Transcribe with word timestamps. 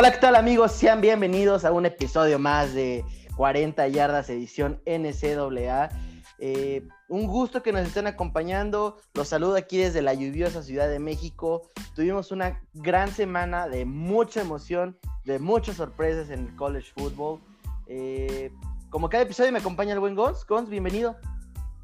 Hola, 0.00 0.12
¿qué 0.12 0.18
tal 0.18 0.34
amigos? 0.34 0.72
Sean 0.72 1.02
bienvenidos 1.02 1.66
a 1.66 1.72
un 1.72 1.84
episodio 1.84 2.38
más 2.38 2.72
de 2.72 3.04
40 3.36 3.86
yardas 3.88 4.30
edición 4.30 4.80
NCAA. 4.86 5.90
Eh, 6.38 6.88
un 7.10 7.26
gusto 7.26 7.62
que 7.62 7.70
nos 7.70 7.86
estén 7.86 8.06
acompañando. 8.06 8.96
Los 9.12 9.28
saludo 9.28 9.56
aquí 9.56 9.76
desde 9.76 10.00
la 10.00 10.14
lluviosa 10.14 10.62
Ciudad 10.62 10.88
de 10.88 10.98
México. 11.00 11.68
Tuvimos 11.94 12.32
una 12.32 12.62
gran 12.72 13.12
semana 13.12 13.68
de 13.68 13.84
mucha 13.84 14.40
emoción, 14.40 14.96
de 15.26 15.38
muchas 15.38 15.76
sorpresas 15.76 16.30
en 16.30 16.46
el 16.46 16.56
college 16.56 16.92
football. 16.96 17.38
Eh, 17.86 18.50
como 18.88 19.10
cada 19.10 19.24
episodio 19.24 19.52
me 19.52 19.58
acompaña 19.58 19.92
el 19.92 20.00
buen 20.00 20.14
Gons. 20.14 20.46
Gons, 20.46 20.70
bienvenido. 20.70 21.14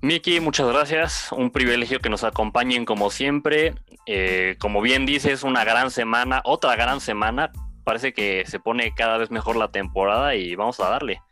Miki, 0.01 0.41
muchas 0.41 0.67
gracias. 0.69 1.31
Un 1.33 1.51
privilegio 1.51 2.01
que 2.01 2.09
nos 2.09 2.25
acompañen 2.25 2.87
como 2.87 3.11
siempre. 3.11 3.75
Eh, 4.07 4.57
como 4.59 4.81
bien 4.81 5.05
dices, 5.05 5.43
una 5.43 5.65
gran 5.65 5.91
semana, 5.91 6.41
otra 6.47 6.77
gran 6.77 7.03
semana 7.03 7.53
parece 7.87 8.13
que 8.13 8.43
se 8.47 8.59
pone 8.59 8.93
cada 8.97 9.17
vez 9.17 9.31
mejor 9.31 9.55
la 9.55 9.71
temporada 9.71 10.35
y 10.35 10.57
vamos 10.57 10.81
a 10.81 10.89
darle. 10.89 11.23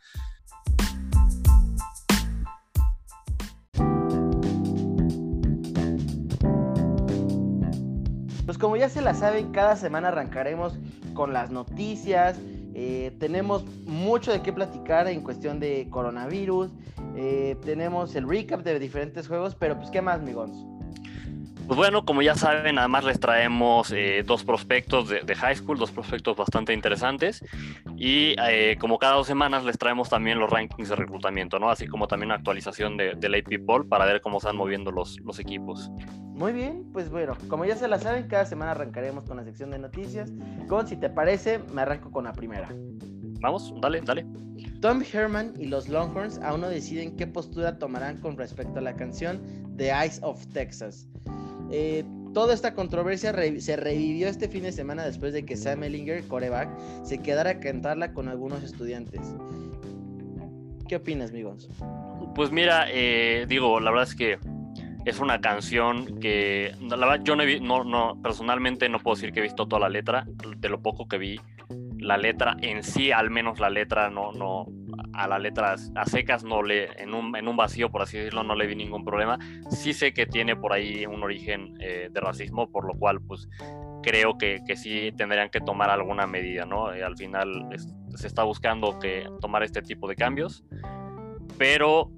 Pues 8.45 8.57
como 8.57 8.77
ya 8.77 8.87
se 8.87 9.01
la 9.01 9.13
saben, 9.13 9.51
cada 9.51 9.75
semana 9.75 10.07
arrancaremos 10.07 10.79
con 11.13 11.33
las 11.33 11.51
noticias. 11.51 12.39
Eh, 12.73 13.13
tenemos 13.19 13.65
mucho 13.85 14.31
de 14.31 14.41
qué 14.41 14.53
platicar 14.53 15.09
en 15.09 15.23
cuestión 15.23 15.59
de 15.59 15.89
coronavirus. 15.89 16.71
Eh, 17.17 17.57
tenemos 17.65 18.15
el 18.15 18.29
recap 18.29 18.61
de 18.61 18.79
diferentes 18.79 19.27
juegos, 19.27 19.55
pero 19.55 19.75
pues 19.75 19.89
¿qué 19.89 20.01
más, 20.01 20.21
migons? 20.21 20.74
Pues 21.67 21.77
bueno, 21.77 22.05
como 22.05 22.21
ya 22.21 22.35
saben, 22.35 22.77
además 22.77 23.05
les 23.05 23.19
traemos 23.19 23.91
eh, 23.91 24.23
dos 24.23 24.43
prospectos 24.43 25.09
de, 25.09 25.35
high 25.35 25.55
school, 25.55 25.79
dos 25.79 25.91
prospectos 25.91 26.37
bastante 26.37 26.73
interesantes. 26.73 27.43
Y 27.97 28.35
eh, 28.47 28.77
como 28.79 28.99
cada 28.99 29.15
dos 29.15 29.25
semanas 29.25 29.63
les 29.63 29.75
traemos 29.77 30.09
también 30.09 30.37
los 30.37 30.47
rankings 30.49 30.89
de 30.89 30.95
reclutamiento, 30.95 31.57
¿no? 31.57 31.71
Así 31.71 31.87
como 31.87 32.07
también 32.07 32.27
una 32.27 32.35
actualización 32.35 32.97
de, 32.97 33.15
del 33.15 33.33
AP 33.33 33.65
Poll 33.65 33.87
para 33.87 34.05
ver 34.05 34.21
cómo 34.21 34.37
están 34.37 34.55
moviendo 34.55 34.91
los, 34.91 35.19
los 35.21 35.39
equipos. 35.39 35.89
Muy 36.35 36.53
bien, 36.53 36.85
pues 36.93 37.09
bueno, 37.09 37.35
como 37.47 37.65
ya 37.65 37.75
se 37.75 37.87
la 37.87 37.97
saben, 37.97 38.27
cada 38.27 38.45
semana 38.45 38.71
arrancaremos 38.71 39.23
con 39.23 39.37
la 39.37 39.43
sección 39.43 39.71
de 39.71 39.79
noticias. 39.79 40.31
Con, 40.67 40.87
si 40.87 40.97
te 40.97 41.09
parece, 41.09 41.59
me 41.73 41.81
arranco 41.81 42.11
con 42.11 42.25
la 42.25 42.33
primera. 42.33 42.69
Vamos, 43.39 43.73
dale, 43.81 44.01
dale. 44.01 44.25
Tom 44.81 45.01
Herman 45.01 45.53
y 45.57 45.65
los 45.65 45.89
Longhorns 45.89 46.39
aún 46.43 46.61
no 46.61 46.69
deciden 46.69 47.15
qué 47.15 47.25
postura 47.25 47.79
tomarán 47.79 48.17
con 48.17 48.37
respecto 48.37 48.79
a 48.79 48.81
la 48.81 48.95
canción 48.95 49.41
The 49.77 49.89
Eyes 49.89 50.19
of 50.21 50.45
Texas. 50.47 51.07
Eh, 51.71 52.03
toda 52.33 52.53
esta 52.53 52.73
controversia 52.73 53.33
se 53.59 53.75
revivió 53.75 54.27
este 54.27 54.49
fin 54.49 54.63
de 54.63 54.71
semana 54.71 55.05
después 55.05 55.33
de 55.33 55.45
que 55.45 55.55
Sam 55.55 55.83
Ellinger, 55.83 56.23
coreback, 56.27 56.69
se 57.03 57.19
quedara 57.19 57.51
a 57.51 57.59
cantarla 57.59 58.13
con 58.13 58.27
algunos 58.27 58.63
estudiantes. 58.63 59.21
¿Qué 60.87 60.97
opinas, 60.97 61.31
amigos? 61.31 61.69
Pues 62.35 62.51
mira, 62.51 62.85
eh, 62.91 63.45
digo, 63.47 63.79
la 63.79 63.91
verdad 63.91 64.07
es 64.07 64.15
que 64.15 64.37
es 65.05 65.19
una 65.19 65.39
canción 65.39 66.19
que 66.19 66.73
la 66.81 66.97
verdad, 66.97 67.21
yo 67.23 67.35
no, 67.35 67.83
no, 67.83 68.21
personalmente 68.21 68.89
no 68.89 68.99
puedo 68.99 69.15
decir 69.15 69.31
que 69.31 69.39
he 69.39 69.43
visto 69.43 69.67
toda 69.67 69.81
la 69.81 69.89
letra, 69.89 70.27
de 70.57 70.69
lo 70.69 70.81
poco 70.81 71.07
que 71.07 71.17
vi, 71.17 71.39
la 71.99 72.17
letra 72.17 72.57
en 72.61 72.83
sí, 72.83 73.11
al 73.11 73.29
menos 73.29 73.59
la 73.59 73.69
letra 73.69 74.09
no, 74.09 74.31
no, 74.31 74.65
a 75.15 75.27
la 75.27 75.39
letra 75.39 75.75
a 75.95 76.05
secas 76.05 76.43
no 76.43 76.61
le, 76.61 77.01
en 77.01 77.13
un, 77.13 77.35
en 77.35 77.47
un 77.47 77.57
vacío, 77.57 77.89
por 77.89 78.01
así 78.01 78.17
decirlo, 78.17 78.43
no 78.43 78.55
le 78.55 78.67
vi 78.67 78.75
ningún 78.75 79.03
problema. 79.03 79.37
Sí 79.69 79.93
sé 79.93 80.13
que 80.13 80.25
tiene 80.25 80.55
por 80.55 80.73
ahí 80.73 81.05
un 81.05 81.23
origen 81.23 81.75
eh, 81.79 82.09
de 82.11 82.19
racismo, 82.19 82.69
por 82.69 82.85
lo 82.85 82.93
cual, 82.93 83.21
pues, 83.21 83.47
creo 84.03 84.37
que, 84.37 84.59
que 84.67 84.75
sí 84.75 85.11
tendrían 85.17 85.49
que 85.49 85.61
tomar 85.61 85.89
alguna 85.89 86.27
medida, 86.27 86.65
¿no? 86.65 86.93
Eh, 86.93 87.03
al 87.03 87.17
final 87.17 87.69
se 88.15 88.27
está 88.27 88.43
buscando 88.43 88.99
que 88.99 89.27
tomar 89.41 89.63
este 89.63 89.81
tipo 89.81 90.07
de 90.07 90.15
cambios, 90.15 90.63
pero 91.57 92.11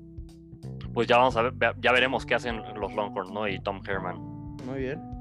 pues 0.94 1.08
ya 1.08 1.18
vamos 1.18 1.38
a 1.38 1.44
ver, 1.44 1.54
ya 1.80 1.92
veremos 1.92 2.26
qué 2.26 2.36
hacen 2.36 2.62
los 2.76 2.94
Longhorns, 2.94 3.32
¿no? 3.32 3.48
Y 3.48 3.60
Tom 3.60 3.82
Herman. 3.88 4.18
Muy 4.66 4.80
bien. 4.80 5.17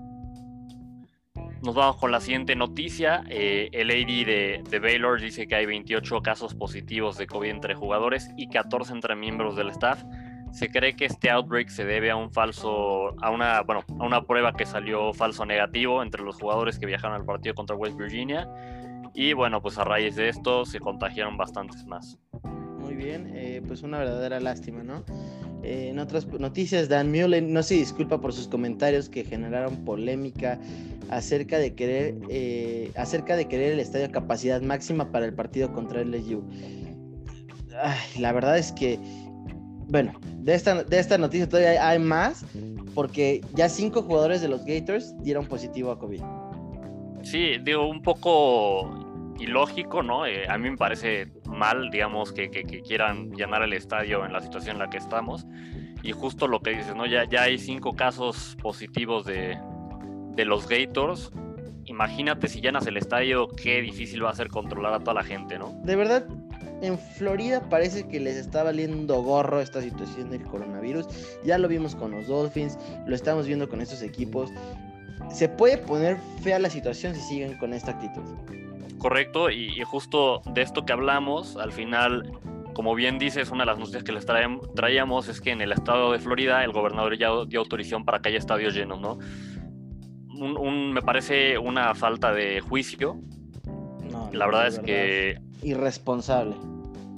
Nos 1.62 1.74
vamos 1.74 1.96
con 1.96 2.12
la 2.12 2.20
siguiente 2.20 2.54
noticia. 2.54 3.24
Eh, 3.28 3.70
el 3.72 3.90
AD 3.90 4.70
de, 4.70 4.78
Baylor 4.78 5.20
dice 5.20 5.46
que 5.46 5.54
hay 5.54 5.66
28 5.66 6.20
casos 6.22 6.54
positivos 6.54 7.16
de 7.16 7.26
COVID 7.26 7.48
entre 7.48 7.74
jugadores 7.74 8.30
y 8.36 8.48
14 8.48 8.92
entre 8.92 9.16
miembros 9.16 9.56
del 9.56 9.70
staff. 9.70 10.04
Se 10.52 10.68
cree 10.68 10.94
que 10.94 11.06
este 11.06 11.30
outbreak 11.30 11.68
se 11.68 11.84
debe 11.84 12.10
a 12.10 12.16
un 12.16 12.30
falso, 12.30 13.14
a 13.22 13.30
una, 13.30 13.62
bueno, 13.62 13.84
a 13.98 14.04
una 14.04 14.22
prueba 14.22 14.52
que 14.52 14.66
salió 14.66 15.12
falso 15.12 15.44
negativo 15.44 16.02
entre 16.02 16.22
los 16.22 16.36
jugadores 16.36 16.78
que 16.78 16.86
viajaron 16.86 17.16
al 17.16 17.24
partido 17.24 17.54
contra 17.54 17.74
West 17.74 17.96
Virginia. 17.96 18.48
Y 19.14 19.32
bueno, 19.32 19.62
pues 19.62 19.78
a 19.78 19.84
raíz 19.84 20.14
de 20.14 20.28
esto 20.28 20.66
se 20.66 20.78
contagiaron 20.78 21.36
bastantes 21.36 21.84
más. 21.86 22.18
Muy 22.78 22.94
bien, 22.94 23.32
eh, 23.34 23.62
pues 23.66 23.82
una 23.82 23.98
verdadera 23.98 24.40
lástima, 24.40 24.82
¿no? 24.82 25.04
Eh, 25.62 25.88
en 25.90 25.98
otras 25.98 26.26
noticias, 26.26 26.88
Dan 26.88 27.10
Mullen 27.10 27.52
no 27.52 27.62
se 27.62 27.74
disculpa 27.74 28.20
por 28.20 28.32
sus 28.32 28.48
comentarios 28.48 29.08
que 29.08 29.24
generaron 29.24 29.84
polémica 29.84 30.58
acerca 31.10 31.58
de 31.58 31.74
querer, 31.74 32.14
eh, 32.28 32.90
acerca 32.96 33.36
de 33.36 33.46
querer 33.48 33.72
el 33.72 33.80
estadio 33.80 34.06
a 34.06 34.10
capacidad 34.10 34.60
máxima 34.60 35.10
para 35.10 35.26
el 35.26 35.34
partido 35.34 35.72
contra 35.72 36.00
el 36.00 36.10
LSU. 36.10 36.44
la 38.18 38.32
verdad 38.32 38.58
es 38.58 38.72
que, 38.72 38.98
bueno, 39.88 40.12
de 40.38 40.54
esta, 40.54 40.84
de 40.84 40.98
esta 40.98 41.18
noticia 41.18 41.48
todavía 41.48 41.88
hay 41.88 41.98
más, 41.98 42.44
porque 42.94 43.40
ya 43.54 43.68
cinco 43.68 44.02
jugadores 44.02 44.40
de 44.40 44.48
los 44.48 44.64
Gators 44.64 45.14
dieron 45.22 45.46
positivo 45.46 45.90
a 45.90 45.98
COVID. 45.98 46.22
Sí, 47.22 47.58
digo, 47.62 47.88
un 47.88 48.02
poco 48.02 49.34
ilógico, 49.38 50.02
¿no? 50.02 50.26
Eh, 50.26 50.48
a 50.48 50.56
mí 50.58 50.70
me 50.70 50.76
parece 50.76 51.26
mal, 51.46 51.90
digamos, 51.90 52.32
que, 52.32 52.48
quieran 52.50 53.30
llenar 53.32 53.62
el 53.62 53.72
estadio 53.72 54.24
en 54.24 54.32
la 54.32 54.40
situación 54.40 54.76
en 54.76 54.80
la 54.80 54.90
que 54.90 54.98
estamos. 54.98 55.46
Y 56.02 56.12
justo 56.12 56.46
lo 56.46 56.60
que 56.60 56.70
dices, 56.70 56.94
¿no? 56.94 57.06
Ya, 57.06 57.24
ya 57.24 57.42
hay 57.42 57.58
cinco 57.58 57.94
casos 57.94 58.56
positivos 58.62 59.24
de, 59.24 59.58
de 60.34 60.44
los 60.44 60.68
Gators. 60.68 61.32
Imagínate 61.84 62.48
si 62.48 62.60
llenas 62.60 62.86
el 62.86 62.96
estadio, 62.96 63.48
qué 63.48 63.80
difícil 63.80 64.24
va 64.24 64.30
a 64.30 64.34
ser 64.34 64.48
controlar 64.48 64.92
a 64.92 65.00
toda 65.00 65.14
la 65.14 65.24
gente, 65.24 65.58
¿no? 65.58 65.80
De 65.84 65.96
verdad, 65.96 66.26
en 66.82 66.98
Florida 66.98 67.68
parece 67.68 68.06
que 68.06 68.20
les 68.20 68.36
está 68.36 68.62
valiendo 68.62 69.22
gorro 69.22 69.60
esta 69.60 69.80
situación 69.80 70.30
del 70.30 70.42
coronavirus. 70.44 71.06
Ya 71.44 71.58
lo 71.58 71.68
vimos 71.68 71.94
con 71.94 72.10
los 72.10 72.26
Dolphins, 72.26 72.78
lo 73.06 73.14
estamos 73.14 73.46
viendo 73.46 73.68
con 73.68 73.80
estos 73.80 74.02
equipos. 74.02 74.50
Se 75.30 75.48
puede 75.48 75.78
poner 75.78 76.18
fea 76.42 76.58
la 76.58 76.70
situación 76.70 77.14
si 77.14 77.20
siguen 77.22 77.56
con 77.58 77.72
esta 77.72 77.92
actitud. 77.92 78.22
Correcto, 79.06 79.50
y, 79.50 79.80
justo 79.84 80.42
de 80.46 80.62
esto 80.62 80.84
que 80.84 80.92
hablamos, 80.92 81.56
al 81.58 81.70
final, 81.70 82.32
como 82.74 82.96
bien 82.96 83.20
dices, 83.20 83.52
una 83.52 83.62
de 83.62 83.66
las 83.66 83.78
noticias 83.78 84.02
que 84.02 84.10
les 84.10 84.26
traíamos 84.26 85.28
es 85.28 85.40
que 85.40 85.52
en 85.52 85.60
el 85.60 85.70
estado 85.70 86.10
de 86.10 86.18
Florida 86.18 86.64
el 86.64 86.72
gobernador 86.72 87.16
ya 87.16 87.28
dio 87.46 87.60
autorización 87.60 88.04
para 88.04 88.18
que 88.18 88.30
haya 88.30 88.38
estadios 88.38 88.74
llenos, 88.74 89.00
¿no? 89.00 89.18
me 90.34 91.02
parece 91.02 91.56
una 91.56 91.94
falta 91.94 92.32
de 92.32 92.60
juicio. 92.60 93.20
la 94.32 94.46
verdad 94.46 94.66
es 94.66 94.80
que... 94.80 95.38
Irresponsable. 95.62 96.56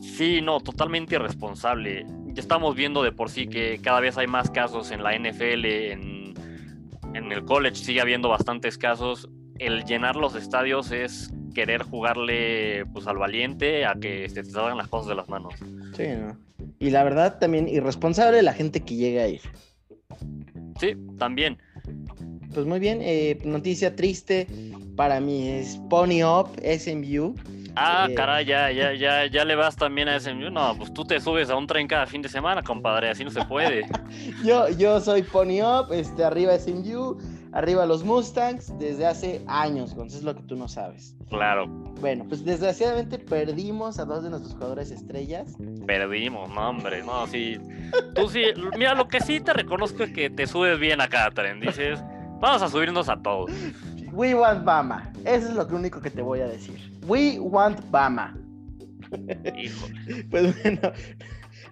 Sí, 0.02 0.42
no, 0.42 0.60
totalmente 0.60 1.14
irresponsable. 1.14 2.04
Ya 2.34 2.42
estamos 2.42 2.76
viendo 2.76 3.02
de 3.02 3.12
por 3.12 3.30
sí 3.30 3.48
que 3.48 3.80
cada 3.80 4.00
vez 4.00 4.18
hay 4.18 4.26
más 4.26 4.50
casos 4.50 4.90
en 4.90 5.02
la 5.02 5.18
NFL, 5.18 5.64
en, 5.64 6.34
en 7.14 7.32
el 7.32 7.46
college 7.46 7.76
sigue 7.76 8.02
habiendo 8.02 8.28
bastantes 8.28 8.76
casos. 8.76 9.26
El 9.58 9.84
llenar 9.86 10.16
los 10.16 10.34
estadios 10.34 10.92
es 10.92 11.32
querer 11.54 11.82
jugarle 11.82 12.84
pues 12.92 13.06
al 13.06 13.18
valiente 13.18 13.84
a 13.86 13.94
que 13.94 14.28
se 14.28 14.42
te 14.42 14.50
salgan 14.50 14.76
las 14.76 14.88
cosas 14.88 15.08
de 15.08 15.14
las 15.14 15.28
manos. 15.28 15.54
Sí, 15.96 16.08
¿no? 16.08 16.36
Y 16.78 16.90
la 16.90 17.04
verdad 17.04 17.38
también 17.38 17.68
irresponsable 17.68 18.42
la 18.42 18.52
gente 18.52 18.80
que 18.80 18.96
llega 18.96 19.22
a 19.22 19.28
ir. 19.28 19.40
Sí, 20.80 20.96
también. 21.18 21.58
Pues 22.54 22.66
muy 22.66 22.80
bien, 22.80 23.00
eh, 23.02 23.38
noticia 23.44 23.94
triste 23.94 24.46
para 24.96 25.20
mí 25.20 25.48
es 25.48 25.78
Pony 25.88 26.24
Up 26.24 26.50
SMU. 26.60 27.34
Ah, 27.76 28.08
eh, 28.10 28.14
caray, 28.14 28.44
ya, 28.44 28.72
ya, 28.72 28.92
ya, 28.94 29.26
ya 29.26 29.44
le 29.44 29.54
vas 29.54 29.76
también 29.76 30.08
a 30.08 30.18
SMU. 30.18 30.50
No, 30.50 30.74
pues 30.76 30.92
tú 30.92 31.04
te 31.04 31.20
subes 31.20 31.50
a 31.50 31.56
un 31.56 31.66
tren 31.68 31.86
cada 31.86 32.06
fin 32.06 32.22
de 32.22 32.28
semana, 32.28 32.62
compadre, 32.62 33.10
así 33.10 33.22
no 33.24 33.30
se 33.30 33.44
puede. 33.44 33.86
yo, 34.44 34.68
yo 34.70 35.00
soy 35.00 35.22
Pony 35.22 35.62
Up, 35.62 35.92
este, 35.92 36.24
arriba 36.24 36.58
SMU 36.58 37.16
arriba 37.52 37.86
los 37.86 38.04
Mustangs 38.04 38.76
desde 38.78 39.06
hace 39.06 39.42
años, 39.46 39.92
entonces 39.92 40.20
es 40.20 40.24
lo 40.24 40.34
que 40.34 40.42
tú 40.42 40.56
no 40.56 40.68
sabes. 40.68 41.14
Claro. 41.28 41.66
Bueno, 42.00 42.24
pues 42.28 42.44
desgraciadamente 42.44 43.18
perdimos 43.18 43.98
a 43.98 44.04
dos 44.04 44.22
de 44.22 44.30
nuestros 44.30 44.54
jugadores 44.54 44.90
estrellas. 44.90 45.56
Perdimos, 45.86 46.48
no, 46.50 46.70
hombre, 46.70 47.02
no, 47.02 47.26
sí. 47.26 47.58
Tú 48.14 48.28
sí, 48.28 48.42
mira, 48.76 48.94
lo 48.94 49.08
que 49.08 49.20
sí 49.20 49.40
te 49.40 49.52
reconozco 49.52 50.04
es 50.04 50.12
que 50.12 50.30
te 50.30 50.46
subes 50.46 50.78
bien 50.78 51.00
a 51.00 51.08
cada 51.08 51.30
tren, 51.30 51.60
dices, 51.60 52.00
vamos 52.40 52.62
a 52.62 52.68
subirnos 52.68 53.08
a 53.08 53.20
todos. 53.20 53.50
We 54.12 54.34
want 54.34 54.64
Bama, 54.64 55.12
eso 55.24 55.48
es 55.48 55.54
lo 55.54 55.66
único 55.66 56.00
que 56.00 56.10
te 56.10 56.22
voy 56.22 56.40
a 56.40 56.48
decir. 56.48 56.76
We 57.06 57.38
want 57.38 57.80
Bama. 57.90 58.36
Híjole. 59.56 60.24
Pues 60.30 60.62
bueno, 60.62 60.92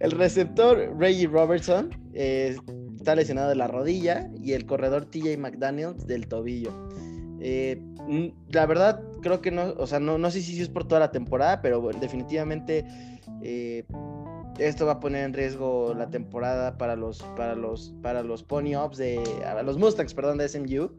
el 0.00 0.10
receptor 0.12 0.94
Reggie 0.98 1.26
Robertson 1.26 1.90
eh, 2.14 2.56
está 3.06 3.14
lesionado 3.14 3.50
de 3.50 3.54
la 3.54 3.68
rodilla 3.68 4.28
y 4.42 4.54
el 4.54 4.66
corredor 4.66 5.04
TJ 5.04 5.38
McDaniels 5.38 6.08
del 6.08 6.26
tobillo. 6.26 6.72
Eh, 7.38 7.80
la 8.48 8.66
verdad, 8.66 9.00
creo 9.22 9.40
que 9.40 9.52
no, 9.52 9.74
o 9.78 9.86
sea, 9.86 10.00
no, 10.00 10.18
no 10.18 10.28
sé 10.32 10.42
si 10.42 10.60
es 10.60 10.68
por 10.68 10.88
toda 10.88 10.98
la 10.98 11.12
temporada, 11.12 11.62
pero 11.62 11.88
definitivamente 12.00 12.84
eh, 13.44 13.84
esto 14.58 14.86
va 14.86 14.92
a 14.94 15.00
poner 15.00 15.22
en 15.22 15.34
riesgo 15.34 15.94
la 15.94 16.10
temporada 16.10 16.76
para 16.78 16.96
los, 16.96 17.22
para 17.36 17.54
los, 17.54 17.94
para 18.02 18.24
los 18.24 18.42
Pony 18.42 18.74
Ups 18.76 18.96
de, 18.96 19.22
los 19.64 19.78
Mustangs, 19.78 20.12
perdón, 20.12 20.38
de 20.38 20.48
SMU. 20.48 20.90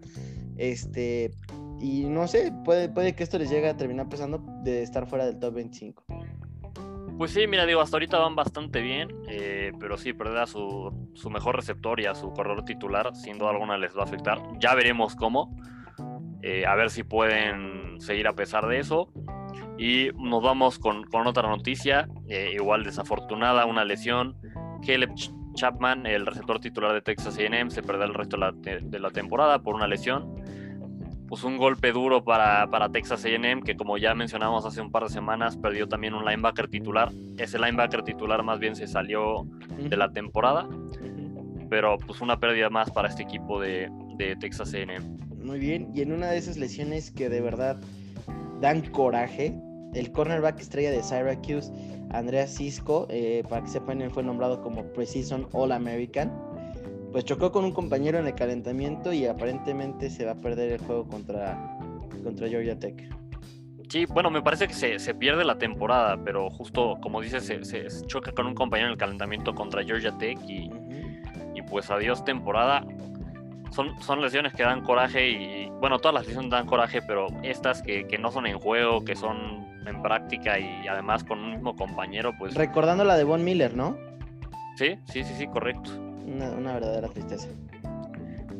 Este, 0.56 1.32
y 1.82 2.06
no 2.06 2.26
sé, 2.30 2.54
puede, 2.64 2.88
puede 2.88 3.16
que 3.16 3.24
esto 3.24 3.38
les 3.38 3.50
llegue 3.50 3.68
a 3.68 3.76
terminar 3.76 4.08
pesando 4.08 4.42
de 4.64 4.82
estar 4.82 5.08
fuera 5.08 5.26
del 5.26 5.40
top 5.40 5.56
25. 5.56 6.06
Pues 7.18 7.32
sí, 7.32 7.48
mira, 7.48 7.66
digo, 7.66 7.82
hasta 7.82 7.98
ahorita 7.98 8.20
van 8.20 8.36
bastante 8.36 8.80
bien, 8.80 9.10
eh, 9.28 9.72
pero 9.80 9.98
sí, 9.98 10.14
perder 10.14 10.38
a 10.38 10.46
su, 10.46 11.10
su, 11.16 11.32
mejor 11.32 11.56
receptor 11.56 12.00
y 12.00 12.06
a 12.06 12.14
su 12.14 12.32
corredor 12.32 12.64
titular, 12.64 13.16
sin 13.16 13.40
duda 13.40 13.50
alguna 13.50 13.76
les 13.80 13.98
va 13.98 14.02
a 14.02 14.04
afectar. 14.04 14.40
Ya 14.60 14.76
veremos 14.76 15.16
cómo, 15.16 15.58
eh, 16.44 16.68
a 16.68 16.76
ver 16.76 16.92
si 16.92 17.02
pueden 17.02 18.00
seguir 18.00 18.28
a 18.28 18.34
pesar 18.34 18.68
de 18.68 18.80
eso. 18.80 19.12
Y 19.80 20.10
nos 20.16 20.44
vamos 20.44 20.78
con, 20.78 21.06
otra 21.26 21.50
noticia, 21.50 22.08
eh, 22.28 22.52
igual 22.54 22.84
desafortunada, 22.84 23.66
una 23.66 23.84
lesión. 23.84 24.38
Caleb 24.86 25.14
Chapman, 25.56 26.06
el 26.06 26.24
receptor 26.24 26.60
titular 26.60 26.94
de 26.94 27.02
Texas 27.02 27.40
AM, 27.40 27.72
se 27.72 27.82
perdió 27.82 28.04
el 28.04 28.14
resto 28.14 28.38
de 28.38 28.42
la, 28.42 28.52
de 28.52 29.00
la 29.00 29.10
temporada 29.10 29.64
por 29.64 29.74
una 29.74 29.88
lesión 29.88 30.37
pues 31.28 31.44
un 31.44 31.58
golpe 31.58 31.92
duro 31.92 32.24
para, 32.24 32.68
para 32.70 32.90
Texas 32.90 33.26
AM, 33.26 33.62
que 33.62 33.76
como 33.76 33.98
ya 33.98 34.16
mencionamos 34.16 34.66
hace 34.66 34.82
un 34.82 34.92
par 34.92 35.04
de 35.04 35.10
semanas, 35.10 35.58
perdió 35.58 35.88
también 35.88 36.14
un 36.14 36.26
linebacker 36.26 36.68
titular. 36.68 37.12
Ese 37.38 37.60
linebacker 37.60 38.04
titular 38.04 38.44
más 38.44 38.60
bien 38.60 38.76
se 38.76 38.88
salió 38.88 39.46
de 39.78 39.98
la 39.98 40.12
temporada, 40.12 40.68
pero 41.70 41.98
pues 41.98 42.22
una 42.22 42.40
pérdida 42.40 42.70
más 42.70 42.92
para 42.92 43.10
este 43.10 43.24
equipo 43.24 43.60
de, 43.60 43.90
de 44.18 44.36
Texas 44.38 44.74
AM. 44.74 45.18
Muy 45.44 45.60
bien, 45.60 45.90
y 45.94 46.02
en 46.02 46.12
una 46.12 46.28
de 46.28 46.38
esas 46.38 46.58
lesiones 46.58 47.12
que 47.12 47.30
de 47.30 47.42
verdad 47.42 47.78
dan 48.62 48.82
coraje, 48.82 49.54
el 49.94 50.12
cornerback 50.12 50.60
estrella 50.60 50.92
de 50.92 51.04
Syracuse, 51.04 51.72
Andrea 52.12 52.48
Cisco, 52.48 53.08
eh, 53.10 53.44
para 53.50 53.64
que 53.64 53.70
sepan, 53.70 54.10
fue 54.12 54.24
nombrado 54.24 54.62
como 54.62 54.84
Precision 54.94 55.48
All 55.52 55.72
American 55.72 56.32
pues 57.12 57.26
chocó 57.26 57.52
con 57.52 57.64
un 57.64 57.72
compañero 57.72 58.20
en 58.20 58.28
el 58.28 58.36
calentamiento 58.36 59.14
y 59.14 59.26
aparentemente 59.26 60.10
se 60.10 60.26
va 60.26 60.34
a 60.34 60.36
perder 60.36 60.74
el 60.74 60.80
juego 60.80 61.08
contra, 61.08 61.58
contra 62.24 62.48
Georgia 62.48 62.78
Tech. 62.78 63.10
Sí, 63.90 64.06
bueno, 64.06 64.30
me 64.30 64.42
parece 64.42 64.68
que 64.68 64.74
se, 64.74 65.16
pierde 65.16 65.46
la 65.46 65.58
temporada, 65.58 66.20
pero 66.24 66.50
justo 66.50 66.98
como 67.02 67.22
dices, 67.22 67.46
se, 67.46 67.88
choca 68.06 68.34
con 68.34 68.48
un 68.48 68.54
compañero 68.54 68.88
en 68.88 68.94
el 68.94 68.98
calentamiento 68.98 69.56
contra 69.56 69.84
Georgia 69.84 70.18
Tech 70.18 70.38
y, 70.48 70.70
y 71.56 71.62
pues 71.62 71.90
adiós 71.90 72.26
temporada. 72.26 72.86
Son, 73.72 74.02
son, 74.02 74.22
lesiones 74.22 74.54
que 74.54 74.64
dan 74.64 74.82
coraje 74.82 75.30
y 75.30 75.70
bueno, 75.82 76.00
todas 76.00 76.16
las 76.16 76.26
lesiones 76.26 76.52
dan 76.52 76.66
coraje, 76.66 77.02
pero 77.02 77.28
estas 77.44 77.82
que, 77.82 78.08
que, 78.08 78.18
no 78.18 78.32
son 78.32 78.48
en 78.48 78.58
juego, 78.60 79.04
que 79.04 79.16
son 79.16 79.66
en 79.86 80.02
práctica 80.02 80.60
y 80.60 80.88
además 80.88 81.24
con 81.24 81.40
un 81.40 81.52
mismo 81.52 81.76
compañero, 81.76 82.34
pues... 82.38 82.56
Recordando 82.56 83.04
la 83.04 83.16
de 83.18 83.24
Von 83.24 83.44
Miller, 83.44 83.76
¿no? 83.76 83.98
Sí, 84.76 84.98
sí, 85.06 85.24
sí, 85.24 85.34
sí, 85.38 85.48
correcto 85.48 86.07
una, 86.28 86.74
verdadera 86.74 87.08
tristeza. 87.10 87.48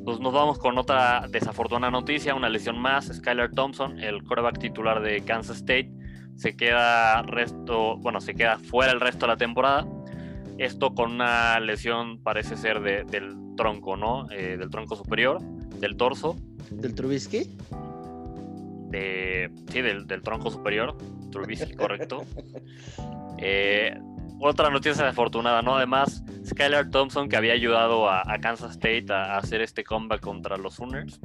Pues 0.04 0.20
nos 0.20 0.34
vamos 0.34 0.58
con 0.58 0.78
otra 0.78 1.28
desafortunada 1.30 1.92
noticia, 1.92 2.34
una 2.34 2.50
lesión 2.50 2.80
más. 2.80 3.08
Skylar 3.08 3.52
Thompson, 3.52 4.00
el 4.00 4.24
quarterback 4.24 4.60
titular 4.60 5.02
de 5.02 5.22
Kansas 5.22 5.58
State, 5.58 5.92
se 6.36 6.56
queda 6.56 7.22
resto, 7.24 7.98
bueno, 7.98 8.22
se 8.22 8.34
queda 8.34 8.58
fuera 8.58 8.92
el 8.92 9.02
resto 9.02 9.26
de 9.26 9.34
la 9.34 9.38
temporada. 9.38 9.86
Esto 10.58 10.96
con 10.96 11.12
una 11.14 11.60
lesión 11.60 12.24
parece 12.24 12.56
ser 12.56 12.82
del 12.82 13.36
tronco, 13.58 13.98
¿no? 13.98 14.32
Eh, 14.32 14.58
del 14.58 14.70
tronco 14.70 14.96
superior, 14.96 15.42
del 15.42 15.98
torso. 15.98 16.38
¿Del 16.72 16.96
Trubisky? 16.96 17.58
De, 18.90 19.52
sí, 19.70 19.82
del, 19.82 20.08
del 20.08 20.22
tronco 20.22 20.50
superior, 20.50 20.98
Trubisky, 21.32 21.76
correcto. 21.76 22.24
Eh, 23.40 23.96
otra 24.40 24.70
noticia 24.70 25.04
desafortunada, 25.04 25.62
¿no? 25.62 25.76
Además, 25.76 26.24
Skylar 26.46 26.90
Thompson, 26.90 27.28
que 27.30 27.38
había 27.38 27.54
ayudado 27.54 28.10
a, 28.10 28.24
Kansas 28.40 28.72
State 28.72 29.06
a, 29.12 29.38
hacer 29.38 29.62
este 29.62 29.84
comeback 29.84 30.22
contra 30.22 30.58
los 30.58 30.76
Sooners, 30.76 31.20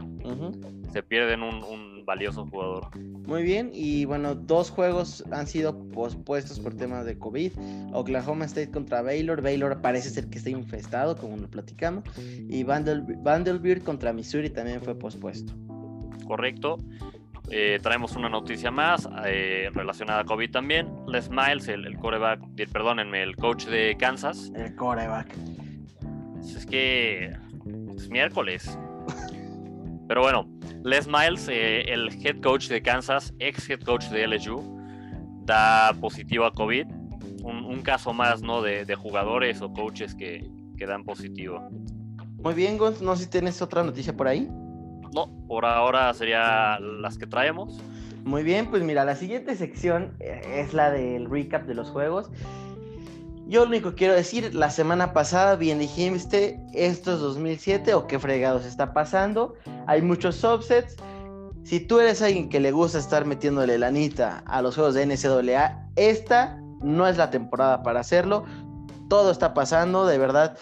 se 0.93 1.03
pierden 1.03 1.43
un, 1.43 1.63
un, 1.63 1.93
valioso 2.05 2.45
jugador. 2.47 2.89
Muy 2.99 3.45
bien, 3.45 3.71
y 3.73 4.07
bueno, 4.07 4.35
dos 4.35 4.71
juegos 4.71 5.25
han 5.31 5.47
sido 5.47 5.79
pospuestos 5.91 6.59
por 6.59 6.75
temas 6.75 7.05
de 7.07 7.17
COVID. 7.17 7.53
Oklahoma 7.93 8.45
State 8.47 8.73
contra 8.73 9.03
Baylor. 9.03 9.41
Baylor 9.41 9.81
parece 9.81 10.11
ser 10.11 10.29
que 10.29 10.39
está 10.39 10.51
infestado, 10.51 11.17
como 11.17 11.37
lo 11.37 11.49
platicamos. 11.49 12.03
Y 12.19 12.65
Vanderbilt 12.65 13.85
contra 13.85 14.13
Missouri 14.13 14.51
también 14.51 14.83
fue 14.83 14.97
pospuesto. 14.97 15.53
Correcto. 16.27 16.79
Eh, 17.55 17.79
traemos 17.83 18.17
una 18.17 18.31
noticia 18.31 18.71
más 18.71 19.07
eh, 19.27 19.69
relacionada 19.75 20.21
a 20.21 20.25
COVID 20.25 20.51
también. 20.51 20.89
Les 21.07 21.29
Miles, 21.29 21.69
el, 21.69 21.87
el 21.87 21.99
coreback, 21.99 22.41
perdónenme, 22.73 23.23
el 23.23 23.37
coach 23.37 23.67
de 23.67 23.95
Kansas. 23.99 24.51
El 24.57 24.75
coreback. 24.75 25.37
Pues 26.33 26.57
es 26.57 26.65
que 26.65 27.37
es 27.95 28.09
miércoles. 28.09 28.79
Pero 30.09 30.23
bueno, 30.23 30.49
Les 30.83 31.07
Miles, 31.07 31.47
eh, 31.49 31.83
el 31.93 32.09
head 32.25 32.41
coach 32.41 32.69
de 32.69 32.81
Kansas, 32.81 33.35
ex 33.39 33.69
head 33.69 33.81
coach 33.81 34.07
de 34.07 34.27
LSU, 34.27 34.63
da 35.45 35.93
positivo 36.01 36.47
a 36.47 36.53
COVID. 36.53 36.87
Un, 37.43 37.83
caso 37.83 38.15
más 38.15 38.41
¿no? 38.41 38.63
de, 38.63 38.95
jugadores 38.95 39.61
o 39.61 39.71
coaches 39.75 40.15
que, 40.15 40.49
que 40.79 40.87
dan 40.87 41.05
positivo. 41.05 41.69
Muy 42.39 42.55
bien, 42.55 42.79
Gonz. 42.79 43.03
No 43.03 43.15
sé 43.15 43.25
si 43.25 43.31
tienes 43.31 43.61
otra 43.61 43.83
noticia 43.83 44.17
por 44.17 44.27
ahí. 44.27 44.49
No, 45.13 45.29
por 45.47 45.65
ahora 45.65 46.13
sería 46.15 46.79
las 46.81 47.19
que 47.19 47.27
traemos. 47.27 47.81
Muy 48.25 48.43
bien, 48.43 48.71
pues 48.71 48.83
mira, 48.83 49.05
la 49.05 49.17
siguiente 49.17 49.57
sección 49.57 50.15
eh, 50.21 50.65
es 50.65 50.75
la 50.75 50.91
del 50.91 51.29
recap 51.29 51.67
de 51.67 51.75
los 51.75 51.91
juegos. 51.91 52.31
Yo 53.47 53.63
lo 53.63 53.69
único 53.69 53.91
que 53.91 53.97
quiero 53.97 54.15
decir, 54.15 54.55
la 54.55 54.71
semana 54.71 55.13
pasada 55.13 55.57
bien 55.57 55.81
dijiste, 55.81 56.59
esto 56.73 57.15
es 57.15 57.21
2007 57.21 57.93
o 57.95 58.07
qué 58.07 58.19
fregados 58.19 58.65
está 58.65 58.95
pasando. 58.95 59.55
Hay 59.87 60.01
muchos 60.01 60.37
subsets. 60.37 60.97
Si 61.65 61.81
tú 61.81 62.01
eres 62.01 62.23
alguien 62.23 62.49
que 62.49 62.61
le 62.61 62.71
gusta 62.71 62.99
estar 62.99 63.27
metiéndole 63.27 63.77
lanita 63.79 64.43
a 64.47 64.63
los 64.63 64.77
juegos 64.77 64.95
de 64.95 65.07
NCAA, 65.07 65.89
esta 65.97 66.59
no 66.81 67.07
es 67.07 67.17
la 67.17 67.31
temporada 67.31 67.83
para 67.83 68.01
hacerlo. 68.01 68.45
Todo 69.09 69.31
está 69.31 69.53
pasando, 69.53 70.07
de 70.07 70.19
verdad. 70.19 70.57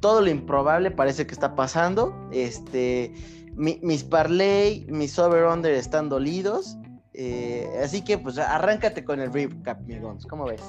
Todo 0.00 0.22
lo 0.22 0.30
improbable 0.30 0.90
parece 0.90 1.26
que 1.26 1.34
está 1.34 1.54
pasando. 1.54 2.14
Este 2.32 3.14
mis 3.54 4.04
parlay, 4.04 4.86
mis 4.88 5.18
over-under 5.18 5.72
están 5.72 6.08
dolidos. 6.08 6.76
Eh, 7.14 7.68
así 7.82 8.02
que 8.02 8.18
pues 8.18 8.38
arráncate 8.38 9.04
con 9.04 9.20
el 9.20 9.32
recap, 9.32 9.80
amigos. 9.80 10.26
¿Cómo 10.26 10.46
ves? 10.46 10.62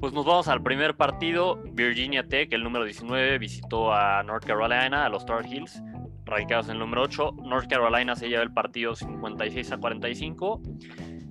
Pues 0.00 0.12
nos 0.12 0.24
vamos 0.24 0.48
al 0.48 0.62
primer 0.62 0.96
partido. 0.96 1.60
Virginia 1.72 2.26
Tech, 2.26 2.52
el 2.52 2.62
número 2.62 2.84
19, 2.84 3.38
visitó 3.38 3.92
a 3.92 4.22
North 4.22 4.44
Carolina, 4.44 5.04
a 5.04 5.08
los 5.08 5.26
Tar 5.26 5.44
Heels, 5.44 5.82
radicados 6.24 6.66
en 6.66 6.74
el 6.74 6.78
número 6.78 7.02
8. 7.02 7.32
North 7.42 7.68
Carolina 7.68 8.14
se 8.14 8.28
lleva 8.28 8.42
el 8.42 8.52
partido 8.52 8.94
56 8.94 9.72
a 9.72 9.78
45. 9.78 10.62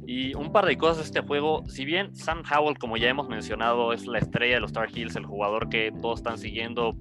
Y 0.05 0.33
un 0.35 0.51
par 0.51 0.65
de 0.65 0.77
cosas 0.77 0.97
de 0.97 1.03
este 1.03 1.21
juego. 1.21 1.63
Si 1.67 1.85
bien 1.85 2.15
Sam 2.15 2.43
Howell, 2.49 2.77
como 2.77 2.97
ya 2.97 3.09
hemos 3.09 3.27
mencionado, 3.29 3.93
es 3.93 4.05
la 4.05 4.19
estrella 4.19 4.55
de 4.55 4.61
los 4.61 4.73
Tar 4.73 4.89
Heels, 4.93 5.15
el 5.15 5.25
jugador 5.25 5.69
que 5.69 5.93
todos 6.01 6.19
están 6.19 6.37
siguiendo 6.37 6.93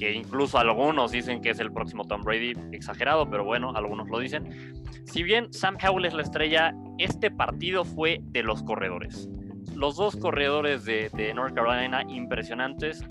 que 0.00 0.14
incluso 0.14 0.58
algunos 0.58 1.12
dicen 1.12 1.42
que 1.42 1.50
es 1.50 1.60
el 1.60 1.70
próximo 1.70 2.06
Tom 2.06 2.22
Brady, 2.22 2.54
exagerado, 2.72 3.28
pero 3.28 3.44
bueno, 3.44 3.70
algunos 3.76 4.08
lo 4.08 4.18
dicen. 4.18 4.72
Si 5.04 5.22
bien 5.22 5.52
Sam 5.52 5.76
Howell 5.76 6.06
es 6.06 6.14
la 6.14 6.22
estrella, 6.22 6.74
este 6.96 7.30
partido 7.30 7.84
fue 7.84 8.22
de 8.22 8.42
los 8.42 8.62
corredores. 8.62 9.28
Los 9.76 9.96
dos 9.96 10.16
corredores 10.16 10.86
de, 10.86 11.32
North 11.34 11.54
Carolina 11.54 12.02
impresionantes. 12.08 13.04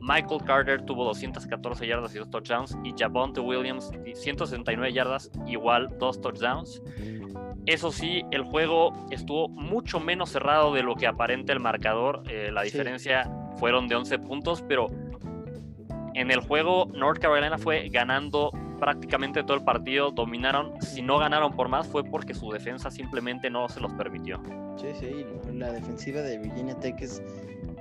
Michael 0.00 0.40
Carter 0.44 0.82
tuvo 0.82 1.04
214 1.04 1.86
yardas 1.86 2.14
y 2.14 2.18
dos 2.18 2.30
touchdowns 2.30 2.78
y 2.84 2.94
Javonte 2.96 3.40
Williams 3.40 3.90
169 4.14 4.92
yardas, 4.92 5.32
igual 5.48 5.88
dos 5.98 6.20
touchdowns. 6.20 6.80
Eso 7.66 7.90
sí, 7.90 8.22
el 8.30 8.44
juego 8.44 8.92
estuvo 9.10 9.48
mucho 9.48 9.98
menos 9.98 10.30
cerrado 10.30 10.72
de 10.72 10.84
lo 10.84 10.94
que 10.94 11.08
aparenta 11.08 11.52
el 11.52 11.60
marcador. 11.60 12.22
Eh, 12.30 12.50
la 12.52 12.62
diferencia 12.62 13.28
fueron 13.58 13.88
de 13.88 13.96
11 13.96 14.18
puntos, 14.20 14.64
pero 14.66 14.88
en 16.14 16.30
el 16.30 16.40
juego, 16.40 16.88
North 16.94 17.20
Carolina 17.20 17.58
fue 17.58 17.88
ganando 17.88 18.50
prácticamente 18.80 19.42
todo 19.44 19.56
el 19.56 19.62
partido, 19.62 20.10
dominaron. 20.10 20.72
Si 20.80 21.02
no 21.02 21.18
ganaron 21.18 21.52
por 21.52 21.68
más, 21.68 21.86
fue 21.86 22.02
porque 22.02 22.34
su 22.34 22.50
defensa 22.50 22.90
simplemente 22.90 23.50
no 23.50 23.68
se 23.68 23.80
los 23.80 23.92
permitió. 23.92 24.42
Sí, 24.76 24.88
sí, 24.98 25.26
la 25.52 25.70
defensiva 25.72 26.22
de 26.22 26.38
Virginia 26.38 26.74
Tech 26.74 27.00
es 27.00 27.22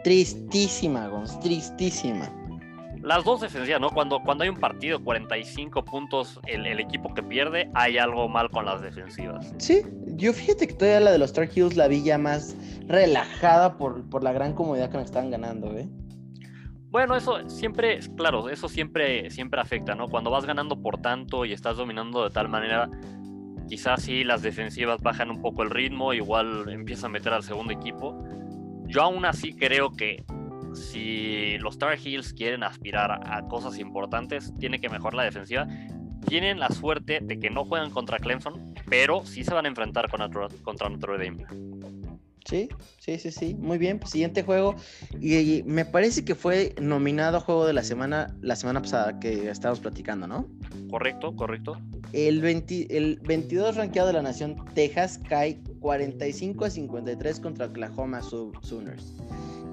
tristísima, 0.03 1.07
Gonz, 1.07 1.39
tristísima. 1.39 2.29
Las 3.01 3.23
dos 3.23 3.39
defensivas, 3.39 3.79
¿no? 3.79 3.91
Cuando, 3.91 4.21
cuando 4.21 4.43
hay 4.43 4.49
un 4.49 4.59
partido, 4.59 5.01
45 5.01 5.85
puntos, 5.85 6.37
el, 6.47 6.65
el, 6.65 6.81
equipo 6.81 7.13
que 7.13 7.23
pierde, 7.23 7.71
hay 7.73 7.97
algo 7.97 8.27
mal 8.27 8.49
con 8.49 8.65
las 8.65 8.81
defensivas. 8.81 9.53
Sí, 9.57 9.83
yo 10.17 10.33
fíjate 10.33 10.67
que 10.67 10.73
todavía 10.73 10.99
la 10.99 11.11
de 11.13 11.17
los 11.17 11.29
Star 11.29 11.49
Heels 11.55 11.77
la 11.77 11.87
vi 11.87 12.03
ya 12.03 12.17
más 12.17 12.57
relajada 12.87 13.77
por, 13.77 14.03
por 14.09 14.21
la 14.21 14.33
gran 14.33 14.53
comodidad 14.53 14.91
que 14.91 14.97
nos 14.97 15.05
están 15.05 15.31
ganando, 15.31 15.77
¿eh? 15.77 15.87
Bueno, 16.91 17.15
eso 17.15 17.47
siempre, 17.49 17.99
claro, 18.17 18.49
eso 18.49 18.67
siempre, 18.67 19.29
siempre 19.29 19.61
afecta, 19.61 19.93
¿no? 19.93 20.07
Cuando 20.07 20.31
vas 20.31 20.45
ganando 20.45 20.81
por 20.81 20.99
tanto 20.99 21.45
y 21.45 21.53
estás 21.53 21.77
dominando 21.77 22.23
de 22.23 22.31
tal 22.31 22.49
manera, 22.49 22.89
quizás 23.67 24.01
sí 24.01 24.23
las 24.23 24.41
defensivas 24.41 24.99
bajan 25.01 25.29
un 25.29 25.41
poco 25.41 25.61
el 25.61 25.69
ritmo, 25.69 26.13
igual 26.13 26.67
empiezan 26.69 27.11
a 27.11 27.13
meter 27.13 27.33
al 27.33 27.43
segundo 27.43 27.73
equipo. 27.73 28.23
Yo 28.87 29.03
aún 29.03 29.23
así 29.25 29.53
creo 29.53 29.91
que 29.91 30.25
si 30.73 31.59
los 31.59 31.77
Tar 31.77 31.97
Heels 31.97 32.33
quieren 32.33 32.63
aspirar 32.63 33.19
a 33.23 33.47
cosas 33.47 33.77
importantes, 33.77 34.51
tiene 34.59 34.79
que 34.79 34.89
mejorar 34.89 35.13
la 35.13 35.23
defensiva. 35.23 35.67
Tienen 36.27 36.59
la 36.59 36.69
suerte 36.69 37.19
de 37.21 37.39
que 37.39 37.51
no 37.51 37.65
juegan 37.65 37.91
contra 37.91 38.17
Clemson, 38.17 38.73
pero 38.89 39.25
sí 39.25 39.43
se 39.43 39.53
van 39.53 39.65
a 39.65 39.69
enfrentar 39.69 40.09
contra 40.09 40.89
Notre 40.89 41.23
Dame. 41.23 41.45
Sí, 42.45 42.69
sí, 42.99 43.17
sí, 43.19 43.31
sí. 43.31 43.55
Muy 43.55 43.77
bien. 43.77 43.99
Pues, 43.99 44.11
siguiente 44.11 44.43
juego. 44.43 44.75
Y, 45.19 45.63
me 45.63 45.85
parece 45.85 46.25
que 46.25 46.35
fue 46.35 46.73
nominado 46.81 47.37
a 47.37 47.39
juego 47.39 47.65
de 47.65 47.73
la 47.73 47.83
semana, 47.83 48.35
la 48.41 48.55
semana 48.55 48.81
pasada 48.81 49.19
que 49.19 49.49
estábamos 49.49 49.79
platicando, 49.79 50.27
¿no? 50.27 50.47
Correcto, 50.89 51.35
correcto. 51.35 51.79
El, 52.13 52.43
el 52.45 53.19
22 53.19 53.75
rankeado 53.75 54.07
de 54.07 54.13
la 54.13 54.21
nación, 54.21 54.55
Texas, 54.73 55.19
cae 55.27 55.61
45 55.79 56.65
a 56.65 56.69
53 56.69 57.39
contra 57.39 57.65
Oklahoma 57.67 58.21
Sooners. 58.21 59.13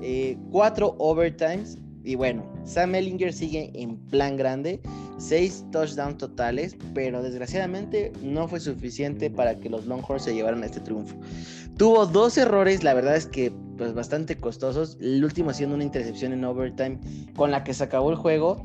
Eh, 0.03 0.37
cuatro 0.51 0.95
overtimes. 0.99 1.79
Y 2.07 2.15
bueno, 2.15 2.45
Sam 2.65 2.95
Ellinger 2.95 3.33
sigue 3.33 3.73
en 3.75 3.97
plan 3.97 4.37
grande. 4.37 4.81
Seis 5.19 5.65
touchdowns 5.73 6.19
totales, 6.19 6.77
pero 6.95 7.21
desgraciadamente 7.21 8.13
no 8.23 8.47
fue 8.47 8.61
suficiente 8.61 9.29
para 9.29 9.59
que 9.59 9.69
los 9.69 9.87
Longhorns 9.87 10.23
se 10.23 10.33
llevaran 10.33 10.63
este 10.63 10.79
triunfo. 10.79 11.17
Tuvo 11.77 12.07
dos 12.07 12.39
errores, 12.39 12.85
la 12.85 12.95
verdad 12.95 13.17
es 13.17 13.27
que 13.27 13.53
pues 13.77 13.93
bastante 13.93 14.37
costosos. 14.37 14.99
El 15.01 15.25
último 15.25 15.53
siendo 15.53 15.75
una 15.75 15.83
intercepción 15.83 16.33
en 16.33 16.45
overtime 16.45 17.01
con 17.35 17.51
la 17.51 17.65
que 17.65 17.75
se 17.75 17.83
acabó 17.83 18.11
el 18.11 18.17
juego. 18.17 18.65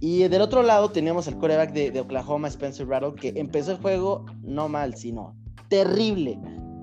Y 0.00 0.28
del 0.28 0.42
otro 0.42 0.62
lado 0.62 0.90
teníamos 0.90 1.26
al 1.26 1.38
coreback 1.38 1.72
de, 1.72 1.98
Oklahoma, 1.98 2.48
Spencer 2.48 2.86
Rattle, 2.86 3.14
que 3.14 3.40
empezó 3.40 3.72
el 3.72 3.78
juego 3.78 4.26
no 4.42 4.68
mal, 4.68 4.94
sino 4.94 5.34
terrible. 5.68 6.38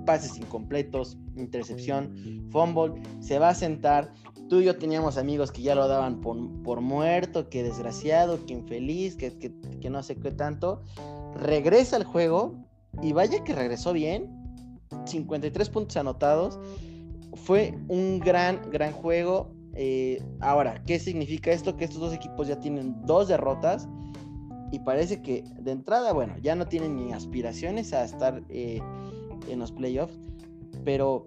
Pases 0.05 0.35
incompletos, 0.37 1.17
intercepción, 1.35 2.47
fumble, 2.51 3.01
se 3.19 3.37
va 3.37 3.49
a 3.49 3.55
sentar. 3.55 4.11
Tú 4.49 4.61
y 4.61 4.65
yo 4.65 4.77
teníamos 4.77 5.17
amigos 5.17 5.51
que 5.51 5.61
ya 5.61 5.75
lo 5.75 5.87
daban 5.87 6.21
por, 6.21 6.81
muerto, 6.81 7.49
que 7.49 7.63
desgraciado, 7.63 8.45
que 8.45 8.53
infeliz, 8.53 9.15
que, 9.15 9.37
que, 9.37 9.53
que 9.81 9.89
no 9.89 10.03
sé 10.03 10.15
qué 10.17 10.31
tanto. 10.31 10.83
Regresa 11.35 11.95
al 11.95 12.03
juego 12.03 12.55
y 13.01 13.13
vaya 13.13 13.43
que 13.43 13.53
regresó 13.53 13.93
bien 13.93 14.29
53 15.05 15.69
puntos 15.69 15.97
anotados. 15.97 16.59
Fue 17.33 17.77
un 17.87 18.19
gran, 18.19 18.69
gran 18.71 18.91
juego. 18.91 19.51
Eh, 19.73 20.21
ahora, 20.39 20.83
¿qué 20.85 20.99
significa 20.99 21.51
esto? 21.51 21.75
Que 21.75 21.85
estos 21.85 21.99
dos 21.99 22.13
equipos 22.13 22.47
ya 22.47 22.59
tienen 22.59 22.95
dos 23.05 23.27
derrotas 23.27 23.87
y 24.71 24.79
parece 24.79 25.21
que 25.21 25.43
de 25.59 25.71
entrada, 25.71 26.13
bueno, 26.13 26.35
ya 26.41 26.55
no 26.55 26.67
tienen 26.67 26.95
ni 26.95 27.13
aspiraciones 27.13 27.93
a 27.93 28.03
estar 28.03 28.43
eh, 28.49 28.79
en 29.49 29.59
los 29.59 29.71
playoffs, 29.71 30.17
pero 30.83 31.25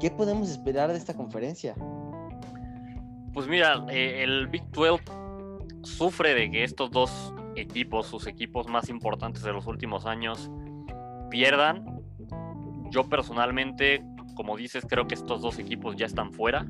¿qué 0.00 0.10
podemos 0.10 0.50
esperar 0.50 0.92
de 0.92 0.98
esta 0.98 1.14
conferencia? 1.14 1.74
Pues 3.32 3.46
mira, 3.46 3.84
eh, 3.90 4.22
el 4.22 4.48
Big 4.48 4.64
12 4.70 5.02
sufre 5.82 6.34
de 6.34 6.50
que 6.50 6.64
estos 6.64 6.90
dos 6.90 7.32
equipos, 7.56 8.06
sus 8.06 8.26
equipos 8.26 8.68
más 8.68 8.88
importantes 8.88 9.42
de 9.42 9.52
los 9.52 9.66
últimos 9.66 10.06
años, 10.06 10.50
pierdan 11.30 11.98
yo 12.90 13.08
personalmente, 13.08 14.02
como 14.34 14.56
dices, 14.56 14.84
creo 14.88 15.06
que 15.06 15.14
estos 15.14 15.42
dos 15.42 15.58
equipos 15.58 15.96
ya 15.96 16.06
están 16.06 16.32
fuera. 16.32 16.66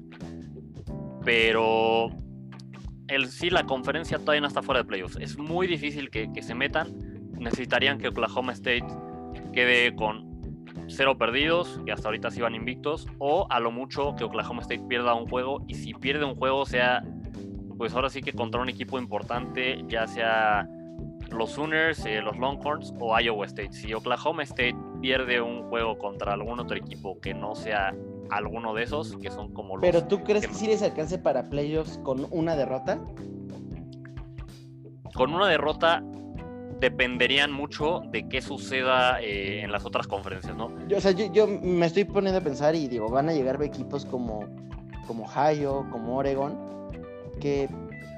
Pero 1.24 2.10
el, 3.08 3.28
sí, 3.28 3.50
la 3.50 3.64
conferencia 3.64 4.18
todavía 4.18 4.40
no 4.40 4.48
está 4.48 4.62
fuera 4.62 4.82
de 4.82 4.86
playoffs. 4.86 5.16
Es 5.20 5.38
muy 5.38 5.66
difícil 5.66 6.10
que, 6.10 6.30
se 6.42 6.54
metan. 6.54 6.88
Necesitarían 7.38 7.98
que 7.98 8.08
Oklahoma 8.08 8.52
State 8.52 8.86
quede 9.52 9.94
con 9.94 10.27
cero 10.98 11.16
perdidos, 11.16 11.80
que 11.86 11.92
hasta 11.92 12.08
ahorita 12.08 12.28
sí 12.32 12.40
van 12.40 12.56
invictos, 12.56 13.06
o 13.18 13.46
a 13.50 13.60
lo 13.60 13.70
mucho 13.70 14.16
que 14.16 14.24
Oklahoma 14.24 14.62
State 14.62 14.82
pierda 14.88 15.14
un 15.14 15.28
juego 15.28 15.62
y 15.68 15.74
si 15.74 15.94
pierde 15.94 16.24
un 16.24 16.34
juego 16.34 16.66
sea, 16.66 17.04
pues 17.76 17.94
ahora 17.94 18.10
sí 18.10 18.20
que 18.20 18.32
contra 18.32 18.60
un 18.60 18.68
equipo 18.68 18.98
importante, 18.98 19.84
ya 19.86 20.08
sea 20.08 20.68
los 21.30 21.52
Sooners, 21.52 22.04
eh, 22.04 22.20
los 22.20 22.36
Longhorns 22.36 22.92
o 22.98 23.16
Iowa 23.16 23.46
State. 23.46 23.74
Si 23.74 23.94
Oklahoma 23.94 24.42
State 24.42 24.76
pierde 25.00 25.40
un 25.40 25.68
juego 25.68 25.96
contra 25.98 26.32
algún 26.32 26.58
otro 26.58 26.76
equipo 26.76 27.20
que 27.20 27.32
no 27.32 27.54
sea 27.54 27.94
alguno 28.30 28.74
de 28.74 28.82
esos, 28.82 29.16
que 29.18 29.30
son 29.30 29.54
como 29.54 29.76
los. 29.76 29.82
¿Pero 29.82 30.02
tú 30.08 30.24
crees 30.24 30.48
que, 30.48 30.52
sí 30.52 30.66
les 30.66 30.82
alcance 30.82 31.16
para 31.16 31.48
playoffs 31.48 31.98
con 31.98 32.26
una 32.32 32.56
derrota? 32.56 32.98
Con 35.14 35.32
una 35.32 35.46
derrota 35.46 36.02
dependerían 36.80 37.52
mucho 37.52 38.02
de 38.10 38.28
qué 38.28 38.40
suceda 38.40 39.20
eh, 39.20 39.62
en 39.62 39.72
las 39.72 39.84
otras 39.84 40.06
conferencias, 40.06 40.56
¿no? 40.56 40.72
Yo, 40.88 40.98
o 40.98 41.00
sea, 41.00 41.12
yo, 41.12 41.46
me 41.46 41.86
estoy 41.86 42.04
poniendo 42.04 42.38
a 42.38 42.42
pensar 42.42 42.74
y 42.74 42.88
digo, 42.88 43.08
van 43.08 43.28
a 43.28 43.32
llegar 43.32 43.62
equipos 43.62 44.04
como, 44.04 44.46
como 45.06 45.24
Ohio, 45.24 45.86
como 45.90 46.16
Oregon, 46.16 46.58
que 47.40 47.68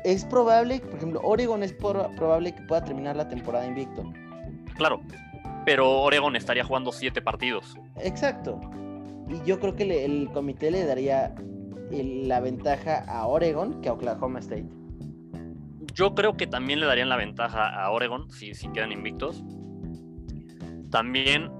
es 0.05 0.25
probable, 0.25 0.81
por 0.81 0.97
ejemplo, 0.97 1.21
Oregon 1.23 1.63
es 1.63 1.73
probable 1.73 2.55
que 2.55 2.63
pueda 2.63 2.85
terminar 2.85 3.17
la 3.17 3.29
temporada 3.29 3.67
invicto. 3.67 4.05
Claro, 4.77 5.01
pero 5.65 6.01
Oregon 6.01 6.37
estaría 6.37 6.65
jugando 6.65 6.93
siete 6.93 7.21
partidos. 7.21 7.77
Exacto. 7.97 8.61
Y 9.29 9.47
yo 9.47 9.61
creo 9.61 9.77
que 9.77 10.05
el 10.05 10.31
comité 10.33 10.71
le 10.71 10.85
daría 10.85 11.35
la 11.91 12.41
ventaja 12.41 13.05
a 13.07 13.27
Oregon 13.27 13.81
que 13.81 13.89
a 13.89 13.93
Oklahoma 13.93 14.39
State. 14.41 14.80
Yo 15.95 16.15
creo 16.15 16.37
que 16.37 16.47
también 16.47 16.81
le 16.81 16.87
darían 16.87 17.09
la 17.09 17.17
ventaja 17.17 17.69
a 17.69 17.91
Oregon 17.91 18.31
si, 18.31 18.55
si 18.55 18.69
quedan 18.69 18.93
invictos. 18.93 19.43
También 20.91 21.51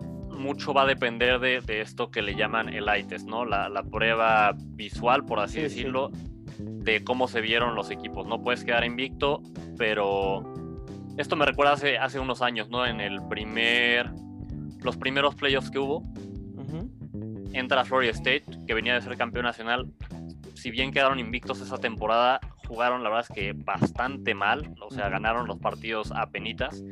mucho 0.41 0.73
va 0.73 0.83
a 0.83 0.87
depender 0.87 1.39
de, 1.39 1.81
esto 1.81 2.11
que 2.11 2.23
le 2.23 2.35
llaman 2.35 2.69
el 2.69 2.87
ITES, 2.89 3.27
¿no? 3.27 3.45
La, 3.45 3.83
prueba 3.91 4.53
visual, 4.57 5.25
por 5.25 5.39
así 5.39 5.61
decirlo, 5.61 6.11
de 6.59 7.05
cómo 7.05 7.29
se 7.29 7.41
vieron 7.41 7.75
los 7.75 7.91
equipos. 7.91 8.27
No 8.27 8.43
puedes 8.43 8.65
quedar 8.65 8.85
invicto, 8.85 9.43
pero 9.77 10.43
esto 11.17 11.37
me 11.37 11.47
recuerda 11.47 11.75
hace, 11.75 11.99
hace 11.99 12.19
unos 12.19 12.43
años, 12.43 12.69
¿no? 12.71 12.87
En 12.87 13.01
el 13.01 13.21
primer, 13.29 14.11
los 14.83 14.97
primeros 14.97 15.35
playoffs 15.35 15.71
que 15.71 15.79
hubo, 15.79 16.03
entra 17.53 17.85
Florida 17.85 18.13
State, 18.13 18.45
que 18.67 18.75
venía 18.75 18.95
de 18.95 19.03
ser 19.03 19.17
campeón 19.17 19.45
nacional. 19.45 19.93
Si 20.61 20.71
bien 20.71 20.93
quedaron 20.93 21.19
invictos 21.19 21.63
esa 21.63 21.79
temporada, 21.79 22.39
jugaron 22.69 23.03
la 23.03 23.09
verdad 23.09 23.27
es 23.31 23.35
que 23.35 23.55
bastante 23.55 24.35
mal, 24.35 24.75
o 24.79 24.91
sea, 24.91 25.09
ganaron 25.09 25.47
los 25.47 25.59
partidos 25.59 26.13
a 26.13 26.27
penitas 26.27 26.85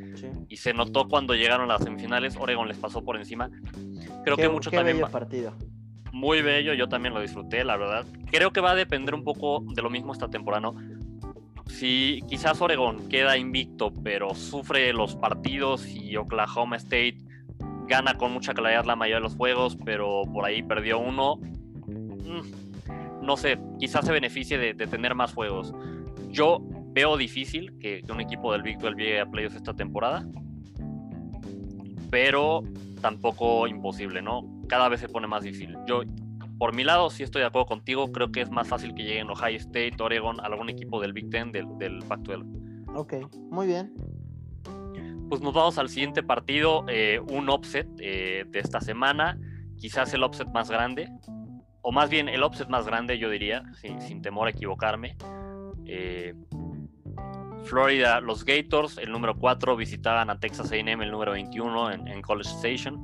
y 0.47 0.57
se 0.57 0.73
notó 0.73 1.07
cuando 1.07 1.35
llegaron 1.35 1.69
a 1.69 1.73
las 1.73 1.83
semifinales, 1.83 2.35
Oregon 2.35 2.67
les 2.67 2.77
pasó 2.77 3.03
por 3.03 3.15
encima. 3.15 3.51
Creo 4.23 4.37
que 4.37 4.49
mucho 4.49 4.71
también 4.71 4.99
partido. 5.11 5.53
Muy 6.11 6.41
bello, 6.41 6.73
yo 6.73 6.89
también 6.89 7.13
lo 7.13 7.21
disfruté, 7.21 7.63
la 7.63 7.77
verdad. 7.77 8.07
Creo 8.31 8.51
que 8.51 8.59
va 8.59 8.71
a 8.71 8.75
depender 8.75 9.13
un 9.13 9.23
poco 9.23 9.63
de 9.63 9.83
lo 9.83 9.91
mismo 9.91 10.13
esta 10.13 10.29
temporada, 10.29 10.61
¿no? 10.61 10.75
si 11.67 12.23
quizás 12.27 12.59
Oregon 12.61 13.07
queda 13.07 13.37
invicto, 13.37 13.93
pero 14.03 14.33
sufre 14.33 14.91
los 14.93 15.15
partidos 15.15 15.87
y 15.87 16.17
Oklahoma 16.17 16.75
State 16.77 17.19
gana 17.87 18.15
con 18.15 18.31
mucha 18.31 18.55
claridad 18.55 18.85
la 18.85 18.95
mayoría 18.95 19.17
de 19.17 19.21
los 19.21 19.35
juegos, 19.35 19.77
pero 19.85 20.23
por 20.33 20.45
ahí 20.45 20.63
perdió 20.63 20.97
uno, 20.97 21.35
mm, 21.35 22.68
no 23.29 23.37
sé, 23.37 23.59
quizás 23.77 24.07
se 24.07 24.11
beneficie 24.11 24.57
de, 24.57 24.73
tener 24.73 25.13
más 25.13 25.35
juegos. 25.35 25.71
Yo 26.29 26.57
veo 26.95 27.15
difícil 27.15 27.77
que, 27.77 28.01
un 28.11 28.21
equipo 28.21 28.51
del 28.51 28.63
Big 28.63 28.79
12 28.79 28.95
llegue 28.95 29.19
a 29.19 29.27
playoffs 29.27 29.55
esta 29.55 29.75
temporada, 29.75 30.27
pero 32.09 32.63
tampoco 33.01 33.67
imposible, 33.67 34.23
¿no? 34.23 34.41
Cada 34.67 34.89
vez 34.89 35.01
se 35.01 35.07
pone 35.07 35.27
más 35.27 35.43
difícil. 35.43 35.77
Yo 35.85 36.01
por 36.57 36.73
mi 36.73 36.83
lado, 36.83 37.11
sí 37.11 37.21
estoy 37.21 37.41
de 37.41 37.45
acuerdo 37.45 37.67
contigo. 37.67 38.11
Creo 38.11 38.31
que 38.31 38.41
es 38.41 38.49
más 38.49 38.67
fácil 38.67 38.95
que 38.95 39.03
lleguen 39.03 39.29
Ohio 39.29 39.57
State, 39.57 39.93
Oregon, 39.99 40.41
algún 40.41 40.67
equipo 40.67 40.99
del 40.99 41.13
Big 41.13 41.29
Ten, 41.29 41.51
del, 41.51 41.67
del 41.77 41.99
Pac-12. 41.99 42.95
Ok, 42.95 43.13
muy 43.51 43.67
bien. 43.67 43.93
Pues 45.29 45.39
nos 45.41 45.53
vamos 45.53 45.77
al 45.77 45.89
siguiente 45.89 46.23
partido, 46.23 46.83
eh, 46.87 47.21
un 47.29 47.47
offset 47.47 47.87
eh, 47.99 48.43
de 48.47 48.59
esta 48.59 48.81
semana, 48.81 49.39
quizás 49.77 50.11
el 50.15 50.23
offset 50.23 50.47
más 50.49 50.71
grande, 50.71 51.07
o 51.81 51.91
más 51.91 52.09
bien 52.09 52.29
el 52.29 52.43
offset 52.43 52.69
más 52.69 52.85
grande, 52.85 53.17
yo 53.17 53.29
diría, 53.29 53.63
sin, 53.73 54.21
temor 54.21 54.47
a 54.47 54.51
equivocarme. 54.51 55.15
Eh, 55.85 56.33
Florida, 57.63 58.21
los 58.21 58.45
Gators, 58.45 58.97
el 58.97 59.11
número 59.11 59.35
4, 59.37 59.75
visitaban 59.75 60.29
a 60.29 60.39
Texas 60.39 60.71
AM, 60.71 61.01
el 61.01 61.11
número 61.11 61.33
21 61.33 61.91
en, 61.91 62.21
College 62.21 62.49
Station. 62.49 63.03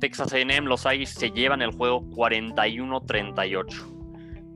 Texas 0.00 0.32
AM, 0.32 0.64
los 0.64 0.86
Aggies 0.86 1.10
se 1.10 1.30
llevan 1.30 1.62
el 1.62 1.72
juego 1.72 2.02
41-38. 2.10 3.96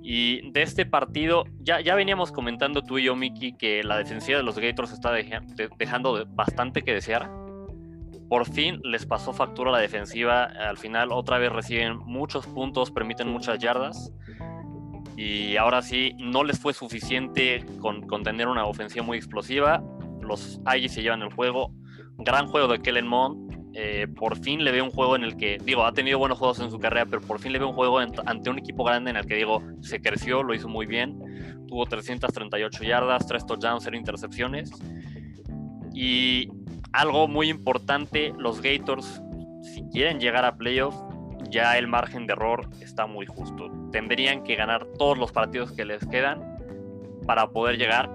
Y 0.02 0.50
de 0.50 0.62
este 0.62 0.85
partido, 0.85 1.44
ya, 1.61 1.80
ya 1.80 1.94
veníamos 1.94 2.30
comentando 2.30 2.83
tú 2.83 2.99
y 2.99 3.04
yo, 3.04 3.16
Miki, 3.16 3.54
que 3.54 3.83
la 3.83 3.97
defensiva 3.97 4.38
de 4.38 4.44
los 4.44 4.59
Gators 4.59 4.92
está 4.92 5.12
dejando 5.12 6.26
bastante 6.26 6.83
que 6.83 6.92
desear. 6.92 7.43
Por 8.28 8.50
fin 8.50 8.81
les 8.83 9.07
pasó 9.07 9.33
factura 9.33 9.71
a 9.71 9.73
la 9.75 9.78
defensiva. 9.78 10.45
Al 10.45 10.76
final, 10.76 11.12
otra 11.12 11.38
vez 11.38 11.52
reciben 11.52 11.99
muchos 11.99 12.47
puntos, 12.47 12.90
permiten 12.90 13.28
muchas 13.28 13.59
yardas. 13.59 14.12
Y 15.16 15.57
ahora 15.57 15.83
sí, 15.83 16.14
no 16.19 16.43
les 16.43 16.59
fue 16.59 16.75
suficiente 16.75 17.64
con, 17.81 18.07
tener 18.23 18.49
una 18.49 18.64
ofensiva 18.66 19.04
muy 19.04 19.19
explosiva. 19.19 19.83
Los 20.21 20.61
Aggies 20.64 20.93
se 20.93 21.02
llevan 21.02 21.23
el 21.23 21.33
juego. 21.33 21.73
Gran 22.19 22.47
juego 22.49 22.69
de 22.69 22.81
Kellen 22.81 23.07
Mond. 23.07 23.54
Eh, 23.76 24.07
por 24.07 24.38
fin 24.38 24.62
le 24.62 24.71
veo 24.71 24.85
un 24.85 24.90
juego 24.90 25.16
en 25.16 25.25
el 25.25 25.37
que, 25.37 25.59
digo, 25.64 25.85
ha 25.85 25.93
tenido 25.93 26.19
buenos 26.19 26.38
juegos 26.38 26.61
en 26.61 26.71
su 26.71 26.78
carrera, 26.78 27.07
pero 27.07 27.21
por 27.21 27.40
fin 27.40 27.52
le 27.52 27.59
veo 27.59 27.69
un 27.69 27.75
juego 27.75 27.99
ante 27.99 28.49
un 28.49 28.59
equipo 28.59 28.85
grande 28.85 29.11
en 29.11 29.16
el 29.16 29.26
que, 29.26 29.35
digo, 29.35 29.62
se 29.81 30.00
creció, 30.00 30.45
lo 30.45 30.54
hizo 30.54 30.69
muy 30.69 30.87
bien. 30.87 31.66
Tuvo 31.66 31.85
338 31.85 32.85
yardas, 32.85 33.26
3 33.26 33.47
touchdowns, 33.47 33.83
0 33.85 33.97
intercepciones. 33.97 34.71
Y 35.93 36.49
algo 36.94 37.26
muy 37.26 37.50
importante, 37.50 38.32
los 38.38 38.62
Gators, 38.62 39.20
si 39.62 39.82
quieren 39.90 40.20
llegar 40.20 40.44
a 40.44 40.56
playoffs, 40.56 40.96
ya 41.50 41.76
el 41.76 41.88
margen 41.88 42.26
de 42.26 42.34
error 42.34 42.68
está 42.80 43.06
muy 43.06 43.26
justo. 43.26 43.70
Tendrían 43.90 44.44
que 44.44 44.54
ganar 44.54 44.86
todos 44.96 45.18
los 45.18 45.32
partidos 45.32 45.72
que 45.72 45.84
les 45.84 46.06
quedan 46.06 46.40
para 47.26 47.48
poder 47.48 47.78
llegar 47.78 48.08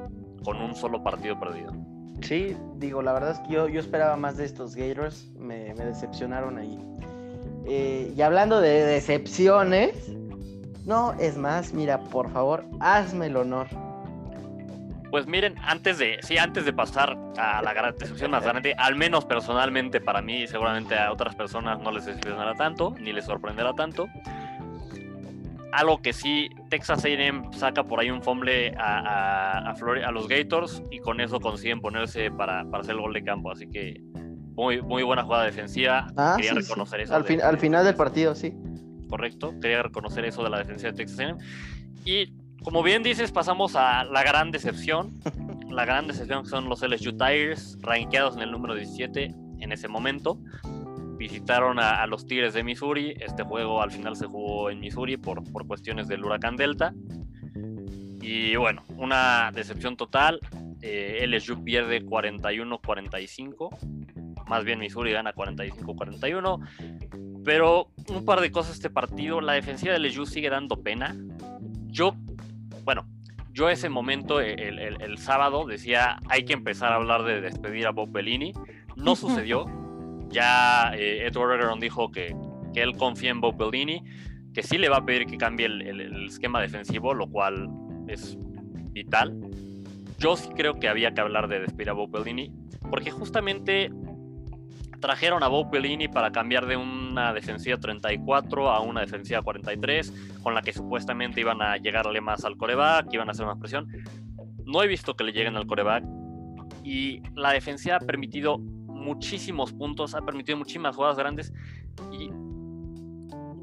con 0.46 0.58
un 0.62 0.74
solo 0.76 1.04
partido 1.04 1.38
perdido. 1.40 1.74
Sí, 2.22 2.56
digo, 2.78 3.02
la 3.02 3.14
verdad 3.14 3.32
es 3.32 3.40
que 3.40 3.54
yo, 3.54 3.68
yo 3.68 3.82
esperaba 3.82 4.16
más 4.16 4.38
de 4.38 4.46
estos 4.46 4.76
Gators, 4.76 5.30
me, 5.38 5.74
decepcionaron 5.74 6.58
ahí. 6.58 6.80
Eh, 7.66 8.14
y 8.16 8.22
hablando 8.22 8.62
de 8.62 8.86
decepciones, 8.86 10.10
no, 10.86 11.14
es 11.20 11.38
más, 11.38 11.74
mira, 11.74 12.00
por 12.06 12.32
favor, 12.32 12.66
hazme 12.80 13.28
el 13.28 13.36
honor 13.36 13.68
pues 15.10 15.28
miren, 15.28 15.56
antes 15.64 15.98
de, 15.98 16.20
sí, 16.22 16.38
antes 16.38 16.66
de 16.66 16.74
pasar 16.74 17.18
a 17.38 17.62
la 17.62 17.74
gran 17.74 17.96
decepción 17.98 18.32
más 18.32 18.44
grande, 18.44 18.76
al 18.78 18.96
menos 18.96 19.26
personalmente 19.26 20.02
para 20.02 20.22
mí 20.22 20.44
y 20.44 20.48
seguramente 20.48 20.98
a 20.98 21.12
otras 21.12 21.36
personas 21.36 21.80
no 21.80 21.92
les 21.92 22.06
decepcionará 22.06 22.56
tanto, 22.56 22.96
ni 23.00 23.12
les 23.12 23.26
sorprenderá 23.26 23.74
tanto. 23.74 24.08
Algo 25.72 26.02
que 26.02 26.14
sí, 26.14 26.50
Texas 26.70 27.06
A&M 27.06 27.50
saca 27.54 27.84
por 27.84 28.00
ahí 28.00 28.10
un 28.10 28.24
fumble 28.24 28.74
a, 28.76 29.70
a, 29.70 29.72
a, 29.72 30.12
los 30.12 30.28
Gators 30.28 30.82
y 30.90 31.00
con 31.00 31.22
eso 31.22 31.40
consiguen 31.40 31.80
ponerse 31.80 32.32
para, 32.32 32.66
para, 32.66 32.82
hacer 32.82 32.96
el 32.96 33.02
gol 33.02 33.14
de 33.14 33.24
campo. 33.24 33.52
Así 33.52 33.68
que 33.68 34.02
muy, 34.56 34.82
muy 34.82 35.04
buena 35.04 35.24
jugada 35.24 35.46
defensiva. 35.46 36.08
Ah, 36.18 36.34
quería 36.38 36.54
reconocer 36.54 37.02
eso. 37.02 37.16
Al, 37.16 37.24
fin, 37.24 37.42
al 37.42 37.60
final 37.60 37.86
del 37.86 37.96
partido, 37.96 38.34
sí. 38.34 38.54
Correcto, 39.10 39.54
quería 39.62 39.84
reconocer 39.84 40.26
eso 40.26 40.44
de 40.44 40.50
la 40.50 40.58
defensa 40.58 40.88
de 40.88 40.94
Texas 40.94 41.20
A&M. 41.20 41.40
Y 42.04 42.34
como 42.64 42.84
bien 42.84 43.04
dices, 43.04 43.32
pasamos 43.32 43.76
a 43.76 44.04
la 44.04 44.24
gran 44.24 44.52
decepción. 44.52 45.20
La 45.70 45.86
gran 45.86 46.08
decepción 46.08 46.46
son 46.46 46.68
los 46.68 46.82
LSU 46.82 47.12
Tigers, 47.12 47.78
rankeados 47.82 48.36
en 48.36 48.42
el 48.42 48.52
número 48.52 48.76
17 48.76 49.34
en 49.60 49.72
ese 49.72 49.88
momento. 49.88 50.40
Visitaron 51.18 51.80
a, 51.80 52.06
los 52.08 52.26
Tigres 52.26 52.54
de 52.54 52.64
Missouri. 52.64 53.14
Este 53.20 53.44
juego 53.44 53.82
al 53.82 53.92
final 53.92 54.16
se 54.16 54.26
jugó 54.26 54.70
en 54.70 54.80
Missouri 54.80 55.18
por, 55.18 55.44
por 55.52 55.68
cuestiones 55.68 56.08
del 56.08 56.24
huracán 56.24 56.56
Delta. 56.56 56.94
Y 58.22 58.56
bueno, 58.56 58.84
una 58.98 59.52
decepción 59.54 59.96
total. 59.96 60.40
Eh, 60.82 61.26
LSU 61.28 61.64
pierde 61.64 62.06
41-45. 62.06 64.46
Más 64.48 64.64
bien 64.64 64.80
Missouri 64.80 65.12
gana 65.12 65.34
45-41. 65.34 67.44
Pero 67.44 67.90
un 68.08 68.26
par 68.26 68.42
de 68.42 68.52
cosas 68.52 68.76
este 68.76 68.90
partido. 68.90 69.42
La 69.42 69.54
defensiva 69.54 69.94
de 69.94 70.00
LSU 70.00 70.26
sigue 70.26 70.50
dando 70.50 70.82
pena. 70.82 71.16
Yo 71.88 72.16
bueno, 72.90 73.06
yo 73.54 73.70
ese 73.70 73.88
momento, 73.88 74.42
el, 74.42 75.18
sábado, 75.20 75.68
decía, 75.68 76.18
hay 76.28 76.44
que 76.44 76.54
empezar 76.54 76.92
a 76.92 76.96
hablar 76.96 77.22
de 77.22 77.40
despedir 77.40 77.86
a 77.86 77.92
Bob 77.92 78.12
Bellini. 78.12 78.52
No 78.96 79.16
sucedió. 79.16 79.68
Ya 80.30 80.92
eh, 80.96 81.28
Edward 81.28 81.80
dijo 81.80 82.10
que, 82.10 82.36
que, 82.74 82.82
él 82.82 82.96
confía 82.98 83.30
en 83.30 83.42
Bob 83.42 83.58
Bellini, 83.58 84.04
que 84.56 84.64
sí 84.64 84.80
le 84.80 84.90
va 84.90 84.98
a 84.98 85.06
pedir 85.06 85.28
que 85.28 85.38
cambie 85.38 85.68
el, 85.68 86.26
esquema 86.26 86.62
defensivo, 86.62 87.14
lo 87.14 87.30
cual 87.30 87.70
es 88.08 88.36
vital. 88.92 89.40
Yo 90.18 90.36
sí 90.36 90.50
creo 90.56 90.80
que 90.80 90.90
había 90.90 91.14
que 91.14 91.22
hablar 91.22 91.48
de 91.48 91.60
despedir 91.60 91.92
a 91.92 91.94
Bob 91.94 92.10
Bellini, 92.10 92.52
porque 92.90 93.12
justamente 93.12 93.92
trajeron 95.00 95.44
a 95.44 95.48
Bob 95.48 95.72
Bellini 95.72 96.08
para 96.08 96.32
cambiar 96.32 96.66
de 96.66 96.78
una 96.78 97.34
defensiva 97.34 97.78
34 97.78 98.70
a 98.70 98.82
una 98.82 99.02
defensiva 99.02 99.42
43, 99.42 100.14
con 100.44 100.54
la 100.54 100.62
que 100.62 100.74
supuestamente 100.74 101.42
iban 101.42 101.62
a 101.62 101.78
llegarle 101.78 102.22
más 102.22 102.46
al 102.46 102.58
coreback, 102.58 103.14
iban 103.14 103.30
a 103.30 103.32
hacer 103.32 103.46
más 103.46 103.58
presión. 103.58 103.88
No 104.66 104.84
he 104.84 104.88
visto 104.88 105.16
que 105.16 105.24
le 105.24 105.32
lleguen 105.32 105.56
al 105.56 105.66
coreback 105.66 106.04
y 106.84 107.22
la 107.36 107.52
defensiva 107.52 107.98
ha 107.98 108.00
permitido 108.00 108.58
muchísimos 108.60 109.74
puntos, 109.74 110.14
ha 110.16 110.22
permitido 110.22 110.58
muchísimas 110.58 110.96
jugadas 110.96 111.18
grandes 111.18 111.54
y 112.12 112.30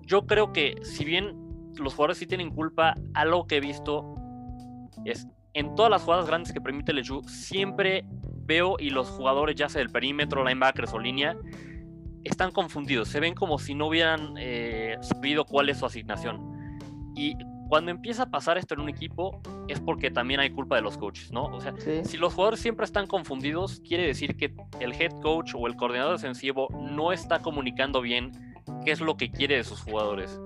yo 0.07 0.27
creo 0.27 0.53
que 0.53 0.77
si 0.83 1.05
bien 1.05 1.37
los 1.77 1.95
jugadores 1.95 2.19
sí 2.19 2.27
tienen 2.27 2.51
culpa, 2.51 2.95
algo 3.15 3.47
que 3.47 3.57
he 3.57 3.61
visto 3.61 4.15
es 5.05 5.27
en 5.53 5.75
todas 5.75 5.91
las 5.91 6.03
jugadas 6.03 6.27
grandes 6.27 6.53
que 6.53 6.61
permite 6.61 6.93
LeJu, 6.93 7.23
siempre 7.29 8.05
veo 8.47 8.77
y 8.79 8.91
los 8.91 9.09
jugadores, 9.09 9.57
ya 9.57 9.69
sea 9.69 9.81
del 9.81 9.91
perímetro, 9.91 10.45
linebackers 10.45 10.93
o 10.93 10.99
línea, 10.99 11.37
están 12.25 12.51
confundidos. 12.51 13.09
Se 13.09 13.21
ven 13.21 13.35
como 13.35 13.59
si 13.59 13.75
no 13.75 13.89
hubieran 13.89 14.35
eh, 14.39 14.97
sabido 15.01 15.45
cuál 15.45 15.69
es 15.69 15.79
su 15.79 15.87
asignación. 15.87 16.41
Y 17.15 17.37
cuando 17.69 17.91
empieza 17.91 18.25
a 18.25 18.31
pasar 18.31 18.59
esto 18.59 18.75
en 18.75 18.81
un 18.81 18.89
equipo, 18.89 19.41
es 19.69 19.81
porque 19.81 20.11
también 20.11 20.41
hay 20.41 20.51
culpa 20.51 20.77
de 20.77 20.83
los 20.83 20.99
coaches, 20.99 21.33
¿no? 21.33 21.45
O 21.47 21.61
sea, 21.61 21.75
si 22.05 22.17
los 22.17 22.35
jugadores 22.35 22.61
siempre 22.61 22.85
están 22.85 23.07
confundidos, 23.07 23.81
quiere 23.81 24.07
decir 24.07 24.37
que 24.37 24.55
el 24.81 24.93
head 24.93 25.13
coach 25.23 25.53
o 25.55 25.67
el 25.67 25.75
coordinador 25.75 26.17
defensivo 26.17 26.69
no 26.93 27.13
está 27.13 27.41
comunicando 27.41 28.01
bien 28.01 28.33
qué 28.85 28.93
es 28.93 29.01
lo 29.01 29.17
que 29.17 29.31
quiere 29.31 29.57
de 29.57 29.65
sus 29.65 29.81
jugadores. 29.81 30.41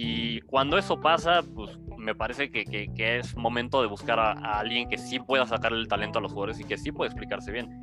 Y 0.00 0.42
cuando 0.42 0.78
eso 0.78 1.00
pasa, 1.00 1.42
pues 1.42 1.76
me 1.96 2.14
parece 2.14 2.52
que, 2.52 2.64
que, 2.64 3.18
es 3.18 3.36
momento 3.36 3.82
de 3.82 3.88
buscar 3.88 4.20
a, 4.20 4.60
alguien 4.60 4.88
que 4.88 4.96
sí 4.96 5.18
pueda 5.18 5.44
sacarle 5.44 5.80
el 5.80 5.88
talento 5.88 6.20
a 6.20 6.22
los 6.22 6.30
jugadores 6.30 6.60
y 6.60 6.64
que 6.64 6.78
sí 6.78 6.92
pueda 6.92 7.08
explicarse 7.08 7.50
bien. 7.50 7.80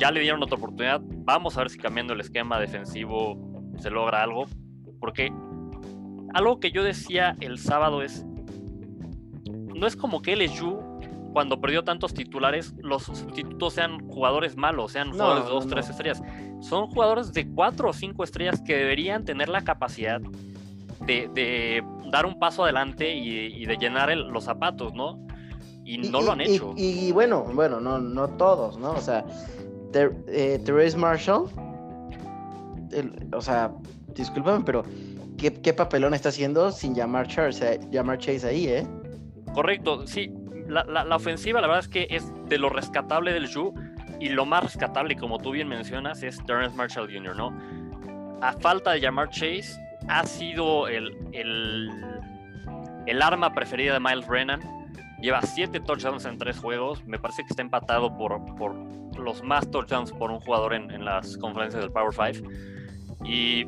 Ya 0.00 0.10
le 0.10 0.18
dieron 0.18 0.42
otra 0.42 0.56
oportunidad. 0.56 1.00
Vamos 1.00 1.56
a 1.56 1.60
ver 1.60 1.70
si 1.70 1.78
cambiando 1.78 2.14
el 2.14 2.20
esquema 2.20 2.58
defensivo 2.58 3.38
se 3.78 3.90
logra 3.90 4.24
algo. 4.24 4.46
Porque 4.98 5.32
algo 6.34 6.58
que 6.58 6.72
yo 6.72 6.82
decía 6.82 7.36
el 7.38 7.58
sábado 7.58 8.02
es, 8.02 8.26
no 9.46 9.86
es 9.86 9.94
como 9.94 10.22
que 10.22 10.34
LSU 10.34 10.82
cuando 11.32 11.60
perdió 11.60 11.84
tantos 11.84 12.12
titulares, 12.12 12.74
los 12.78 13.04
sustitutos 13.04 13.74
sean 13.74 14.04
jugadores 14.08 14.56
malos, 14.56 14.90
sean 14.90 15.12
jugadores 15.12 15.44
de 15.44 15.50
dos, 15.50 15.68
tres 15.68 15.88
estrellas. 15.88 16.20
Son 16.60 16.88
jugadores 16.88 17.32
de 17.32 17.48
cuatro 17.48 17.90
o 17.90 17.92
cinco 17.92 18.24
estrellas 18.24 18.60
que 18.60 18.76
deberían 18.76 19.24
tener 19.24 19.48
la 19.48 19.62
capacidad 19.62 20.20
de, 21.06 21.82
dar 22.10 22.26
un 22.26 22.38
paso 22.38 22.64
adelante 22.64 23.12
y, 23.14 23.64
de 23.64 23.76
llenar 23.76 24.14
los 24.16 24.44
zapatos, 24.44 24.92
¿no? 24.94 25.18
Y 25.84 25.98
no 25.98 26.20
lo 26.20 26.32
han 26.32 26.40
hecho. 26.40 26.74
Y, 26.76 27.10
bueno, 27.12 27.44
bueno, 27.54 27.80
no, 27.80 27.98
no 27.98 28.28
todos, 28.28 28.78
¿no? 28.78 28.92
O 28.92 29.00
sea, 29.00 29.24
eh, 29.94 30.60
Therese 30.64 30.96
Marshall, 30.96 31.48
o 33.32 33.40
sea, 33.40 33.72
discúlpame, 34.14 34.64
pero 34.64 34.84
¿qué, 35.36 35.72
papelón 35.72 36.14
está 36.14 36.28
haciendo 36.28 36.70
sin 36.70 36.94
llamar 36.94 37.26
Chase, 37.28 37.80
llamar 37.90 38.18
Chase 38.18 38.46
ahí, 38.46 38.66
eh? 38.66 38.86
Correcto, 39.54 40.06
sí. 40.06 40.32
La, 40.68 40.84
la, 40.84 41.16
ofensiva, 41.16 41.60
la 41.60 41.66
verdad 41.66 41.82
es 41.82 41.88
que 41.88 42.06
es 42.10 42.32
de 42.48 42.56
lo 42.56 42.68
rescatable 42.68 43.32
del 43.32 43.52
Ju 43.52 43.74
y 44.20 44.28
lo 44.28 44.46
más 44.46 44.62
rescatable, 44.62 45.16
como 45.16 45.38
tú 45.38 45.50
bien 45.50 45.66
mencionas, 45.66 46.22
es 46.22 46.38
Terrence 46.44 46.76
Marshall 46.76 47.12
Jr., 47.12 47.34
¿no? 47.36 47.52
A 48.40 48.52
falta 48.52 48.92
de 48.92 49.00
llamar 49.00 49.30
Chase, 49.30 49.80
ha 50.10 50.26
sido 50.26 50.88
el, 50.88 51.16
el, 51.32 53.22
arma 53.22 53.54
preferida 53.54 53.94
de 53.94 54.00
Miles 54.00 54.26
Brennan. 54.26 54.60
Lleva 55.22 55.40
siete 55.42 55.78
touchdowns 55.80 56.24
en 56.24 56.36
tres 56.36 56.58
juegos. 56.58 57.06
Me 57.06 57.18
parece 57.18 57.42
que 57.44 57.50
está 57.50 57.62
empatado 57.62 58.16
por, 58.16 58.44
por 58.56 58.74
los 59.18 59.42
más 59.44 59.70
touchdowns 59.70 60.10
por 60.12 60.30
un 60.30 60.40
jugador 60.40 60.74
en, 60.74 61.04
las 61.04 61.36
conferencias 61.36 61.82
del 61.82 61.92
Power 61.92 62.12
5. 62.12 62.48
Y 63.24 63.66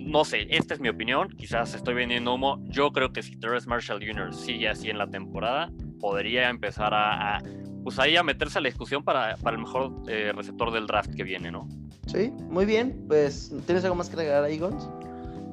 no 0.00 0.24
sé, 0.24 0.46
esta 0.48 0.72
es 0.74 0.80
mi 0.80 0.88
opinión. 0.88 1.28
Quizás 1.36 1.74
estoy 1.74 1.94
vendiendo 1.94 2.32
humo. 2.34 2.58
Yo 2.68 2.90
creo 2.92 3.12
que 3.12 3.22
si 3.22 3.36
Terrence 3.36 3.68
Marshall 3.68 4.00
Jr. 4.00 4.32
sigue 4.32 4.68
así 4.68 4.88
en 4.88 4.96
la 4.96 5.08
temporada, 5.08 5.70
podría 6.00 6.48
empezar 6.48 6.94
a, 6.94 7.42
pues 7.82 7.98
a 7.98 8.22
meterse 8.22 8.58
a 8.58 8.62
la 8.62 8.68
discusión 8.68 9.04
para, 9.04 9.36
para 9.36 9.56
el 9.56 9.62
mejor 9.62 9.92
eh, 10.08 10.32
receptor 10.34 10.72
del 10.72 10.86
draft 10.86 11.14
que 11.14 11.24
viene, 11.24 11.50
¿no? 11.50 11.68
Sí, 12.06 12.32
muy 12.48 12.64
bien. 12.64 13.04
Pues, 13.08 13.52
¿tienes 13.66 13.84
algo 13.84 13.96
más 13.96 14.08
que 14.08 14.16
agregar 14.16 14.44
ahí, 14.44 14.58
Gons? 14.58 14.88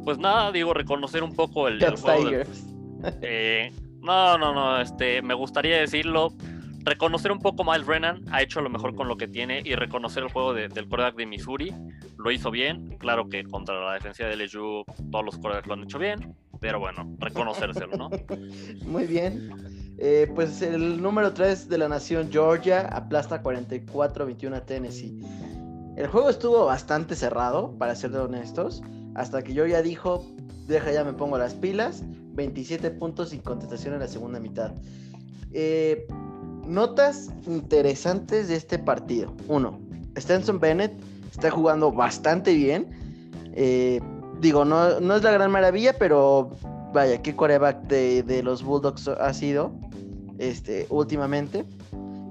Pues 0.04 0.18
nada, 0.18 0.52
digo, 0.52 0.74
reconocer 0.74 1.24
un 1.24 1.36
poco 1.36 1.68
el, 1.68 1.80
juego. 1.98 2.30
Eh, 3.22 3.70
no, 4.00 4.38
no, 4.38 4.54
no, 4.54 4.80
este, 4.80 5.22
me 5.22 5.34
gustaría 5.34 5.78
decirlo. 5.78 6.34
Reconocer 6.86 7.32
un 7.32 7.40
poco 7.40 7.64
Miles 7.64 7.86
Brennan 7.86 8.24
ha 8.32 8.42
hecho 8.42 8.62
lo 8.62 8.70
mejor 8.70 8.96
con 8.96 9.10
lo 9.10 9.18
que 9.18 9.28
tiene 9.28 9.62
y 9.64 9.76
reconocer 9.76 10.24
el 10.24 10.30
juego 10.30 10.54
del 10.54 10.72
quarterback 10.72 11.16
de 11.16 11.26
Missouri. 11.26 11.74
Lo 12.18 12.32
hizo 12.32 12.52
bien. 12.52 12.98
Claro 12.98 13.28
que 13.28 13.44
contra 13.44 13.80
la 13.80 13.94
defensa 13.94 14.26
de 14.26 14.36
LSU 14.36 14.86
todos 15.12 15.26
los 15.26 15.38
quarterbacks 15.38 15.68
lo 15.68 15.74
han 15.74 15.84
hecho 15.84 16.00
bien. 16.00 16.36
Pero 16.60 16.80
bueno, 16.80 17.14
reconocérselo, 17.20 17.98
¿no? 17.98 18.10
Muy 18.86 19.06
bien. 19.06 19.96
Eh, 19.98 20.30
pues 20.34 20.62
el 20.62 21.02
número 21.02 21.34
3 21.34 21.68
de 21.68 21.78
la 21.78 21.90
nación, 21.90 22.30
Georgia, 22.32 22.88
aplasta 22.88 23.44
44-21 23.44 24.56
a 24.56 24.66
Tennessee. 24.66 25.20
El 25.98 26.08
juego 26.08 26.30
estuvo 26.30 26.66
bastante 26.66 27.16
cerrado, 27.16 27.78
para 27.78 27.96
ser 27.96 28.16
honestos 28.16 28.82
hasta 29.16 29.42
que 29.44 29.54
yo 29.54 29.66
ya 29.66 29.82
dijo, 29.82 30.26
deja 30.68 30.92
ya 30.92 31.04
me 31.04 31.14
pongo 31.14 31.38
las 31.38 31.54
pilas, 31.54 32.04
27 32.34 32.92
puntos 32.92 33.30
sin 33.30 33.42
contestación 33.42 33.94
en 33.94 34.00
la 34.00 34.08
segunda 34.08 34.40
mitad. 34.40 34.72
Eh, 35.52 36.08
notas 36.66 37.30
interesantes 37.46 38.48
de 38.48 38.56
este 38.56 38.80
partido. 38.80 39.34
Uno, 39.48 39.80
Stenson 40.18 40.60
Bennett 40.60 40.94
está 41.32 41.52
jugando 41.52 41.92
bastante 41.92 42.54
bien. 42.54 42.90
Eh, 43.54 44.02
digo, 44.40 44.66
no, 44.66 45.00
no, 45.00 45.16
es 45.16 45.24
la 45.24 45.32
gran 45.32 45.52
maravilla, 45.52 45.94
pero 45.98 46.52
vaya, 46.94 47.22
qué 47.22 47.36
coreback 47.36 47.88
de, 47.88 48.42
los 48.44 48.64
Bulldogs 48.64 49.08
ha 49.08 49.34
sido 49.34 49.74
este, 50.40 50.88
últimamente. 50.90 51.66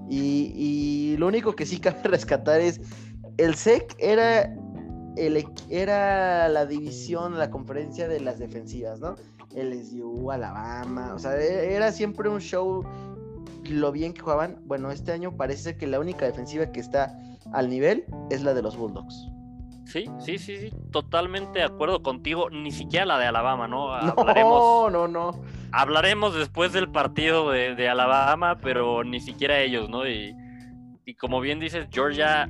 Y, 0.09 0.53
y, 0.55 1.17
lo 1.17 1.29
único 1.29 1.55
que 1.55 1.65
sí 1.65 1.79
cabe 1.81 2.03
rescatar 2.05 2.61
es 2.61 2.81
el 3.39 3.55
SEC 3.55 3.97
era, 3.99 4.55
el, 5.17 5.45
era 5.71 6.49
la 6.49 6.67
división, 6.67 7.39
la 7.39 7.51
conferencia 7.51 8.09
de 8.09 8.21
las 8.21 8.39
defensivas, 8.39 9.01
¿no? 9.01 9.17
LSU, 9.55 10.31
Alabama, 10.31 11.13
o 11.15 11.19
sea, 11.19 11.37
e, 11.37 11.75
era 11.75 11.93
siempre 11.93 12.29
un 12.29 12.41
show 12.41 12.85
lo 13.69 13.93
bien 13.93 14.13
que 14.13 14.23
jugaban. 14.23 14.59
Bueno, 14.65 14.91
este 14.91 15.13
año 15.13 15.37
parece 15.37 15.77
que 15.77 15.87
la 15.87 16.01
única 16.01 16.25
defensiva 16.25 16.73
que 16.73 16.81
está 16.81 17.19
al 17.53 17.69
nivel 17.69 18.05
es 18.31 18.43
la 18.43 18.55
de 18.55 18.63
los 18.63 18.77
Bulldogs. 18.77 19.29
Sí, 19.85 20.07
sí, 20.21 20.39
sí, 20.39 20.57
sí, 20.57 20.71
totalmente 20.91 21.59
de 21.59 21.65
acuerdo 21.65 22.03
contigo. 22.03 22.49
Ni 22.51 22.71
siquiera 22.71 23.05
la 23.05 23.19
de 23.19 23.27
Alabama, 23.27 23.69
¿no? 23.69 23.93
Hablaremos, 23.95 24.91
no, 24.91 25.07
no, 25.07 25.09
no. 25.09 25.43
Hablaremos 25.71 26.35
después 26.35 26.73
del 26.73 26.91
partido 26.91 27.51
de, 27.51 27.89
Alabama, 27.89 28.59
pero 28.59 29.05
ni 29.05 29.21
siquiera 29.21 29.61
ellos, 29.61 29.91
¿no? 29.91 30.09
Y, 30.09 30.35
y, 31.05 31.15
como 31.15 31.41
bien 31.41 31.61
dices, 31.61 31.89
Georgia, 31.91 32.49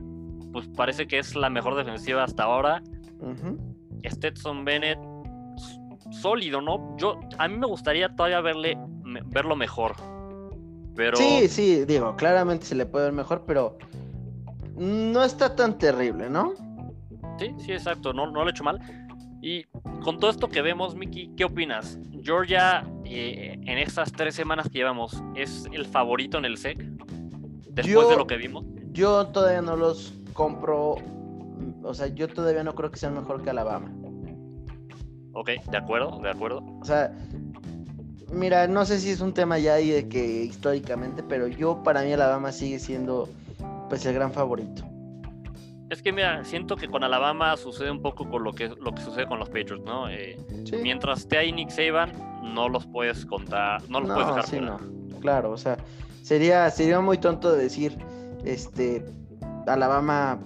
pues 0.53 0.69
parece 0.69 1.07
que 1.07 1.19
es 1.19 1.35
la 1.35 1.51
mejor 1.51 1.75
defensiva 1.75 2.25
hasta 2.25 2.45
ahora. 2.45 2.83
Stetson 4.05 4.65
Bennett, 4.65 4.99
sólido, 6.11 6.61
¿no? 6.61 6.97
Yo, 6.99 7.21
a 7.39 7.49
mí 7.49 7.57
me 7.57 7.67
gustaría 7.67 8.09
todavía 8.15 8.41
verle, 8.41 8.79
verlo 9.27 9.57
mejor. 9.57 9.95
Pero... 10.95 11.17
Sí, 11.17 11.49
sí, 11.49 11.85
digo, 11.85 12.17
claramente 12.17 12.67
se 12.67 12.75
le 12.75 12.87
puede 12.87 13.07
ver 13.07 13.15
mejor, 13.15 13.45
pero 13.47 13.79
no 14.77 15.23
está 15.25 15.55
tan 15.55 15.79
terrible, 15.79 16.29
¿no? 16.29 16.55
Sí, 17.39 17.55
sí, 17.59 17.73
exacto, 17.73 18.13
no, 18.13 18.27
no 18.27 18.43
lo 18.43 18.49
he 18.49 18.51
hecho 18.51 18.65
mal. 18.65 18.81
Y 19.41 19.65
con 20.05 20.19
todo 20.21 20.31
esto 20.31 20.49
que 20.49 20.63
vemos, 20.63 20.95
Miki, 20.95 21.33
¿qué 21.37 21.45
opinas? 21.45 21.99
Georgia, 22.23 22.87
eh, 23.05 23.59
en 23.65 23.79
estas 23.79 24.13
tres 24.13 24.35
semanas 24.35 24.69
que 24.69 24.79
llevamos, 24.79 25.23
¿es 25.35 25.67
el 25.73 25.87
favorito 25.87 26.39
en 26.39 26.45
el 26.45 26.57
SEC? 26.57 26.79
Después 27.71 28.09
de 28.09 28.17
lo 28.17 28.27
que 28.27 28.37
vimos. 28.37 28.65
Yo 28.93 29.27
todavía 29.29 29.63
no 29.63 29.75
los 29.77 30.15
compro. 30.33 30.97
O 31.83 31.95
sea, 31.95 32.09
yo 32.09 32.29
todavía 32.29 32.65
no 32.65 32.75
creo 32.75 32.91
que 32.91 32.99
sean 32.99 33.15
mejor 33.15 33.43
que 33.43 33.51
Alabama. 33.51 33.93
Ok, 35.35 35.51
de 35.71 35.77
acuerdo, 35.77 36.19
de 36.21 36.31
acuerdo. 36.31 36.63
O 36.81 36.85
sea, 36.85 37.13
mira, 38.33 38.67
no 38.67 38.85
sé 38.85 38.99
si 38.99 39.11
es 39.11 39.21
un 39.21 39.33
tema 39.33 39.59
ya 39.59 39.75
ahí 39.75 39.91
de 39.91 40.09
que 40.09 40.45
históricamente, 40.45 41.23
pero 41.23 41.47
yo 41.47 41.83
para 41.83 42.03
mí 42.03 42.13
Alabama 42.13 42.53
sigue 42.53 42.79
siendo 42.79 43.29
pues 43.89 44.05
el 44.07 44.15
gran 44.15 44.33
favorito. 44.33 44.85
Es 45.91 46.01
que 46.01 46.11
mira, 46.11 46.43
siento 46.45 46.77
que 46.77 46.89
con 46.89 47.05
Alabama 47.05 47.55
sucede 47.59 47.91
un 47.91 48.01
poco 48.01 48.29
con 48.29 48.43
lo 48.43 48.55
que, 48.55 48.69
lo 48.69 48.95
que 48.95 49.03
sucede 49.03 49.27
con 49.27 49.39
los 49.39 49.49
Patriots, 49.51 49.85
¿no? 49.85 50.09
Eh, 50.09 50.39
mientras 50.83 51.21
esté 51.21 51.37
ahí 51.37 51.53
Nick 51.53 51.69
Saban, 51.69 52.13
no 52.55 52.71
los 52.71 52.87
puedes 52.87 53.27
contar, 53.27 53.83
no 53.91 54.01
los 54.01 54.11
puedes 54.11 54.27
dejar 54.29 54.47
sí, 54.47 54.59
No. 54.59 54.79
Claro, 55.21 55.51
o 55.51 55.59
sea, 55.59 55.77
sería, 56.23 56.71
sería 56.71 57.01
muy 57.01 57.19
tonto 57.19 57.53
decir, 57.53 57.99
este, 58.43 59.05
Alabama, 59.67 60.39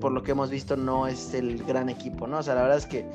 por 0.00 0.12
lo 0.12 0.22
que 0.22 0.32
hemos 0.32 0.50
visto, 0.50 0.76
no 0.76 1.06
es 1.06 1.34
el 1.34 1.62
gran 1.64 1.88
equipo, 1.88 2.26
¿no? 2.26 2.38
O 2.38 2.42
sea, 2.42 2.54
la 2.54 2.62
verdad 2.62 2.78
es 2.78 2.86
que 2.86 3.06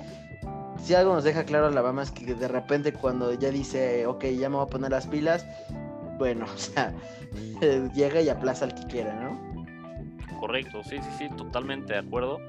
si 0.84 0.94
algo 0.94 1.14
nos 1.14 1.24
deja 1.24 1.46
claro 1.46 1.68
Alabama 1.68 2.04
es 2.04 2.12
que 2.12 2.36
de 2.36 2.48
repente 2.48 2.94
cuando 2.94 3.34
ya 3.34 3.50
dice, 3.50 4.06
ok, 4.06 4.26
ya 4.26 4.50
me 4.50 4.58
voy 4.58 4.66
a 4.66 4.70
poner 4.70 4.92
las 4.92 5.08
pilas, 5.08 5.46
bueno, 6.18 6.46
o 6.54 6.58
sea, 6.58 6.94
llega 7.94 8.22
y 8.22 8.30
aplaza 8.30 8.66
al 8.66 8.76
que 8.76 8.86
quiera, 8.88 9.14
¿no? 9.14 9.56
correcto, 10.46 10.84
sí, 10.84 10.98
sí, 11.02 11.10
sí, 11.18 11.36
totalmente 11.36 11.94
de 11.94 12.00
acuerdo. 12.00 12.40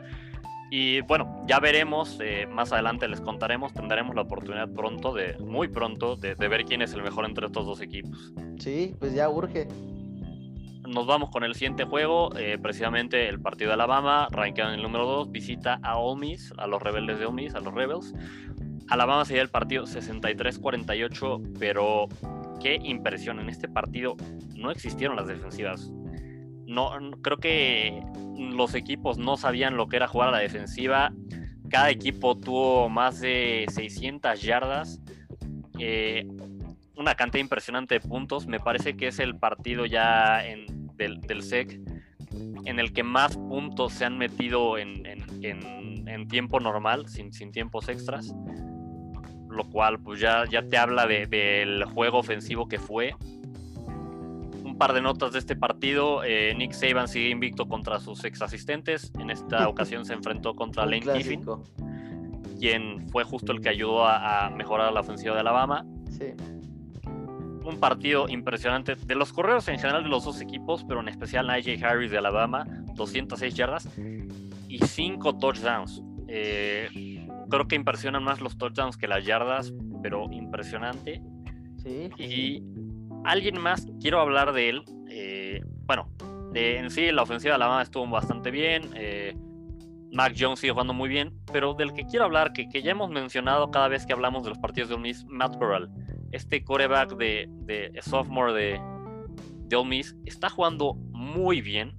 Y 0.70 1.00
bueno, 1.02 1.44
ya 1.46 1.60
veremos, 1.60 2.18
eh, 2.20 2.46
más 2.46 2.72
adelante 2.72 3.08
les 3.08 3.20
contaremos, 3.20 3.72
tendremos 3.72 4.14
la 4.14 4.22
oportunidad 4.22 4.68
pronto, 4.68 5.14
de 5.14 5.38
muy 5.38 5.68
pronto, 5.68 6.16
de, 6.16 6.34
ver 6.34 6.64
quién 6.66 6.82
es 6.82 6.92
el 6.92 7.02
mejor 7.02 7.24
entre 7.24 7.46
estos 7.46 7.64
dos 7.64 7.80
equipos. 7.80 8.34
Sí, 8.58 8.94
pues 8.98 9.14
ya 9.14 9.30
urge. 9.30 9.68
Nos 10.86 11.06
vamos 11.06 11.30
con 11.30 11.44
el 11.44 11.54
siguiente 11.54 11.84
juego, 11.84 12.34
eh, 12.36 12.58
precisamente 12.60 13.28
el 13.28 13.40
partido 13.40 13.68
de 13.68 13.74
Alabama, 13.74 14.28
rankeado 14.30 14.70
en 14.70 14.76
el 14.76 14.82
número 14.82 15.04
2, 15.06 15.30
visita 15.30 15.78
a 15.82 15.98
Ole 15.98 16.20
Miss, 16.20 16.52
a 16.58 16.66
los 16.66 16.82
rebeldes 16.82 17.18
de 17.18 17.26
Ole 17.26 17.42
Miss, 17.42 17.54
a 17.54 17.60
los 17.60 17.74
Rebels. 17.74 18.14
Alabama 18.88 19.24
sería 19.24 19.42
el 19.42 19.50
partido 19.50 19.84
63-48, 19.84 21.58
pero 21.58 22.06
qué 22.62 22.78
impresión, 22.82 23.40
en 23.40 23.48
este 23.48 23.68
partido 23.68 24.16
no 24.54 24.70
existieron 24.70 25.16
las 25.16 25.26
defensivas 25.26 25.90
no, 26.66 26.90
creo 27.22 27.38
que 27.38 28.02
los 28.36 28.74
equipos 28.74 29.18
no 29.18 29.36
sabían 29.36 29.76
lo 29.76 29.88
que 29.88 29.96
era 29.96 30.08
jugar 30.08 30.28
a 30.28 30.32
la 30.32 30.38
defensiva. 30.38 31.12
Cada 31.70 31.90
equipo 31.90 32.36
tuvo 32.36 32.88
más 32.88 33.20
de 33.20 33.66
600 33.72 34.42
yardas. 34.42 35.00
Eh, 35.78 36.26
una 36.96 37.14
cantidad 37.14 37.40
impresionante 37.40 37.94
de 37.94 38.00
puntos. 38.00 38.46
Me 38.46 38.60
parece 38.60 38.96
que 38.96 39.08
es 39.08 39.18
el 39.20 39.38
partido 39.38 39.86
ya 39.86 40.44
del, 40.96 41.42
SEC 41.42 41.80
en 42.64 42.80
el 42.80 42.92
que 42.92 43.02
más 43.02 43.36
puntos 43.36 43.92
se 43.92 44.04
han 44.04 44.18
metido 44.18 44.78
en, 44.78 45.04
tiempo 46.28 46.60
normal, 46.60 47.08
sin, 47.08 47.30
tiempos 47.52 47.88
extras. 47.88 48.34
Lo 49.48 49.64
cual 49.70 49.98
pues 50.00 50.20
ya, 50.20 50.44
ya 50.50 50.62
te 50.62 50.76
habla 50.76 51.06
del 51.06 51.84
juego 51.84 52.18
ofensivo 52.18 52.68
que 52.68 52.78
fue 52.78 53.14
par 54.76 54.92
de 54.92 55.00
notas 55.00 55.32
de 55.32 55.38
este 55.38 55.56
partido. 55.56 56.22
Eh, 56.24 56.54
Nick 56.56 56.72
Saban 56.72 57.08
sigue 57.08 57.30
invicto 57.30 57.66
contra 57.66 57.98
sus 57.98 58.24
ex 58.24 58.42
asistentes. 58.42 59.12
En 59.18 59.30
esta 59.30 59.68
ocasión 59.68 60.04
se 60.04 60.14
enfrentó 60.14 60.54
contra 60.54 60.84
Lane 60.84 61.00
Kiffin, 61.00 61.44
quien 62.58 63.08
fue 63.08 63.24
justo 63.24 63.52
el 63.52 63.60
que 63.60 63.68
ayudó 63.68 64.06
a, 64.06 64.50
mejorar 64.50 64.92
la 64.92 65.00
ofensiva 65.00 65.34
de 65.34 65.40
Alabama. 65.40 65.86
Un 67.66 67.80
partido 67.80 68.28
impresionante 68.28 68.94
de 68.94 69.14
los 69.16 69.32
correos 69.32 69.66
en 69.66 69.78
general 69.78 70.04
de 70.04 70.08
los 70.08 70.24
dos 70.24 70.40
equipos, 70.40 70.84
pero 70.86 71.00
en 71.00 71.08
especial 71.08 71.48
Najee 71.48 71.84
Harris 71.84 72.12
de 72.12 72.18
Alabama, 72.18 72.64
206 72.94 73.54
yardas 73.54 73.88
y 74.68 74.78
5 74.78 75.38
touchdowns. 75.38 76.00
Eh, 76.28 77.26
creo 77.50 77.66
que 77.66 77.74
impresionan 77.74 78.22
más 78.22 78.40
los 78.40 78.56
touchdowns 78.56 78.96
que 78.96 79.08
las 79.08 79.24
yardas, 79.24 79.72
pero 80.00 80.30
impresionante. 80.30 81.20
Sí, 81.82 82.08
y 82.18 82.62
alguien 83.24 83.60
más, 83.60 83.86
quiero 84.00 84.20
hablar 84.20 84.52
de 84.52 84.68
él. 84.68 84.84
Eh, 85.08 85.60
bueno, 85.86 86.08
en 86.54 86.90
sí 86.90 87.10
la 87.10 87.22
ofensiva 87.22 87.52
de 87.52 87.56
Alabama 87.56 87.82
estuvo 87.82 88.06
bastante 88.08 88.50
bien. 88.50 88.90
Eh, 88.94 89.36
Mac 90.12 90.34
Jones 90.38 90.60
sigue 90.60 90.72
jugando 90.72 90.94
muy 90.94 91.08
bien, 91.08 91.32
pero 91.52 91.74
del 91.74 91.92
que 91.92 92.06
quiero 92.06 92.24
hablar, 92.24 92.52
que, 92.52 92.68
que, 92.68 92.82
ya 92.82 92.92
hemos 92.92 93.10
mencionado 93.10 93.70
cada 93.70 93.88
vez 93.88 94.06
que 94.06 94.12
hablamos 94.12 94.44
de 94.44 94.50
los 94.50 94.58
partidos 94.58 94.88
de 94.88 94.94
Ole 94.94 95.02
Miss, 95.02 95.24
Matt 95.26 95.58
Corral, 95.58 95.90
este 96.32 96.64
coreback 96.64 97.16
de, 97.16 97.46
de 97.48 97.92
sophomore 98.02 98.52
de, 98.52 98.80
de 99.68 99.76
Ole 99.76 99.88
Miss, 99.88 100.16
está 100.24 100.48
jugando 100.48 100.94
muy 100.94 101.60
bien. 101.60 101.96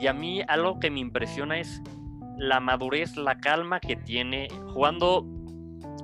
Y 0.00 0.08
a 0.08 0.12
mí 0.12 0.42
algo 0.46 0.78
que 0.78 0.90
me 0.90 1.00
impresiona 1.00 1.58
es 1.58 1.82
la 2.36 2.60
madurez, 2.60 3.16
la 3.16 3.38
calma 3.38 3.80
que 3.80 3.96
tiene 3.96 4.48
jugando 4.68 5.26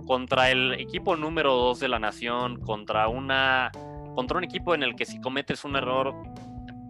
contra 0.06 0.50
el 0.50 0.74
equipo 0.74 1.16
número 1.16 1.54
2 1.54 1.80
de 1.80 1.88
la 1.88 1.98
nación, 1.98 2.60
contra 2.60 3.08
una 3.08 3.70
contra 4.14 4.36
un 4.36 4.44
equipo 4.44 4.74
en 4.74 4.82
el 4.82 4.94
que 4.94 5.06
si 5.06 5.20
cometes 5.20 5.64
un 5.64 5.76
error 5.76 6.14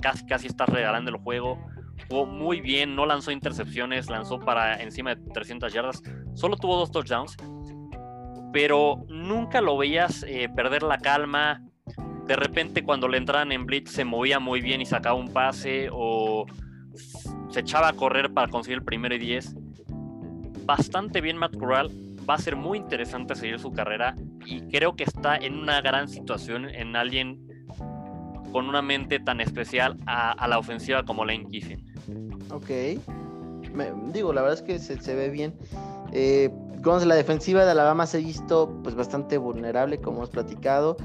casi 0.01 0.27
casi 0.27 0.47
estás 0.49 0.69
regalando 0.69 1.11
el 1.11 1.17
juego. 1.19 1.59
Jugó 2.09 2.27
muy 2.27 2.61
bien, 2.61 2.97
no 2.97 3.07
lanzó 3.07 3.31
intercepciones, 3.31 4.11
lanzó 4.11 4.41
para 4.41 4.83
encima 4.83 5.15
de 5.15 5.23
300 5.33 5.73
yardas, 5.73 6.03
solo 6.35 6.57
tuvo 6.57 6.77
dos 6.77 6.91
touchdowns, 6.91 7.37
pero 8.53 9.05
nunca 9.09 9.61
lo 9.61 9.77
veías 9.77 10.25
eh, 10.29 10.49
perder 10.55 10.83
la 10.83 10.99
calma. 10.99 11.63
De 12.27 12.37
repente 12.37 12.85
cuando 12.85 13.09
le 13.09 13.19
entraban 13.19 13.51
en 13.53 13.67
blitz 13.67 13.91
se 13.91 14.05
movía 14.05 14.39
muy 14.39 14.61
bien 14.61 14.81
y 14.81 14.87
sacaba 14.87 15.15
un 15.15 15.33
pase 15.33 15.89
o 15.93 16.47
se 17.51 17.61
echaba 17.61 17.89
a 17.89 17.93
correr 17.93 18.33
para 18.33 18.49
conseguir 18.49 18.79
el 18.79 18.85
primero 18.85 19.15
y 19.15 19.19
10. 19.19 19.57
Bastante 20.65 21.21
bien 21.21 21.37
Matt 21.37 21.57
Corral, 21.57 21.91
va 22.29 22.35
a 22.35 22.39
ser 22.39 22.57
muy 22.57 22.79
interesante 22.79 23.35
seguir 23.35 23.59
su 23.59 23.73
carrera 23.73 24.15
y 24.47 24.61
creo 24.69 24.95
que 24.95 25.05
está 25.05 25.37
en 25.37 25.59
una 25.59 25.81
gran 25.81 26.09
situación 26.09 26.69
en 26.69 26.95
alguien 26.95 27.47
con 28.53 28.69
una 28.69 28.83
mente 28.83 29.19
tan 29.19 29.41
especial 29.41 29.99
a, 30.07 30.47
la 30.47 30.59
ofensiva 30.59 31.05
como 31.05 31.25
Lane 31.25 31.47
Kiffin. 31.47 31.85
Ok. 32.51 32.69
digo, 34.13 34.33
la 34.33 34.43
verdad 34.43 34.59
es 34.59 34.63
que 34.63 34.79
se, 34.79 35.15
ve 35.15 35.31
bien. 35.31 35.55
Eh, 36.13 36.51
la 36.85 37.15
defensiva 37.15 37.65
de 37.65 37.71
Alabama 37.71 38.07
se 38.07 38.19
ha 38.19 38.21
visto 38.21 38.81
pues 38.83 38.95
bastante 38.95 39.39
vulnerable, 39.39 40.01
como 40.01 40.19
hemos 40.19 40.31
platicado. 40.31 40.97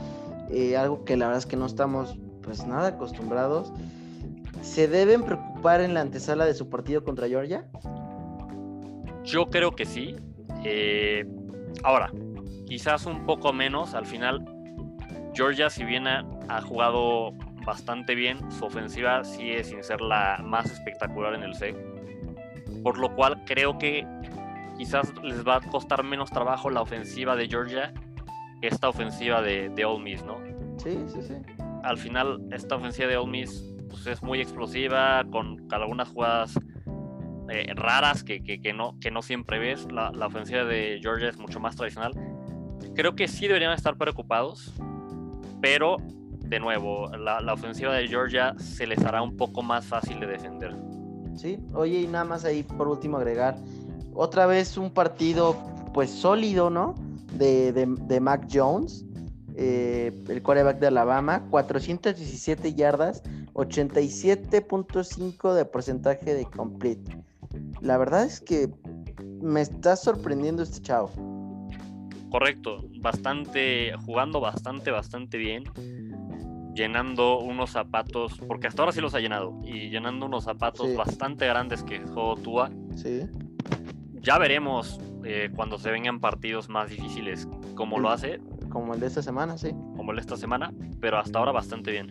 Eh, 0.49 0.75
algo 0.77 1.03
que 1.03 1.17
la 1.17 1.27
verdad 1.27 1.39
es 1.39 1.45
que 1.45 1.57
no 1.57 1.65
estamos 1.65 2.17
pues 2.41 2.65
nada 2.65 2.89
acostumbrados. 2.89 3.71
¿Se 4.61 4.87
deben 4.87 5.23
preocupar 5.23 5.81
en 5.81 5.93
la 5.93 6.01
antesala 6.01 6.45
de 6.45 6.53
su 6.53 6.69
partido 6.69 7.03
contra 7.03 7.27
Georgia? 7.27 7.65
Yo 9.23 9.49
creo 9.49 9.75
que 9.75 9.85
sí. 9.85 10.15
Eh, 10.63 11.25
ahora, 11.83 12.11
quizás 12.65 13.05
un 13.05 13.25
poco 13.25 13.53
menos. 13.53 13.93
Al 13.93 14.05
final, 14.05 14.43
Georgia, 15.33 15.69
si 15.69 15.83
bien 15.83 16.07
ha, 16.07 16.25
ha 16.49 16.61
jugado 16.61 17.33
bastante 17.65 18.15
bien, 18.15 18.39
su 18.51 18.65
ofensiva 18.65 19.23
sigue 19.23 19.63
sin 19.63 19.83
ser 19.83 20.01
la 20.01 20.39
más 20.43 20.71
espectacular 20.71 21.35
en 21.35 21.43
el 21.43 21.53
SEC. 21.53 21.75
Por 22.81 22.97
lo 22.97 23.13
cual 23.15 23.43
creo 23.45 23.77
que 23.77 24.07
quizás 24.77 25.13
les 25.23 25.45
va 25.45 25.57
a 25.57 25.61
costar 25.61 26.03
menos 26.03 26.29
trabajo 26.29 26.69
la 26.69 26.81
ofensiva 26.81 27.35
de 27.35 27.47
Georgia 27.47 27.93
que 28.61 28.67
esta 28.67 28.89
ofensiva 28.89 29.41
de, 29.41 29.69
de 29.69 29.85
Ole 29.85 30.03
Miss, 30.03 30.23
¿no? 30.23 30.37
Sí, 30.77 30.97
sí, 31.07 31.21
sí. 31.21 31.33
Al 31.83 31.97
final, 31.97 32.47
esta 32.51 32.75
ofensiva 32.75 33.07
de 33.07 33.17
Ole 33.17 33.31
Miss 33.31 33.73
pues, 33.89 34.07
es 34.07 34.23
muy 34.23 34.41
explosiva, 34.41 35.23
con 35.31 35.67
algunas 35.71 36.09
jugadas 36.09 36.59
eh, 37.49 37.73
raras 37.75 38.23
que, 38.23 38.43
que, 38.43 38.59
que, 38.59 38.73
no, 38.73 38.97
que 38.99 39.11
no 39.11 39.21
siempre 39.21 39.59
ves. 39.59 39.87
La, 39.91 40.11
la, 40.11 40.27
ofensiva 40.27 40.63
de 40.63 40.99
Georgia 41.01 41.29
es 41.29 41.37
mucho 41.37 41.59
más 41.59 41.75
tradicional. 41.75 42.11
Creo 42.95 43.15
que 43.15 43.27
sí 43.27 43.47
deberían 43.47 43.73
estar 43.73 43.97
preocupados, 43.97 44.73
pero 45.61 45.97
de 46.39 46.59
nuevo, 46.59 47.09
la, 47.17 47.41
la 47.41 47.53
ofensiva 47.53 47.93
de 47.93 48.07
Georgia 48.07 48.55
se 48.57 48.87
les 48.87 49.03
hará 49.03 49.21
un 49.21 49.35
poco 49.35 49.61
más 49.61 49.85
fácil 49.85 50.19
de 50.19 50.27
defender. 50.27 50.75
Sí, 51.35 51.59
oye, 51.73 52.01
y 52.01 52.07
nada 52.07 52.25
más 52.25 52.45
ahí 52.45 52.63
por 52.63 52.87
último 52.87 53.17
agregar, 53.17 53.57
otra 54.17 54.45
vez 54.45 54.77
un 54.77 54.91
partido 54.91 55.55
pues 55.93 56.09
sólido, 56.09 56.69
¿no? 56.69 56.95
De, 57.33 57.71
de, 57.71 57.85
de 57.85 58.19
Mac 58.19 58.47
Jones, 58.51 59.05
eh, 59.55 60.11
el 60.27 60.41
quarterback 60.41 60.79
de 60.79 60.87
Alabama, 60.87 61.45
417 61.49 62.73
yardas, 62.73 63.21
87.5 63.53 65.53
de 65.53 65.65
porcentaje 65.65 66.33
de 66.33 66.45
complete. 66.45 67.17
La 67.81 67.97
verdad 67.97 68.23
es 68.23 68.41
que 68.41 68.69
me 69.41 69.61
está 69.61 69.95
sorprendiendo 69.95 70.63
este 70.63 70.81
chavo. 70.81 71.09
Correcto, 72.29 72.83
bastante, 72.99 73.93
jugando 74.05 74.39
bastante, 74.39 74.91
bastante 74.91 75.37
bien, 75.37 75.63
llenando 76.75 77.39
unos 77.39 77.71
zapatos, 77.71 78.39
porque 78.47 78.67
hasta 78.67 78.81
ahora 78.81 78.91
sí 78.91 79.01
los 79.01 79.13
ha 79.15 79.19
llenado, 79.19 79.59
y 79.63 79.89
llenando 79.89 80.25
unos 80.25 80.43
zapatos 80.43 80.87
Sí. 80.87 80.95
bastante 80.95 81.47
grandes 81.47 81.83
que 81.83 81.99
dejó 81.99 82.35
Tua. 82.35 82.69
Sí. 82.95 83.21
Ya 84.27 84.37
veremos 84.37 84.99
eh, 85.23 85.49
cuando 85.55 85.79
se 85.79 85.89
vengan 85.89 86.19
partidos 86.19 86.67
más 86.67 86.89
difíciles 86.89 87.47
cómo 87.75 87.97
lo 87.97 88.09
hace, 88.09 88.41
Como 88.67 88.93
el 88.93 88.99
de 88.99 89.07
esta 89.07 89.21
semana, 89.21 89.57
sí. 89.57 89.69
como 89.95 90.11
el 90.11 90.17
de 90.17 90.21
esta 90.21 90.35
semana, 90.35 90.73
pero 90.99 91.17
hasta 91.17 91.39
ahora 91.39 91.53
bastante 91.53 91.91
bien. 91.91 92.09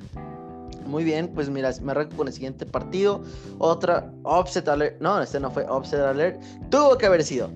Muy 0.87 1.05
bien, 1.05 1.29
pues 1.35 1.51
mira, 1.51 1.71
me 1.83 1.93
arranco 1.93 2.17
con 2.17 2.27
el 2.27 2.33
siguiente 2.33 2.65
partido. 2.65 3.23
Otra 3.59 4.11
offset 4.23 4.67
alert. 4.67 4.99
No, 4.99 5.21
este 5.21 5.39
no 5.39 5.51
fue 5.51 5.67
offset 5.69 6.01
alert. 6.01 6.43
Tuvo 6.71 6.97
que 6.97 7.05
haber 7.05 7.23
sido. 7.23 7.51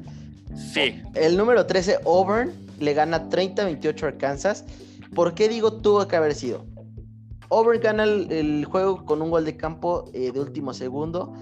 Sí, 0.55 1.01
El 1.14 1.38
número 1.38 1.64
13, 1.64 2.01
Auburn, 2.05 2.53
le 2.81 2.92
gana 2.92 3.31
30-28 3.31 4.03
a 4.03 4.07
Arkansas. 4.09 4.66
¿Por 5.14 5.33
qué 5.33 5.49
digo 5.49 5.81
tuvo 5.81 6.07
que 6.07 6.16
haber 6.16 6.35
sido? 6.35 6.66
Auburn 7.49 7.81
gana 7.81 8.05
el, 8.05 8.31
el 8.31 8.66
juego 8.66 9.07
con 9.07 9.23
un 9.23 9.31
gol 9.31 9.46
de 9.46 9.57
campo 9.57 10.11
eh, 10.12 10.33
de 10.33 10.38
último 10.38 10.75
segundo, 10.75 11.33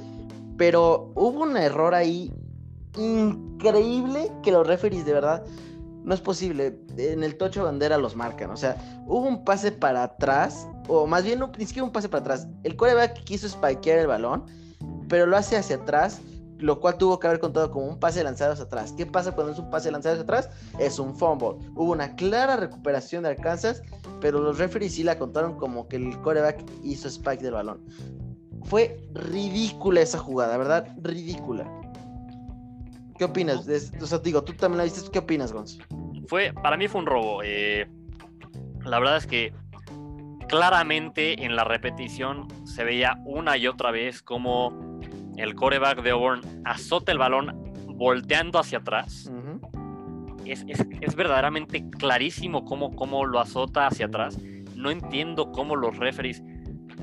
pero 0.56 1.10
hubo 1.16 1.42
un 1.42 1.56
error 1.56 1.96
ahí 1.96 2.32
increíble 2.98 4.30
que 4.42 4.52
los 4.52 4.66
referees 4.66 5.06
de 5.06 5.12
verdad 5.12 5.44
no 6.04 6.14
es 6.14 6.20
posible. 6.20 6.78
En 6.96 7.22
el 7.22 7.36
tocho 7.36 7.64
bandera 7.64 7.98
los 7.98 8.16
marcan. 8.16 8.50
O 8.50 8.56
sea, 8.56 8.76
hubo 9.06 9.26
un 9.26 9.44
pase 9.44 9.72
para 9.72 10.04
atrás, 10.04 10.66
o 10.88 11.06
más 11.06 11.24
bien 11.24 11.38
no, 11.38 11.52
ni 11.58 11.66
siquiera 11.66 11.84
un 11.84 11.92
pase 11.92 12.08
para 12.08 12.22
atrás. 12.22 12.48
El 12.64 12.76
quarterback 12.76 13.22
quiso 13.24 13.48
spikear 13.48 13.98
el 13.98 14.06
balón, 14.06 14.44
pero 15.08 15.26
lo 15.26 15.36
hace 15.36 15.56
hacia 15.56 15.76
atrás, 15.76 16.20
lo 16.58 16.80
cual 16.80 16.96
tuvo 16.96 17.18
que 17.18 17.26
haber 17.26 17.40
contado 17.40 17.70
como 17.70 17.86
un 17.86 18.00
pase 18.00 18.24
lanzado 18.24 18.52
hacia 18.52 18.64
atrás. 18.64 18.94
¿Qué 18.96 19.06
pasa 19.06 19.32
cuando 19.32 19.52
es 19.52 19.58
un 19.58 19.70
pase 19.70 19.90
lanzado 19.90 20.14
hacia 20.14 20.24
atrás? 20.24 20.50
Es 20.78 20.98
un 20.98 21.14
fumble. 21.14 21.58
Hubo 21.74 21.92
una 21.92 22.16
clara 22.16 22.56
recuperación 22.56 23.22
de 23.22 23.30
Arkansas, 23.30 23.82
pero 24.20 24.40
los 24.40 24.58
referees 24.58 24.94
sí 24.94 25.04
la 25.04 25.18
contaron 25.18 25.56
como 25.56 25.88
que 25.88 25.96
el 25.96 26.18
quarterback 26.22 26.64
hizo 26.82 27.08
spike 27.08 27.42
del 27.42 27.52
balón. 27.52 27.84
Fue 28.64 29.00
ridícula 29.12 30.00
esa 30.00 30.18
jugada, 30.18 30.56
¿verdad? 30.56 30.88
Ridícula. 31.02 31.70
¿Qué 33.18 33.24
opinas? 33.24 33.66
De- 33.66 33.76
o 34.00 34.06
sea, 34.06 34.18
digo, 34.18 34.42
tú 34.44 34.52
también 34.52 34.78
la 34.78 34.84
viste. 34.84 35.10
¿Qué 35.10 35.18
opinas, 35.18 35.52
Gonz? 35.52 35.78
fue, 36.28 36.52
para 36.62 36.76
mí 36.76 36.88
fue 36.88 37.00
un 37.00 37.06
robo. 37.06 37.40
eh, 37.42 37.86
la 38.84 38.98
verdad 38.98 39.16
es 39.16 39.26
que 39.26 39.52
claramente 40.48 41.44
en 41.44 41.56
la 41.56 41.64
repetición 41.64 42.48
se 42.66 42.84
veía 42.84 43.18
una 43.24 43.56
y 43.56 43.66
otra 43.66 43.90
vez 43.90 44.22
como 44.22 45.00
el 45.36 45.54
coreback 45.54 46.02
de 46.02 46.10
Auburn 46.10 46.40
azota 46.64 47.12
el 47.12 47.18
balón 47.18 47.54
volteando 47.86 48.58
hacia 48.58 48.78
atrás. 48.78 49.30
Es, 50.44 50.64
es- 50.68 50.86
es 51.00 51.14
verdaderamente 51.14 51.88
clarísimo 51.90 52.64
cómo, 52.64 52.94
cómo 52.94 53.24
lo 53.26 53.40
azota 53.40 53.86
hacia 53.86 54.06
atrás. 54.06 54.38
No 54.74 54.90
entiendo 54.90 55.50
cómo 55.52 55.76
los 55.76 55.96
referees 55.98 56.42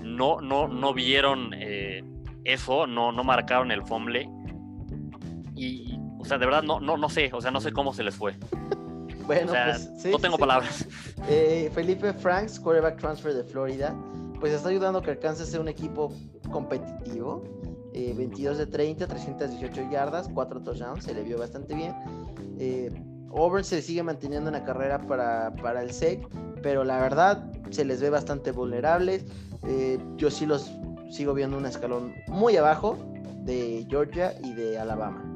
no, 0.01 0.39
no, 0.41 0.67
no 0.67 0.93
vieron 0.93 1.51
eh, 1.53 2.03
eso, 2.43 2.87
no, 2.87 3.11
no 3.11 3.23
marcaron 3.23 3.71
el 3.71 3.83
fumble. 3.85 4.27
O 6.25 6.27
sea, 6.27 6.37
de 6.37 6.45
verdad, 6.45 6.63
no, 6.63 6.79
no, 6.79 6.97
no 6.97 7.09
sé, 7.09 7.29
o 7.33 7.39
sea, 7.39 7.51
no 7.51 7.61
sé 7.61 7.71
cómo 7.71 7.93
se 7.93 8.03
les 8.03 8.15
fue. 8.15 8.35
Bueno, 9.25 9.53
o 9.53 9.55
sea, 9.55 9.71
pues 9.71 9.89
sí, 9.97 10.11
no 10.11 10.19
tengo 10.19 10.35
sí. 10.35 10.39
palabras. 10.39 10.85
Eh, 11.27 11.71
Felipe 11.73 12.13
Franks, 12.13 12.59
quarterback 12.59 12.99
transfer 12.99 13.33
de 13.33 13.43
Florida, 13.43 13.95
pues 14.39 14.53
está 14.53 14.69
ayudando 14.69 14.99
a 14.99 15.01
que 15.01 15.09
Arkansas 15.09 15.49
sea 15.49 15.59
un 15.59 15.67
equipo 15.67 16.13
competitivo. 16.51 17.43
Eh, 17.91 18.13
22 18.15 18.59
de 18.59 18.67
30, 18.67 19.07
318 19.07 19.89
yardas, 19.89 20.29
4 20.31 20.61
touchdowns, 20.61 21.05
se 21.05 21.15
le 21.15 21.23
vio 21.23 21.39
bastante 21.39 21.73
bien. 21.73 21.95
Eh, 22.59 22.91
Auburn 23.29 23.63
se 23.63 23.81
sigue 23.81 24.03
manteniendo 24.03 24.49
en 24.49 24.53
la 24.53 24.63
carrera 24.63 24.99
para, 24.99 25.55
para 25.55 25.81
el 25.81 25.91
SEC, 25.91 26.27
pero 26.61 26.83
la 26.83 26.99
verdad 26.99 27.51
se 27.71 27.83
les 27.83 28.01
ve 28.01 28.11
bastante 28.11 28.51
vulnerables. 28.51 29.25
Eh, 29.67 29.97
yo 30.17 30.29
sí 30.29 30.45
los 30.45 30.71
sigo 31.09 31.33
viendo 31.33 31.57
un 31.57 31.65
escalón 31.65 32.13
muy 32.27 32.57
abajo 32.57 32.97
de 33.43 33.87
Georgia 33.89 34.35
y 34.43 34.53
de 34.53 34.77
Alabama. 34.77 35.34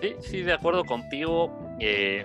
Sí, 0.00 0.14
sí, 0.20 0.42
de 0.42 0.52
acuerdo 0.52 0.84
contigo. 0.84 1.76
Eh, 1.80 2.24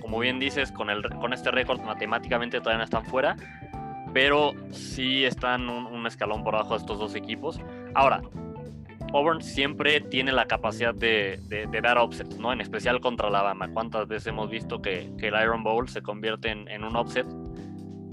como 0.00 0.20
bien 0.20 0.38
dices, 0.38 0.70
con, 0.70 0.88
el, 0.88 1.02
con 1.20 1.32
este 1.32 1.50
récord 1.50 1.80
matemáticamente 1.80 2.60
todavía 2.60 2.78
no 2.78 2.84
están 2.84 3.04
fuera, 3.06 3.36
pero 4.14 4.54
sí 4.70 5.24
están 5.24 5.68
un, 5.68 6.06
escalón 6.06 6.44
por 6.44 6.54
abajo 6.54 6.74
de 6.74 6.80
estos 6.80 6.98
dos 6.98 7.14
equipos. 7.16 7.60
Ahora, 7.94 8.22
Auburn 9.12 9.42
siempre 9.42 10.00
tiene 10.00 10.30
la 10.30 10.46
capacidad 10.46 10.94
de, 10.94 11.40
dar 11.82 11.98
offsets, 11.98 12.38
¿no? 12.38 12.52
En 12.52 12.60
especial 12.60 13.00
contra 13.00 13.28
Alabama. 13.28 13.68
¿Cuántas 13.72 14.06
veces 14.06 14.28
hemos 14.28 14.48
visto 14.48 14.80
que, 14.80 15.10
el 15.18 15.42
Iron 15.42 15.64
Bowl 15.64 15.88
se 15.88 16.02
convierte 16.02 16.50
en, 16.50 16.84
un 16.84 16.94
offset? 16.94 17.26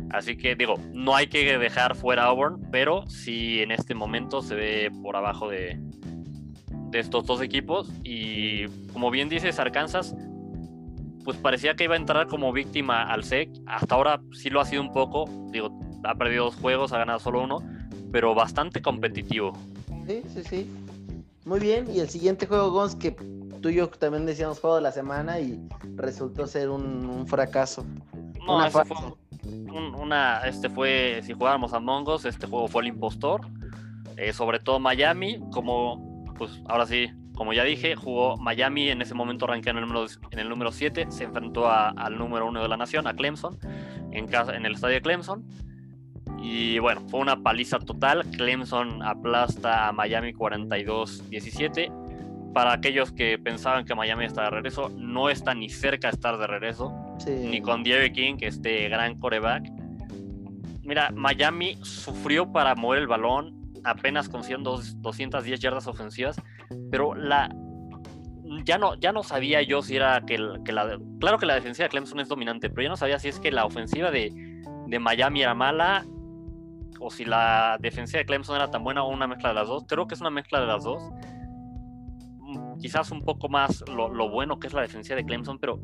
Así 0.10 0.36
que 0.36 0.56
digo, 0.56 0.76
no 0.94 1.16
hay 1.16 1.28
que 1.28 1.58
dejar 1.58 1.96
fuera 1.96 2.26
Auburn, 2.26 2.70
pero 2.72 3.06
sí 3.08 3.62
en 3.62 3.72
este 3.72 3.94
momento 3.94 4.42
se 4.42 4.56
ve 4.56 4.92
por 5.04 5.16
abajo 5.16 5.48
de, 5.50 5.80
de 6.94 7.00
estos 7.00 7.26
dos 7.26 7.42
equipos. 7.42 7.90
Y 8.04 8.68
como 8.94 9.12
bien 9.12 9.28
dices, 9.28 9.60
Arkansas, 9.60 10.16
pues 11.26 11.38
parecía 11.38 11.76
que 11.76 11.84
iba 11.86 11.96
a 11.96 11.98
entrar 11.98 12.28
como 12.28 12.54
víctima 12.54 13.04
al 13.04 13.24
SEC. 13.26 13.50
Hasta 13.66 13.96
ahora 13.96 14.22
sí 14.32 14.50
lo 14.50 14.62
ha 14.62 14.66
sido 14.66 14.82
un 14.82 14.94
poco. 14.94 15.26
Digo, 15.52 15.78
ha 16.06 16.16
perdido 16.16 16.46
dos 16.46 16.56
juegos, 16.56 16.94
ha 16.94 16.98
ganado 17.00 17.20
solo 17.20 17.44
uno, 17.44 17.58
pero 18.12 18.34
bastante 18.34 18.82
competitivo. 18.82 19.54
Sí, 20.08 20.22
sí, 20.34 20.44
sí. 20.44 20.72
Muy 21.46 21.60
bien. 21.60 21.90
Y 21.94 22.00
el 22.00 22.10
siguiente 22.10 22.46
juego, 22.46 22.72
Gons, 22.72 22.96
que 22.96 23.12
tú 23.62 23.70
y 23.70 23.76
yo 23.76 23.90
también 23.90 24.26
decíamos 24.26 24.60
juego 24.60 24.78
de 24.78 24.82
la 24.82 24.92
semana 24.92 25.40
y 25.40 25.60
resultó 25.96 26.48
ser 26.48 26.70
un, 26.70 27.06
un 27.06 27.28
fracaso. 27.28 27.86
No, 28.46 28.58
Una 28.58 28.70
fue 28.70 28.84
un- 29.44 29.96
una, 29.96 30.42
este 30.46 30.70
fue, 30.70 31.22
si 31.24 31.34
jugáramos 31.34 31.74
a 31.74 31.80
Mongos, 31.80 32.26
este 32.26 32.46
juego 32.48 32.68
fue 32.68 32.82
el 32.84 32.90
impostor. 32.90 33.42
Eh, 34.18 34.32
sobre 34.32 34.60
todo 34.60 34.80
Miami, 34.80 35.40
como, 35.52 36.13
pues 36.38 36.62
ahora 36.68 36.86
sí, 36.86 37.08
como 37.36 37.54
ya 37.54 37.64
dije, 37.64 37.96
jugó 37.96 38.38
Miami 38.38 38.90
en 38.90 39.02
ese 39.02 39.14
momento 39.16 39.46
arranqué 39.46 39.70
en 39.72 39.78
el 39.78 39.84
número, 39.88 40.06
en 40.32 40.40
el 40.40 40.50
número 40.50 40.72
7, 40.72 41.08
se 41.10 41.24
enfrentó 41.24 41.68
a- 41.68 41.90
al 41.90 42.18
número 42.18 42.48
1 42.48 42.62
de 42.62 42.68
la 42.68 42.78
nación, 42.78 43.08
a 43.08 43.14
Clemson, 43.16 43.58
en, 44.12 44.28
casa, 44.28 44.56
en 44.56 44.66
el 44.66 44.74
estadio 44.74 44.96
de 44.96 45.02
Clemson. 45.02 45.44
Y 46.42 46.78
bueno, 46.80 47.02
fue 47.10 47.20
una 47.22 47.42
paliza 47.42 47.80
total. 47.80 48.26
Clemson 48.38 49.02
aplasta 49.02 49.88
a 49.88 49.92
Miami 49.94 50.34
42-17. 50.34 51.92
Para 52.54 52.74
aquellos 52.74 53.12
que 53.12 53.40
pensaban 53.40 53.84
que 53.86 53.96
Miami 53.96 54.26
está 54.26 54.44
de 54.44 54.50
regreso, 54.52 54.90
no 54.96 55.30
está 55.30 55.56
ni 55.56 55.70
cerca 55.70 56.10
de 56.10 56.16
estar 56.16 56.38
de 56.38 56.46
regreso 56.46 56.94
Sí. 57.18 57.32
ni 57.50 57.62
con 57.62 57.84
Jerry 57.84 58.12
King, 58.12 58.36
que 58.38 58.48
este 58.48 58.88
gran 58.90 59.18
coreback. 59.20 59.64
Mira, 60.84 61.10
Miami 61.16 61.78
sufrió 61.82 62.52
para 62.52 62.76
mover 62.76 63.00
el 63.00 63.08
balón, 63.08 63.63
apenas 63.84 64.30
dos- 64.30 65.02
210 65.02 65.60
yardas 65.60 65.88
ofensivas, 65.88 66.42
pero 66.92 67.16
la 67.16 67.54
ya 68.66 68.78
no, 68.78 68.96
ya 68.96 69.12
no 69.12 69.24
sabía 69.24 69.62
yo 69.62 69.82
si 69.82 69.96
era 69.96 70.22
que, 70.26 70.38
que 70.64 70.72
la 70.72 71.00
claro 71.20 71.38
que 71.40 71.46
la 71.46 71.56
defensiva 71.56 71.86
de 71.86 71.90
Clemson 71.90 72.20
es 72.20 72.28
dominante, 72.30 72.70
pero 72.70 72.84
yo 72.84 72.90
no 72.90 72.98
sabía 72.98 73.18
si 73.20 73.28
es 73.30 73.40
que 73.40 73.52
la 73.52 73.66
ofensiva 73.66 74.12
de, 74.12 74.32
de 74.88 75.00
Miami 75.00 75.42
era 75.42 75.54
mala 75.56 76.06
o 77.00 77.10
si 77.10 77.26
la 77.26 77.78
defensiva 77.82 78.20
de 78.20 78.26
Clemson 78.26 78.56
era 78.56 78.70
tan 78.70 78.84
buena 78.84 79.04
o 79.04 79.10
una 79.10 79.28
mezcla 79.28 79.50
de 79.50 79.56
las 79.56 79.68
dos. 79.68 79.86
Creo 79.88 80.08
que 80.08 80.14
es 80.16 80.22
una 80.22 80.30
mezcla 80.30 80.60
de 80.62 80.68
las 80.68 80.84
dos. 80.84 81.02
Mm, 82.40 82.78
Quizás 82.80 83.12
un 83.12 83.24
poco 83.24 83.50
más 83.50 83.84
lo, 83.90 84.14
lo 84.14 84.30
bueno 84.30 84.60
que 84.60 84.68
es 84.68 84.74
la 84.74 84.82
defensiva 84.82 85.16
de 85.16 85.26
Clemson, 85.26 85.58
pero 85.60 85.80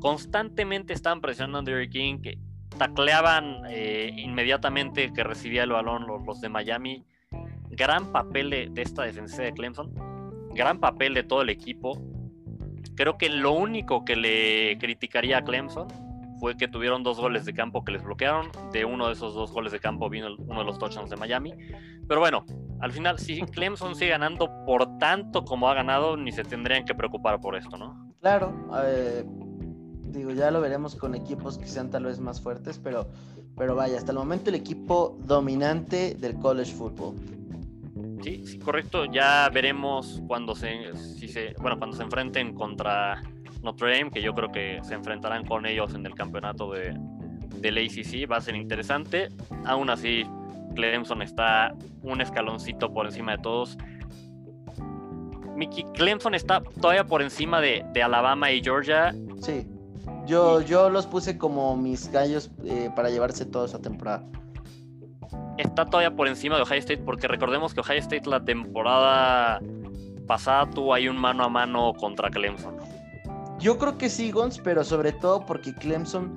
constantemente 0.00 0.92
estaban 0.92 1.20
presionando 1.20 1.58
a 1.58 1.62
Derrick 1.62 1.92
King, 1.92 2.20
que 2.22 2.38
tacleaban 2.78 3.62
eh, 3.68 4.10
inmediatamente 4.16 5.12
que 5.12 5.22
recibía 5.24 5.62
el 5.64 5.70
balón 5.70 6.06
los, 6.06 6.40
de 6.40 6.48
Miami. 6.48 7.04
Gran 7.70 8.12
papel 8.12 8.50
de, 8.50 8.72
esta 8.76 9.02
defensa 9.02 9.42
de 9.42 9.52
Clemson, 9.52 9.92
gran 10.54 10.80
papel 10.80 11.14
de 11.14 11.22
todo 11.22 11.42
el 11.42 11.50
equipo. 11.50 12.00
Creo 12.96 13.16
que 13.16 13.28
lo 13.28 13.52
único 13.52 14.04
que 14.04 14.16
le 14.16 14.78
criticaría 14.78 15.38
a 15.38 15.44
Clemson 15.44 15.88
fue 16.40 16.56
que 16.56 16.68
tuvieron 16.68 17.02
dos 17.02 17.20
goles 17.20 17.44
de 17.44 17.54
campo 17.54 17.84
que 17.84 17.92
les 17.92 18.02
bloquearon. 18.02 18.48
De 18.72 18.84
uno 18.84 19.06
de 19.06 19.12
esos 19.12 19.34
dos 19.34 19.52
goles 19.52 19.72
de 19.72 19.78
campo 19.78 20.08
vino 20.08 20.28
uno 20.38 20.60
de 20.60 20.64
los 20.64 20.78
touchdowns 20.78 21.10
de 21.10 21.16
Miami. 21.16 21.52
Pero 22.08 22.20
bueno, 22.20 22.44
al 22.80 22.92
final, 22.92 23.18
si 23.18 23.40
Clemson 23.42 23.94
sigue 23.94 24.10
ganando 24.10 24.50
por 24.64 24.98
tanto 24.98 25.44
como 25.44 25.68
ha 25.68 25.74
ganado, 25.74 26.16
ni 26.16 26.32
se 26.32 26.42
tendrían 26.42 26.84
que 26.84 26.94
preocupar 26.94 27.40
por 27.40 27.54
esto, 27.56 27.76
¿no? 27.76 28.12
Claro, 28.20 28.52
eh, 28.84 29.24
digo, 30.06 30.30
ya 30.32 30.50
lo 30.50 30.60
veremos 30.60 30.96
con 30.96 31.14
equipos 31.14 31.58
que 31.58 31.66
sean 31.66 31.90
tal 31.90 32.04
vez 32.04 32.18
más 32.20 32.40
fuertes, 32.40 32.78
pero, 32.78 33.08
pero 33.56 33.74
vaya, 33.74 33.98
hasta 33.98 34.12
el 34.12 34.18
momento 34.18 34.50
el 34.50 34.56
equipo 34.56 35.18
dominante 35.20 36.14
del 36.14 36.38
college 36.38 36.72
football. 36.72 37.14
Sí, 38.22 38.42
sí, 38.46 38.58
correcto. 38.58 39.06
Ya 39.06 39.48
veremos 39.52 40.22
cuando 40.26 40.54
se, 40.54 40.92
bueno, 41.60 41.78
cuando 41.78 41.96
se 41.96 42.02
enfrenten 42.02 42.54
contra 42.54 43.22
Notre 43.62 43.98
Dame, 43.98 44.10
que 44.10 44.22
yo 44.22 44.34
creo 44.34 44.50
que 44.50 44.80
se 44.82 44.94
enfrentarán 44.94 45.46
con 45.46 45.66
ellos 45.66 45.94
en 45.94 46.06
el 46.06 46.14
campeonato 46.14 46.72
de, 46.72 46.96
del 47.56 47.78
ACC. 47.78 48.30
Va 48.30 48.36
a 48.36 48.40
ser 48.40 48.56
interesante. 48.56 49.28
Aún 49.64 49.90
así, 49.90 50.24
Clemson 50.74 51.22
está 51.22 51.74
un 52.02 52.20
escaloncito 52.20 52.92
por 52.92 53.06
encima 53.06 53.32
de 53.32 53.38
todos. 53.38 53.78
Mickey, 55.56 55.84
Clemson 55.94 56.34
está 56.34 56.62
todavía 56.80 57.04
por 57.04 57.22
encima 57.22 57.60
de, 57.60 57.84
de 57.92 58.02
Alabama 58.02 58.50
y 58.50 58.62
Georgia. 58.62 59.14
Sí. 59.42 59.66
Yo, 60.26 60.60
yo 60.62 60.90
los 60.90 61.06
puse 61.06 61.36
como 61.36 61.76
mis 61.76 62.10
gallos 62.10 62.50
eh, 62.64 62.90
para 62.94 63.10
llevarse 63.10 63.44
toda 63.44 63.66
esa 63.66 63.80
temporada. 63.80 64.24
Está 65.58 65.84
todavía 65.84 66.14
por 66.14 66.28
encima 66.28 66.56
de 66.56 66.62
Ohio 66.62 66.78
State 66.78 67.02
porque 67.04 67.28
recordemos 67.28 67.74
que 67.74 67.80
Ohio 67.80 67.98
State 67.98 68.28
la 68.28 68.44
temporada 68.44 69.60
pasada 70.26 70.70
tuvo 70.70 70.94
ahí 70.94 71.08
un 71.08 71.16
mano 71.16 71.44
a 71.44 71.48
mano 71.48 71.92
contra 71.94 72.30
Clemson. 72.30 72.76
Yo 73.58 73.76
creo 73.78 73.98
que 73.98 74.08
sí, 74.08 74.30
Gons, 74.30 74.58
pero 74.58 74.82
sobre 74.84 75.12
todo 75.12 75.44
porque 75.44 75.74
Clemson 75.74 76.32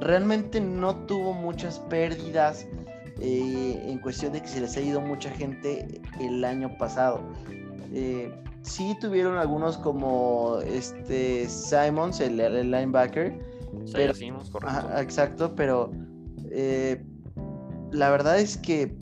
realmente 0.00 0.60
no 0.60 0.94
tuvo 1.06 1.32
muchas 1.32 1.78
pérdidas 1.80 2.66
eh, 3.20 3.82
en 3.86 3.98
cuestión 3.98 4.32
de 4.32 4.42
que 4.42 4.48
se 4.48 4.60
les 4.60 4.76
ha 4.76 4.80
ido 4.80 5.00
mucha 5.00 5.30
gente 5.30 6.00
el 6.20 6.44
año 6.44 6.76
pasado. 6.78 7.20
Eh, 7.92 8.32
sí 8.62 8.96
tuvieron 9.00 9.36
algunos 9.38 9.76
como 9.76 10.58
este 10.64 11.48
Simons, 11.48 12.20
el, 12.20 12.36
linebacker. 12.36 13.38
Pero, 13.92 14.12
exacto, 14.98 15.54
pero 15.54 15.90
eh, 16.50 17.02
la 17.92 18.10
verdad 18.10 18.38
es 18.38 18.56
que 18.56 18.96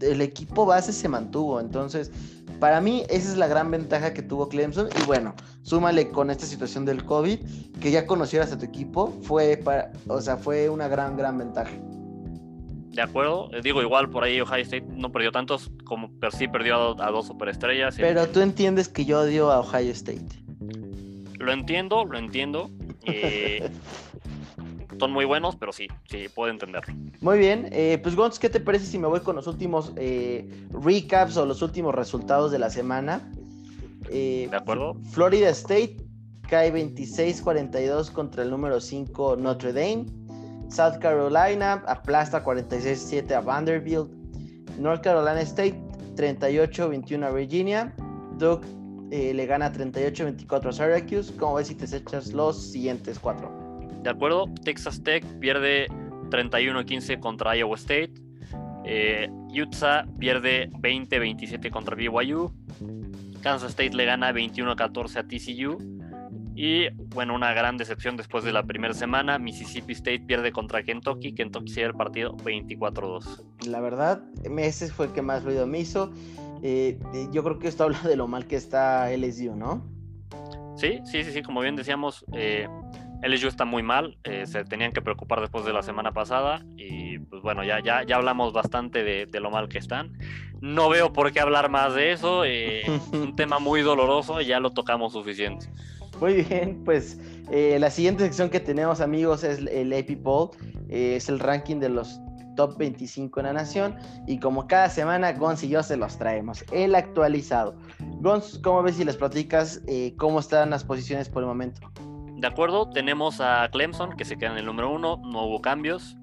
el 0.00 0.20
equipo 0.20 0.66
base 0.66 0.92
se 0.92 1.08
mantuvo. 1.08 1.60
Entonces, 1.60 2.10
para 2.60 2.80
mí, 2.80 3.04
esa 3.08 3.30
es 3.30 3.36
la 3.36 3.46
gran 3.46 3.70
ventaja 3.70 4.12
que 4.12 4.22
tuvo 4.22 4.48
Clemson. 4.48 4.88
Y 5.00 5.06
bueno, 5.06 5.34
súmale 5.62 6.08
con 6.08 6.30
esta 6.30 6.46
situación 6.46 6.84
del 6.84 7.04
COVID, 7.04 7.38
que 7.80 7.90
ya 7.90 8.06
conocieras 8.06 8.52
a 8.52 8.58
tu 8.58 8.64
equipo, 8.64 9.18
fue 9.22 9.56
para, 9.56 9.92
o 10.08 10.20
sea, 10.20 10.36
fue 10.36 10.68
una 10.68 10.88
gran, 10.88 11.16
gran 11.16 11.38
ventaja 11.38 11.72
de 12.92 13.02
acuerdo. 13.02 13.50
Eh, 13.52 13.60
digo, 13.62 13.82
igual 13.82 14.10
por 14.10 14.24
ahí 14.24 14.40
Ohio 14.40 14.62
State 14.62 14.86
no 14.94 15.10
perdió 15.10 15.32
tantos, 15.32 15.70
como 15.84 16.10
pero 16.20 16.30
sí 16.30 16.46
perdió 16.48 17.00
a, 17.02 17.10
dos 17.10 17.26
superestrellas. 17.26 17.96
Pero 17.96 18.28
tú 18.28 18.40
entiendes 18.40 18.88
que 18.88 19.04
yo 19.04 19.20
odio 19.20 19.50
a 19.50 19.60
Ohio 19.60 19.90
State. 19.92 20.26
Lo 21.38 21.52
entiendo, 21.52 22.04
lo 22.04 22.18
entiendo. 22.18 22.70
Eh, 23.04 23.70
son 25.02 25.12
muy 25.12 25.24
buenos, 25.24 25.56
pero 25.56 25.72
sí, 25.72 25.88
sí, 26.08 26.28
puedo 26.32 26.50
entenderlo. 26.50 26.94
Muy 27.20 27.38
bien. 27.38 27.68
Eh, 27.72 27.98
pues, 28.00 28.14
Gonz, 28.14 28.38
¿qué 28.38 28.48
te 28.48 28.60
parece 28.60 28.86
si 28.86 28.98
me 28.98 29.08
voy 29.08 29.18
con 29.18 29.34
los 29.34 29.48
últimos 29.48 29.92
recaps 30.70 31.36
o 31.36 31.44
los 31.44 31.60
últimos 31.60 31.92
resultados 31.94 32.52
de 32.52 32.58
la 32.58 32.70
semana? 32.70 33.28
de 34.08 34.50
acuerdo. 34.52 34.94
Florida 35.10 35.48
State 35.48 35.96
cae 36.48 36.70
26-42 36.70 38.12
contra 38.12 38.42
el 38.42 38.50
número 38.50 38.78
5 38.78 39.36
Notre 39.36 39.72
Dame. 39.72 40.06
South 40.68 40.98
Carolina 41.00 41.82
aplasta 41.86 42.44
46-7 42.44 43.32
a 43.32 43.40
Vanderbilt. 43.40 44.10
North 44.78 45.02
Carolina 45.02 45.40
State 45.40 45.80
38-21 46.16 47.24
a 47.24 47.30
Virginia. 47.30 47.94
Duke 48.38 48.66
eh, 49.10 49.34
le 49.34 49.46
gana 49.46 49.72
38-24 49.72 50.68
a 50.68 50.72
Syracuse. 50.72 51.36
¿Cómo 51.36 51.54
ves 51.54 51.68
si 51.68 51.74
te 51.74 51.84
echas 51.96 52.32
los 52.32 52.70
siguientes 52.70 53.18
cuatro? 53.18 53.61
De 54.02 54.10
acuerdo, 54.10 54.46
Texas 54.64 55.02
Tech 55.02 55.24
pierde 55.38 55.88
31-15 56.30 57.20
contra 57.20 57.56
Iowa 57.56 57.76
State. 57.76 58.12
Eh, 58.84 59.28
Utah 59.50 60.06
pierde 60.18 60.70
20-27 60.70 61.70
contra 61.70 61.94
BYU. 61.94 62.52
Kansas 63.42 63.70
State 63.70 63.94
le 63.94 64.04
gana 64.04 64.32
21-14 64.32 65.16
a 65.16 65.26
TCU. 65.26 65.78
Y 66.54 66.90
bueno, 67.14 67.34
una 67.34 67.54
gran 67.54 67.76
decepción 67.76 68.16
después 68.16 68.44
de 68.44 68.52
la 68.52 68.62
primera 68.64 68.94
semana. 68.94 69.38
Mississippi 69.38 69.92
State 69.92 70.20
pierde 70.20 70.52
contra 70.52 70.82
Kentucky. 70.82 71.34
Kentucky 71.34 71.70
sigue 71.70 71.86
el 71.86 71.94
partido 71.94 72.36
24-2. 72.36 73.42
La 73.68 73.80
verdad, 73.80 74.22
ese 74.58 74.88
fue 74.88 75.06
el 75.06 75.12
que 75.12 75.22
más 75.22 75.44
ruido 75.44 75.66
me 75.66 75.80
hizo. 75.80 76.12
Eh, 76.62 76.98
eh, 77.14 77.28
yo 77.32 77.42
creo 77.42 77.58
que 77.58 77.68
esto 77.68 77.84
habla 77.84 78.00
de 78.02 78.16
lo 78.16 78.28
mal 78.28 78.46
que 78.46 78.56
está 78.56 79.10
LSU, 79.16 79.56
¿no? 79.56 79.84
Sí, 80.76 81.00
sí, 81.04 81.24
sí, 81.24 81.32
sí. 81.32 81.42
Como 81.42 81.60
bien 81.60 81.74
decíamos, 81.74 82.24
eh, 82.34 82.68
LSU 83.22 83.48
está 83.48 83.64
muy 83.64 83.82
mal. 83.82 84.18
Eh, 84.24 84.46
se 84.46 84.64
tenían 84.64 84.92
que 84.92 85.02
preocupar 85.02 85.40
después 85.40 85.64
de 85.64 85.72
la 85.72 85.82
semana 85.82 86.12
pasada. 86.12 86.64
Y 86.76 87.18
pues 87.18 87.42
bueno, 87.42 87.64
ya, 87.64 87.80
ya, 87.80 88.02
ya 88.04 88.16
hablamos 88.16 88.52
bastante 88.52 89.04
de, 89.04 89.26
de 89.26 89.40
lo 89.40 89.50
mal 89.50 89.68
que 89.68 89.78
están. 89.78 90.18
No 90.60 90.88
veo 90.88 91.12
por 91.12 91.32
qué 91.32 91.40
hablar 91.40 91.70
más 91.70 91.94
de 91.94 92.12
eso. 92.12 92.44
es 92.44 92.88
un 93.12 93.34
tema 93.36 93.58
muy 93.58 93.82
doloroso 93.82 94.40
y 94.40 94.46
ya 94.46 94.60
lo 94.60 94.70
tocamos 94.70 95.12
suficiente. 95.12 95.68
Muy 96.20 96.44
bien, 96.44 96.82
pues 96.84 97.18
eh, 97.50 97.78
la 97.80 97.90
siguiente 97.90 98.22
sección 98.22 98.48
que 98.48 98.60
tenemos, 98.60 99.00
amigos, 99.00 99.42
es 99.42 99.58
el 99.66 99.92
AP 99.92 100.22
Poll. 100.22 100.50
Eh, 100.88 101.16
es 101.16 101.28
el 101.28 101.40
ranking 101.40 101.80
de 101.80 101.88
los 101.88 102.20
top 102.54 102.78
25 102.78 103.40
en 103.40 103.46
la 103.46 103.52
nación. 103.54 103.96
Y 104.26 104.38
como 104.38 104.66
cada 104.68 104.88
semana, 104.88 105.32
Gonz 105.32 105.64
y 105.64 105.68
yo 105.68 105.82
se 105.82 105.96
los 105.96 106.16
traemos. 106.18 106.64
El 106.70 106.94
actualizado. 106.94 107.74
Gonz, 108.20 108.58
¿cómo 108.62 108.82
ves 108.82 108.96
si 108.96 109.04
les 109.04 109.16
platicas 109.16 109.82
eh, 109.88 110.14
cómo 110.16 110.38
están 110.38 110.70
las 110.70 110.84
posiciones 110.84 111.28
por 111.28 111.42
el 111.42 111.48
momento? 111.48 111.80
De 112.42 112.48
acuerdo, 112.48 112.90
tenemos 112.90 113.40
a 113.40 113.68
Clemson, 113.70 114.16
que 114.16 114.24
se 114.24 114.36
queda 114.36 114.50
en 114.50 114.58
el 114.58 114.66
número 114.66 114.90
uno, 114.90 115.16
no 115.24 115.44
hubo 115.44 115.60
cambios. 115.60 116.16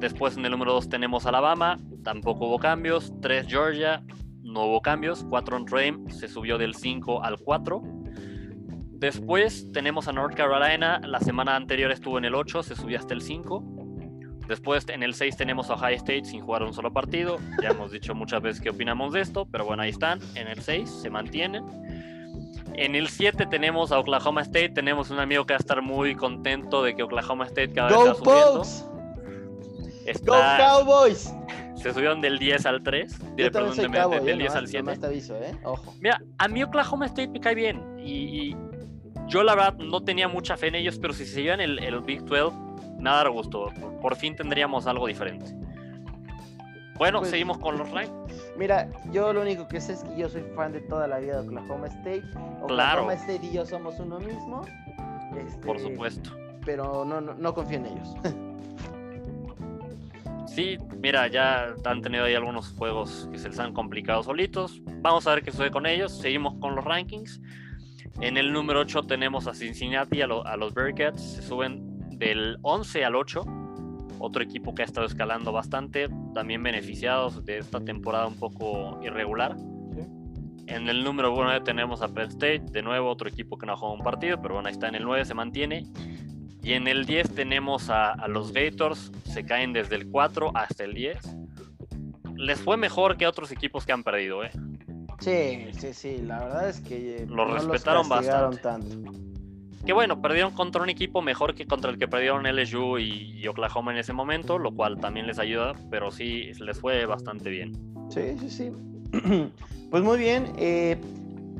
Después 0.00 0.36
en 0.36 0.44
el 0.44 0.50
número 0.50 0.72
2 0.72 0.88
tenemos 0.88 1.24
Alabama, 1.24 1.78
tampoco 2.02 2.46
hubo 2.46 2.58
cambios. 2.58 3.12
3 3.22 3.46
Georgia, 3.46 4.02
no 4.42 4.64
hubo 4.64 4.82
cambios. 4.82 5.24
4 5.30 5.60
Notre 5.60 5.94
se 6.08 6.26
subió 6.26 6.58
del 6.58 6.74
5 6.74 7.22
al 7.22 7.38
4. 7.38 7.80
Después 8.94 9.70
tenemos 9.70 10.08
a 10.08 10.12
North 10.12 10.34
Carolina, 10.34 11.00
la 11.04 11.20
semana 11.20 11.54
anterior 11.54 11.92
estuvo 11.92 12.18
en 12.18 12.24
el 12.24 12.34
8, 12.34 12.64
se 12.64 12.74
subió 12.74 12.98
hasta 12.98 13.14
el 13.14 13.20
5. 13.20 13.62
Después 14.48 14.84
en 14.88 15.04
el 15.04 15.14
6 15.14 15.36
tenemos 15.36 15.70
a 15.70 15.74
Ohio 15.74 15.94
State 15.94 16.24
sin 16.24 16.40
jugar 16.40 16.64
un 16.64 16.74
solo 16.74 16.92
partido. 16.92 17.38
Ya 17.62 17.68
hemos 17.68 17.92
dicho 17.92 18.16
muchas 18.16 18.42
veces 18.42 18.60
qué 18.60 18.70
opinamos 18.70 19.12
de 19.12 19.20
esto, 19.20 19.46
pero 19.46 19.64
bueno, 19.64 19.84
ahí 19.84 19.90
están. 19.90 20.18
En 20.34 20.48
el 20.48 20.60
6 20.60 20.90
se 20.90 21.08
mantienen. 21.08 22.15
En 22.74 22.94
el 22.94 23.08
7 23.08 23.46
tenemos 23.46 23.92
a 23.92 23.98
Oklahoma 23.98 24.42
State. 24.42 24.70
Tenemos 24.70 25.10
un 25.10 25.18
amigo 25.18 25.46
que 25.46 25.54
va 25.54 25.58
a 25.58 25.60
estar 25.60 25.80
muy 25.82 26.14
contento 26.14 26.82
de 26.82 26.94
que 26.94 27.02
Oklahoma 27.02 27.46
State 27.46 27.72
cada 27.72 27.88
vez 27.88 27.98
está 27.98 28.14
subiendo. 28.14 28.62
¡Go 30.24 30.36
Cowboys! 30.58 31.34
Se 31.76 31.92
subieron 31.92 32.20
del 32.20 32.38
10 32.38 32.66
al 32.66 32.82
3. 32.82 33.18
perdón, 33.36 34.24
del 34.24 34.38
10 34.38 34.54
al 34.54 34.68
7. 34.68 34.92
¿eh? 34.92 35.58
Ojo. 35.64 35.94
Mira, 36.00 36.20
a 36.38 36.48
mí 36.48 36.62
Oklahoma 36.62 37.06
State 37.06 37.28
me 37.28 37.40
cae 37.40 37.54
bien. 37.54 37.82
y 37.98 38.56
yo 39.28 39.42
la 39.42 39.54
verdad 39.54 39.74
no 39.74 40.02
tenía 40.02 40.28
mucha 40.28 40.56
fe 40.56 40.68
en 40.68 40.76
ellos, 40.76 40.98
pero 40.98 41.12
si 41.12 41.26
se 41.26 41.42
llevan 41.42 41.60
el, 41.60 41.78
el 41.80 42.00
Big 42.00 42.24
12, 42.24 42.56
nada 42.98 43.28
gustó. 43.28 43.72
Por 44.00 44.16
fin 44.16 44.36
tendríamos 44.36 44.86
algo 44.86 45.06
diferente. 45.06 45.52
Bueno, 46.98 47.20
pues, 47.20 47.30
seguimos 47.30 47.58
con 47.58 47.78
los 47.78 47.90
Rams. 47.90 48.10
Mira, 48.56 48.88
yo 49.12 49.32
lo 49.32 49.42
único 49.42 49.66
que 49.68 49.80
sé 49.80 49.94
es 49.94 50.04
que 50.04 50.16
yo 50.16 50.28
soy 50.28 50.42
fan 50.54 50.72
de 50.72 50.80
toda 50.80 51.06
la 51.06 51.18
vida 51.18 51.40
de 51.40 51.48
Oklahoma 51.48 51.86
State. 51.88 52.24
Oklahoma 52.62 53.14
State 53.14 53.46
y 53.46 53.52
yo 53.52 53.66
somos 53.66 53.98
uno 53.98 54.18
mismo. 54.18 54.62
Por 55.64 55.76
este, 55.76 55.90
supuesto. 55.90 56.30
Pero 56.64 57.04
no, 57.04 57.20
no, 57.20 57.34
no 57.34 57.54
confío 57.54 57.78
en 57.78 57.86
ellos. 57.86 58.14
sí, 60.46 60.78
mira, 61.00 61.26
ya 61.28 61.74
han 61.84 62.02
tenido 62.02 62.24
ahí 62.24 62.34
algunos 62.34 62.72
juegos 62.72 63.28
que 63.30 63.38
se 63.38 63.48
les 63.48 63.58
han 63.58 63.72
complicado 63.72 64.22
solitos. 64.22 64.80
Vamos 65.02 65.26
a 65.26 65.34
ver 65.34 65.44
qué 65.44 65.50
sucede 65.50 65.70
con 65.70 65.86
ellos. 65.86 66.18
Seguimos 66.18 66.54
con 66.60 66.74
los 66.74 66.84
rankings. 66.84 67.40
En 68.20 68.38
el 68.38 68.52
número 68.52 68.80
8 68.80 69.02
tenemos 69.02 69.46
a 69.46 69.54
Cincinnati, 69.54 70.22
a, 70.22 70.26
los 70.26 70.72
Bearcats, 70.72 71.34
se 71.34 71.42
suben 71.42 72.18
del 72.18 72.56
11 72.62 73.04
al 73.04 73.14
8. 73.14 73.44
Otro 74.18 74.42
equipo 74.42 74.74
que 74.74 74.82
ha 74.82 74.84
estado 74.84 75.06
escalando 75.06 75.52
bastante, 75.52 76.08
también 76.34 76.62
beneficiados 76.62 77.44
de 77.44 77.58
esta 77.58 77.80
temporada 77.80 78.26
un 78.26 78.36
poco 78.36 78.98
irregular. 79.02 79.56
En 80.66 80.88
el 80.88 81.04
número 81.04 81.32
9 81.32 81.60
tenemos 81.64 82.02
a 82.02 82.08
Penn 82.08 82.28
State, 82.28 82.62
de 82.72 82.82
nuevo 82.82 83.08
otro 83.08 83.28
equipo 83.28 83.56
que 83.56 83.66
no 83.66 83.74
ha 83.74 83.76
jugado 83.76 83.94
un 83.96 84.02
partido, 84.02 84.40
pero 84.42 84.54
bueno, 84.54 84.68
ahí 84.68 84.72
está 84.72 84.88
en 84.88 84.96
el 84.96 85.04
9, 85.04 85.24
se 85.24 85.34
mantiene. 85.34 85.86
Y 86.62 86.72
en 86.72 86.88
el 86.88 87.06
10 87.06 87.34
tenemos 87.36 87.88
a, 87.90 88.10
a 88.12 88.26
los 88.26 88.52
Gators, 88.52 89.12
se 89.24 89.44
caen 89.44 89.72
desde 89.72 89.94
el 89.94 90.10
4 90.10 90.50
hasta 90.54 90.82
el 90.82 90.94
10. 90.94 91.36
Les 92.34 92.60
fue 92.60 92.76
mejor 92.76 93.16
que 93.16 93.26
otros 93.28 93.52
equipos 93.52 93.86
que 93.86 93.92
han 93.92 94.02
perdido, 94.02 94.42
¿eh? 94.44 94.50
Sí, 95.20 95.68
sí, 95.72 95.94
sí, 95.94 96.18
la 96.18 96.40
verdad 96.40 96.68
es 96.68 96.80
que 96.80 97.16
eh, 97.22 97.26
Los 97.28 97.48
no 97.48 97.54
respetaron 97.54 98.08
bastante. 98.08 98.56
tanto. 98.58 99.12
Que 99.86 99.92
bueno, 99.92 100.20
perdieron 100.20 100.50
contra 100.52 100.82
un 100.82 100.90
equipo 100.90 101.22
mejor 101.22 101.54
que 101.54 101.64
contra 101.64 101.92
el 101.92 101.98
que 101.98 102.08
perdieron 102.08 102.44
LSU 102.44 102.98
y, 102.98 103.46
Oklahoma 103.46 103.92
en 103.92 103.98
ese 103.98 104.12
momento, 104.12 104.58
lo 104.58 104.74
cual 104.74 104.98
también 104.98 105.28
les 105.28 105.38
ayuda, 105.38 105.74
pero 105.90 106.10
sí 106.10 106.50
les 106.58 106.80
fue 106.80 107.06
bastante 107.06 107.48
bien. 107.50 107.72
Sí, 108.10 108.36
sí, 108.40 108.50
sí. 108.50 108.72
pues 109.90 110.02
muy 110.02 110.18
bien, 110.18 110.52
eh, 110.58 111.00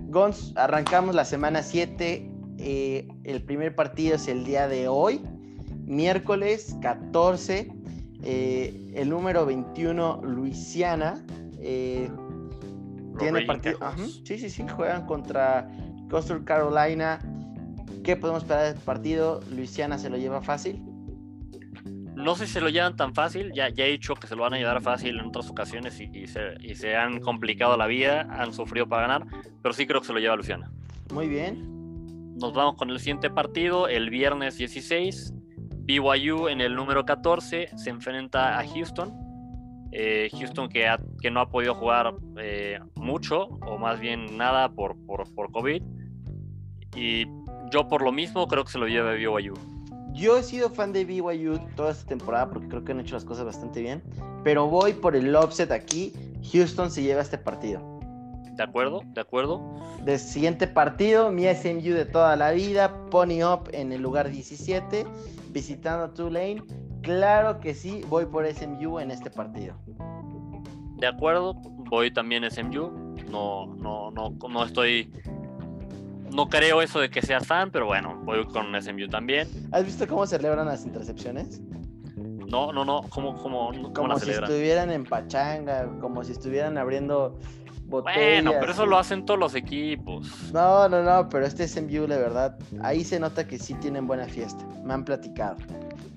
Gons, 0.08 0.52
arrancamos 0.56 1.14
la 1.14 1.24
semana 1.24 1.62
7. 1.62 2.28
eh, 2.58 3.06
el 3.22 3.42
primer 3.44 3.76
partido 3.76 4.16
es 4.16 4.26
el 4.26 4.44
día 4.44 4.66
de 4.66 4.88
hoy, 4.88 5.20
miércoles 5.84 6.76
14. 6.82 7.70
eh, 8.24 8.92
el 8.94 9.08
número 9.08 9.46
21, 9.46 10.20
Luisiana. 10.24 11.24
eh, 11.60 12.10
tiene 13.18 13.42
partido. 13.42 13.78
Ajá, 13.80 13.96
Sí, 14.24 14.36
sí, 14.38 14.50
sí, 14.50 14.66
juegan 14.68 15.06
contra 15.06 15.68
Coastal 16.10 16.42
Carolina. 16.44 17.20
¿Qué 18.04 18.16
podemos 18.16 18.42
esperar 18.42 18.64
de 18.64 18.68
este 18.70 18.80
partido? 18.82 19.40
Luisiana 19.50 19.98
se 19.98 20.10
lo 20.10 20.16
lleva 20.16 20.42
fácil. 20.42 20.82
No 22.14 22.34
sé 22.34 22.46
si 22.46 22.54
se 22.54 22.60
lo 22.60 22.70
llevan 22.70 22.96
tan 22.96 23.14
fácil, 23.14 23.52
ya, 23.54 23.68
ya 23.68 23.84
he 23.84 23.90
dicho 23.90 24.14
que 24.14 24.26
se 24.26 24.34
lo 24.36 24.42
van 24.42 24.54
a 24.54 24.58
llevar 24.58 24.80
fácil 24.80 25.18
en 25.18 25.26
otras 25.26 25.50
ocasiones 25.50 26.00
y, 26.00 26.04
y 26.12 26.26
se, 26.26 26.54
y 26.60 26.74
se 26.74 26.96
han 26.96 27.20
complicado 27.20 27.76
la 27.76 27.86
vida, 27.86 28.22
han 28.30 28.54
sufrido 28.54 28.88
para 28.88 29.02
ganar, 29.02 29.26
pero 29.62 29.74
sí 29.74 29.86
creo 29.86 30.00
que 30.00 30.06
se 30.06 30.12
lo 30.14 30.18
lleva 30.18 30.34
Luciana. 30.34 30.72
Muy 31.12 31.28
bien. 31.28 32.36
Nos 32.40 32.54
vamos 32.54 32.76
con 32.76 32.88
el 32.90 32.98
siguiente 33.00 33.28
partido, 33.30 33.86
el 33.88 34.08
viernes 34.10 34.56
16. 34.56 35.34
BYU 35.84 36.48
en 36.48 36.60
el 36.62 36.74
número 36.74 37.04
14 37.04 37.68
se 37.76 37.90
enfrenta 37.90 38.58
a 38.58 38.66
Houston. 38.66 39.12
Eh, 39.92 40.28
Houston 40.32 40.68
que, 40.68 40.88
ha- 40.88 40.98
que 41.20 41.30
no 41.30 41.40
ha 41.40 41.48
podido 41.50 41.74
jugar 41.74 42.14
eh, 42.38 42.80
mucho, 42.96 43.44
o 43.44 43.78
más 43.78 44.00
bien 44.00 44.36
nada 44.38 44.70
por, 44.70 44.96
por, 45.06 45.32
por 45.34 45.52
COVID. 45.52 45.82
Y 46.96 47.26
yo 47.70 47.88
por 47.88 48.02
lo 48.02 48.12
mismo 48.12 48.46
creo 48.46 48.64
que 48.64 48.72
se 48.72 48.78
lo 48.78 48.86
lleva 48.86 49.12
BYU. 49.12 49.54
Yo 50.12 50.38
he 50.38 50.42
sido 50.42 50.70
fan 50.70 50.92
de 50.92 51.04
BYU 51.04 51.58
toda 51.76 51.90
esta 51.90 52.06
temporada 52.06 52.48
porque 52.48 52.68
creo 52.68 52.84
que 52.84 52.92
han 52.92 53.00
hecho 53.00 53.14
las 53.14 53.24
cosas 53.24 53.44
bastante 53.44 53.82
bien. 53.82 54.02
Pero 54.44 54.66
voy 54.66 54.94
por 54.94 55.14
el 55.14 55.34
offset 55.36 55.70
aquí. 55.70 56.12
Houston 56.52 56.90
se 56.90 57.02
lleva 57.02 57.20
este 57.20 57.36
partido. 57.36 57.96
¿De 58.56 58.62
acuerdo? 58.62 59.02
¿De 59.08 59.20
acuerdo? 59.20 59.60
Del 60.02 60.18
siguiente 60.18 60.66
partido, 60.66 61.30
mi 61.30 61.44
SMU 61.44 61.92
de 61.92 62.06
toda 62.06 62.36
la 62.36 62.52
vida, 62.52 63.04
Pony 63.10 63.44
Up 63.44 63.68
en 63.72 63.92
el 63.92 64.00
lugar 64.00 64.30
17, 64.30 65.06
visitando 65.50 66.04
a 66.04 66.14
Tulane. 66.14 66.62
Claro 67.02 67.60
que 67.60 67.74
sí, 67.74 68.02
voy 68.08 68.24
por 68.24 68.46
SMU 68.50 68.98
en 68.98 69.10
este 69.10 69.30
partido. 69.30 69.76
De 70.96 71.06
acuerdo, 71.06 71.52
voy 71.90 72.10
también 72.10 72.50
SMU. 72.50 73.14
No, 73.30 73.66
no, 73.76 74.10
no, 74.10 74.30
no 74.48 74.64
estoy. 74.64 75.12
No 76.32 76.48
creo 76.48 76.82
eso 76.82 77.00
de 77.00 77.08
que 77.10 77.22
sea 77.22 77.40
fan, 77.40 77.70
pero 77.70 77.86
bueno, 77.86 78.20
voy 78.24 78.44
con 78.46 78.66
SMU 78.80 79.08
también. 79.08 79.48
¿Has 79.72 79.84
visto 79.84 80.06
cómo 80.06 80.26
celebran 80.26 80.66
las 80.66 80.84
intercepciones? 80.84 81.60
No, 82.16 82.72
no, 82.72 82.84
no, 82.84 83.02
¿cómo, 83.08 83.36
cómo, 83.42 83.70
cómo 83.72 83.92
Como 83.92 84.08
la 84.08 84.14
si 84.16 84.26
celebran? 84.26 84.50
estuvieran 84.50 84.90
en 84.92 85.04
pachanga, 85.04 85.88
como 86.00 86.22
si 86.22 86.32
estuvieran 86.32 86.78
abriendo 86.78 87.38
botellas. 87.86 88.44
Bueno, 88.44 88.52
pero 88.60 88.72
eso 88.72 88.86
lo 88.86 88.98
hacen 88.98 89.24
todos 89.24 89.38
los 89.40 89.54
equipos. 89.54 90.52
No, 90.52 90.88
no, 90.88 91.02
no, 91.02 91.28
pero 91.28 91.44
este 91.46 91.66
SMU, 91.66 92.06
la 92.06 92.16
verdad, 92.18 92.58
ahí 92.82 93.02
se 93.04 93.18
nota 93.18 93.46
que 93.46 93.58
sí 93.58 93.74
tienen 93.74 94.06
buena 94.06 94.26
fiesta. 94.26 94.64
Me 94.84 94.94
han 94.94 95.04
platicado. 95.04 95.56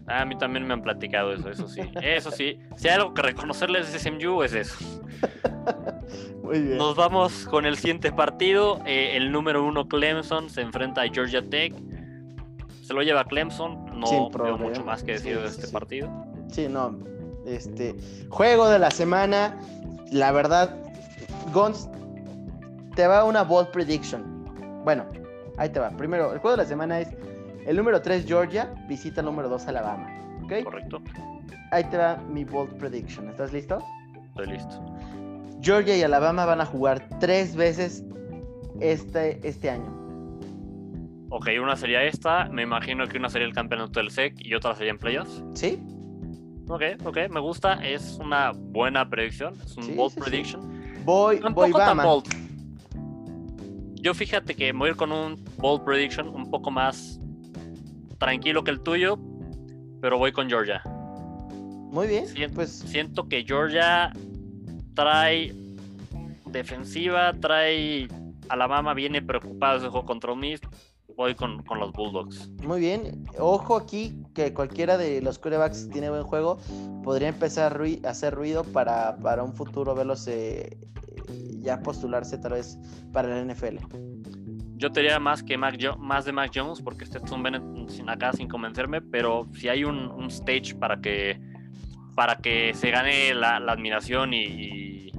A 0.09 0.25
mí 0.25 0.37
también 0.37 0.65
me 0.67 0.73
han 0.73 0.81
platicado 0.81 1.31
eso, 1.33 1.49
eso 1.49 1.67
sí. 1.67 1.81
Eso 2.01 2.31
sí. 2.31 2.59
Si 2.75 2.87
hay 2.87 2.95
algo 2.95 3.13
que 3.13 3.21
reconocerles 3.21 3.93
de 3.93 3.99
SMU 3.99 4.41
es 4.43 4.53
eso. 4.53 4.75
Muy 6.43 6.59
bien. 6.61 6.77
Nos 6.77 6.95
vamos 6.95 7.45
con 7.45 7.65
el 7.65 7.77
siguiente 7.77 8.11
partido. 8.11 8.79
Eh, 8.85 9.15
el 9.15 9.31
número 9.31 9.63
uno 9.63 9.87
Clemson 9.87 10.49
se 10.49 10.61
enfrenta 10.61 11.01
a 11.03 11.07
Georgia 11.07 11.47
Tech. 11.47 11.73
Se 12.81 12.93
lo 12.93 13.03
lleva 13.03 13.23
Clemson. 13.25 13.85
No 13.99 14.29
veo 14.31 14.57
mucho 14.57 14.83
más 14.83 15.03
que 15.03 15.11
decir 15.13 15.35
Sí, 15.35 15.41
de 15.41 15.47
este 15.47 15.67
sí. 15.67 15.73
partido. 15.73 16.09
Sí, 16.47 16.67
no. 16.67 16.97
Este. 17.45 17.95
Juego 18.29 18.67
de 18.67 18.79
la 18.79 18.89
semana. 18.89 19.59
La 20.11 20.31
verdad, 20.31 20.75
Gons, 21.53 21.87
te 22.95 23.05
va 23.05 23.25
una 23.25 23.43
bold 23.43 23.69
prediction. 23.69 24.81
Bueno, 24.83 25.05
ahí 25.57 25.69
te 25.69 25.79
va. 25.79 25.91
Primero, 25.91 26.33
el 26.33 26.39
juego 26.39 26.57
de 26.57 26.63
la 26.63 26.67
semana 26.67 26.99
es 26.99 27.09
el 27.69 27.77
número 27.77 28.01
3 28.01 28.25
Georgia 28.25 28.73
visita 28.87 29.21
el 29.21 29.25
número 29.27 29.47
2 29.47 29.67
Alabama. 29.67 30.09
¿Ok? 30.43 30.63
Correcto. 30.63 31.01
Ahí 31.71 31.83
te 31.83 31.97
va 31.97 32.17
mi 32.17 32.43
bold 32.43 32.75
prediction. 32.77 33.29
¿Estás 33.29 33.53
listo? 33.53 33.77
Estoy 34.29 34.47
listo. 34.47 34.83
Georgia 35.61 35.95
y 35.95 36.01
Alabama 36.01 36.45
van 36.45 36.61
a 36.61 36.65
jugar 36.65 37.07
tres 37.19 37.55
veces 37.55 38.03
este, 38.79 39.47
este 39.47 39.69
año. 39.69 39.95
Ok, 41.29 41.47
una 41.61 41.75
sería 41.75 42.03
esta. 42.03 42.45
Me 42.45 42.63
imagino 42.63 43.05
que 43.07 43.19
una 43.19 43.29
sería 43.29 43.47
el 43.47 43.53
campeonato 43.53 43.99
del 43.99 44.09
SEC 44.09 44.33
y 44.43 44.55
otra 44.55 44.73
sería 44.73 44.91
en 44.91 44.97
playoffs. 44.97 45.43
¿Sí? 45.53 45.79
Ok, 46.69 46.81
ok, 47.05 47.17
me 47.29 47.39
gusta. 47.39 47.73
Es 47.85 48.17
una 48.19 48.51
buena 48.51 49.07
predicción. 49.07 49.53
Es 49.63 49.77
un 49.77 49.83
Sí, 49.83 49.93
bold 49.93 50.13
sí, 50.13 50.19
prediction. 50.21 50.61
Voy, 51.05 51.35
voy 51.35 51.39
Tampoco 51.39 51.77
tan 51.77 51.97
Bama. 51.97 52.03
bold. 52.05 52.25
Yo 54.01 54.15
fíjate 54.15 54.55
que 54.55 54.73
me 54.73 54.79
voy 54.79 54.87
a 54.87 54.91
ir 54.91 54.97
con 54.97 55.11
un 55.11 55.43
bold 55.57 55.83
prediction 55.83 56.29
un 56.29 56.49
poco 56.49 56.71
más 56.71 57.19
tranquilo 58.19 58.63
que 58.63 58.71
el 58.71 58.81
tuyo, 58.81 59.17
pero 60.01 60.17
voy 60.17 60.31
con 60.31 60.47
Georgia. 60.47 60.81
Muy 61.91 62.07
bien. 62.07 62.27
Siento, 62.27 62.55
Pues 62.55 62.71
siento 62.71 63.27
que 63.27 63.43
Georgia 63.43 64.11
trae 64.93 65.53
defensiva, 66.45 67.33
trae 67.39 68.07
Alabama 68.49 68.93
viene 68.93 69.21
preocupado 69.21 69.77
ese 69.77 69.87
juego 69.87 70.05
contra 70.05 70.35
Miss. 70.35 70.59
Voy 71.15 71.35
con, 71.35 71.63
con 71.63 71.79
los 71.79 71.91
Bulldogs. 71.91 72.49
Muy 72.63 72.79
bien. 72.79 73.25
Ojo 73.37 73.75
aquí 73.75 74.23
que 74.33 74.53
cualquiera 74.53 74.97
de 74.97 75.21
los 75.21 75.37
quarterbacks 75.37 75.89
tiene 75.89 76.09
buen 76.09 76.23
juego 76.23 76.59
podría 77.03 77.27
empezar 77.29 77.81
a 78.03 78.09
hacer 78.09 78.33
ruido 78.33 78.63
para, 78.63 79.17
para 79.17 79.43
un 79.43 79.53
futuro 79.53 79.93
verlos 79.95 80.27
eh, 80.27 80.77
eh, 81.17 81.57
ya 81.59 81.81
postularse 81.81 82.37
tal 82.37 82.53
vez 82.53 82.77
para 83.11 83.37
el 83.37 83.51
NFL. 83.51 83.79
Yo 84.79 84.91
te 84.91 85.01
diría 85.01 85.19
más 85.19 85.43
que 85.43 85.57
Mac 85.57 85.77
Jo- 85.79 85.97
más 85.97 86.23
de 86.23 86.31
Mac 86.31 86.51
Jones 86.55 86.81
porque 86.81 87.03
este 87.03 87.17
es 87.17 87.31
un 87.31 87.43
Bennett 87.43 87.61
sin 87.89 88.09
acá 88.09 88.31
sin 88.33 88.47
convencerme, 88.47 89.01
pero 89.01 89.45
si 89.53 89.67
hay 89.67 89.83
un, 89.83 89.97
un 90.09 90.27
stage 90.27 90.73
para 90.79 90.99
que 91.01 91.37
para 92.15 92.37
que 92.37 92.73
se 92.73 92.89
gane 92.89 93.33
la, 93.33 93.59
la 93.59 93.73
admiración 93.73 94.33
y, 94.33 94.43
y- 94.45 95.11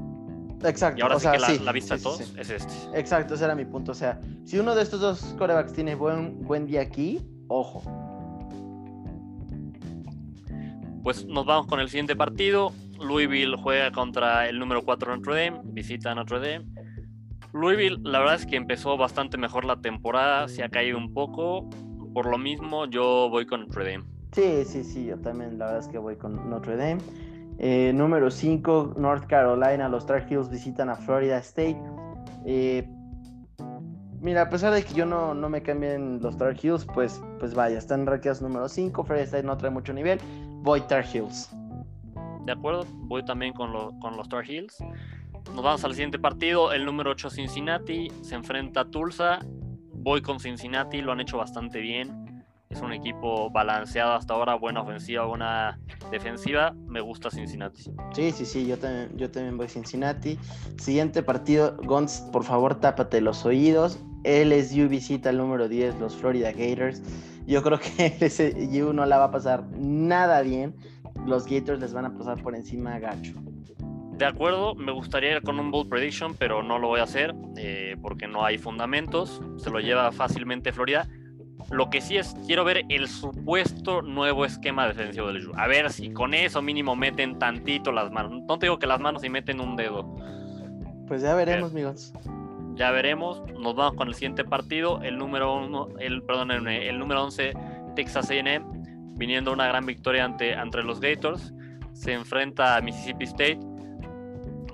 Exacto. 0.64 0.98
y 0.98 1.02
ahora 1.02 1.16
o 1.16 1.18
sí 1.18 1.22
sea, 1.24 1.32
que 1.32 1.38
la, 1.38 1.46
sí, 1.48 1.58
la 1.62 1.72
vista 1.72 1.94
sí, 1.96 1.98
de 2.00 2.02
todos 2.04 2.18
sí. 2.18 2.34
es 2.38 2.50
este. 2.50 2.72
Exacto, 2.98 3.34
ese 3.34 3.44
era 3.44 3.54
mi 3.54 3.64
punto. 3.66 3.92
O 3.92 3.94
sea, 3.94 4.18
si 4.44 4.58
uno 4.58 4.74
de 4.74 4.82
estos 4.82 5.00
dos 5.00 5.22
quarterbacks 5.38 5.72
tiene 5.74 5.94
buen, 5.94 6.42
buen 6.42 6.66
día 6.66 6.80
aquí, 6.80 7.20
ojo. 7.48 7.82
Pues 11.02 11.24
nos 11.26 11.46
vamos 11.46 11.66
con 11.66 11.80
el 11.80 11.88
siguiente 11.88 12.14
partido. 12.16 12.72
Louisville 12.98 13.56
juega 13.56 13.90
contra 13.92 14.46
el 14.48 14.58
número 14.58 14.84
4 14.84 15.16
Notre 15.16 15.44
Dame, 15.50 15.60
visita 15.64 16.12
a 16.12 16.14
Notre 16.14 16.38
Dame. 16.40 16.66
Louisville, 17.52 17.98
la 18.02 18.20
verdad 18.20 18.36
es 18.36 18.46
que 18.46 18.56
empezó 18.56 18.96
bastante 18.96 19.36
mejor 19.36 19.64
la 19.64 19.80
temporada, 19.80 20.48
se 20.48 20.62
ha 20.62 20.68
caído 20.68 20.98
un 20.98 21.12
poco. 21.12 21.68
Por 22.14 22.26
lo 22.26 22.38
mismo, 22.38 22.86
yo 22.86 23.28
voy 23.30 23.46
con 23.46 23.60
Notre 23.60 23.92
Dame. 23.92 24.04
Sí, 24.32 24.64
sí, 24.64 24.84
sí, 24.84 25.06
yo 25.06 25.18
también 25.18 25.58
la 25.58 25.66
verdad 25.66 25.80
es 25.80 25.88
que 25.88 25.98
voy 25.98 26.16
con 26.16 26.48
Notre 26.50 26.76
Dame. 26.76 26.98
Eh, 27.58 27.92
número 27.94 28.30
5, 28.30 28.94
North 28.96 29.26
Carolina, 29.26 29.88
los 29.88 30.06
Tar 30.06 30.26
Heels 30.30 30.48
visitan 30.48 30.88
a 30.88 30.96
Florida 30.96 31.38
State. 31.38 31.80
Eh, 32.46 32.88
mira, 34.20 34.42
a 34.42 34.48
pesar 34.48 34.72
de 34.72 34.82
que 34.84 34.94
yo 34.94 35.04
no, 35.06 35.34
no 35.34 35.48
me 35.48 35.62
cambien 35.62 36.20
los 36.22 36.36
Tar 36.38 36.56
Heels, 36.62 36.86
pues, 36.94 37.20
pues 37.38 37.54
vaya, 37.54 37.78
están 37.78 38.06
rankeados 38.06 38.40
número 38.42 38.68
5, 38.68 39.04
Florida 39.04 39.24
State 39.24 39.42
no 39.44 39.56
trae 39.56 39.70
mucho 39.70 39.92
nivel, 39.92 40.18
voy 40.62 40.80
Tar 40.82 41.04
Heels. 41.12 41.50
¿De 42.46 42.52
acuerdo? 42.52 42.84
Voy 43.08 43.24
también 43.24 43.52
con, 43.52 43.72
lo- 43.72 43.92
con 44.00 44.16
los 44.16 44.28
Tar 44.28 44.44
Heels. 44.48 44.78
Nos 45.54 45.64
vamos 45.64 45.84
al 45.84 45.92
siguiente 45.92 46.18
partido. 46.18 46.72
El 46.72 46.84
número 46.84 47.10
8 47.10 47.28
Cincinnati 47.28 48.08
se 48.22 48.34
enfrenta 48.34 48.82
a 48.82 48.84
Tulsa. 48.90 49.40
Voy 49.92 50.22
con 50.22 50.40
Cincinnati, 50.40 51.02
lo 51.02 51.12
han 51.12 51.20
hecho 51.20 51.38
bastante 51.38 51.80
bien. 51.80 52.44
Es 52.70 52.80
un 52.80 52.92
equipo 52.92 53.50
balanceado 53.50 54.12
hasta 54.12 54.32
ahora, 54.32 54.54
buena 54.54 54.82
ofensiva, 54.82 55.24
buena 55.24 55.80
defensiva. 56.12 56.72
Me 56.86 57.00
gusta 57.00 57.28
Cincinnati. 57.28 57.82
Sí, 58.14 58.30
sí, 58.30 58.46
sí, 58.46 58.66
yo 58.66 58.78
también, 58.78 59.10
yo 59.18 59.28
también 59.28 59.56
voy 59.56 59.68
Cincinnati. 59.68 60.38
Siguiente 60.78 61.22
partido, 61.24 61.76
Gons, 61.82 62.20
por 62.32 62.44
favor, 62.44 62.76
tápate 62.76 63.20
los 63.20 63.44
oídos. 63.44 63.98
LSU 64.22 64.88
visita 64.88 65.30
el 65.30 65.38
número 65.38 65.68
10, 65.68 65.98
los 65.98 66.14
Florida 66.14 66.52
Gators. 66.52 67.02
Yo 67.46 67.62
creo 67.64 67.80
que 67.80 68.16
LSU 68.20 68.92
no 68.92 69.04
la 69.04 69.18
va 69.18 69.24
a 69.24 69.30
pasar 69.32 69.64
nada 69.76 70.42
bien. 70.42 70.76
Los 71.26 71.46
Gators 71.46 71.80
les 71.80 71.92
van 71.92 72.04
a 72.04 72.16
pasar 72.16 72.40
por 72.40 72.54
encima 72.54 72.94
a 72.94 72.98
gacho. 73.00 73.34
De 74.20 74.26
acuerdo, 74.26 74.74
me 74.74 74.92
gustaría 74.92 75.36
ir 75.36 75.42
con 75.42 75.58
un 75.58 75.70
bold 75.70 75.88
prediction, 75.88 76.34
pero 76.34 76.62
no 76.62 76.78
lo 76.78 76.88
voy 76.88 77.00
a 77.00 77.04
hacer 77.04 77.34
eh, 77.56 77.96
porque 78.02 78.28
no 78.28 78.44
hay 78.44 78.58
fundamentos. 78.58 79.40
Se 79.56 79.70
lo 79.70 79.80
lleva 79.80 80.12
fácilmente 80.12 80.74
Florida. 80.74 81.08
Lo 81.70 81.88
que 81.88 82.02
sí 82.02 82.18
es, 82.18 82.36
quiero 82.46 82.62
ver 82.62 82.84
el 82.90 83.08
supuesto 83.08 84.02
nuevo 84.02 84.44
esquema 84.44 84.86
defensivo 84.86 85.28
del 85.28 85.38
LSU. 85.38 85.52
A 85.56 85.66
ver 85.68 85.90
si 85.90 86.12
con 86.12 86.34
eso 86.34 86.60
mínimo 86.60 86.96
meten 86.96 87.38
tantito 87.38 87.92
las 87.92 88.10
manos. 88.12 88.42
No 88.46 88.58
te 88.58 88.66
digo 88.66 88.78
que 88.78 88.86
las 88.86 89.00
manos 89.00 89.24
y 89.24 89.30
meten 89.30 89.58
un 89.58 89.74
dedo. 89.74 90.14
Pues 91.08 91.22
ya 91.22 91.34
veremos, 91.34 91.70
amigos. 91.70 92.12
Ya 92.74 92.90
veremos. 92.90 93.42
Nos 93.58 93.74
vamos 93.74 93.94
con 93.94 94.08
el 94.08 94.14
siguiente 94.14 94.44
partido. 94.44 95.00
El 95.00 95.16
número 95.16 95.56
uno, 95.56 95.88
el, 95.98 96.22
perdón, 96.24 96.50
el, 96.50 96.98
número 96.98 97.24
11, 97.24 97.54
Texas 97.96 98.30
AM, 98.30 99.16
viniendo 99.16 99.50
una 99.50 99.66
gran 99.66 99.86
victoria 99.86 100.26
ante, 100.26 100.52
ante 100.54 100.82
los 100.82 101.00
Gators. 101.00 101.54
Se 101.94 102.12
enfrenta 102.12 102.76
a 102.76 102.82
Mississippi 102.82 103.24
State 103.24 103.69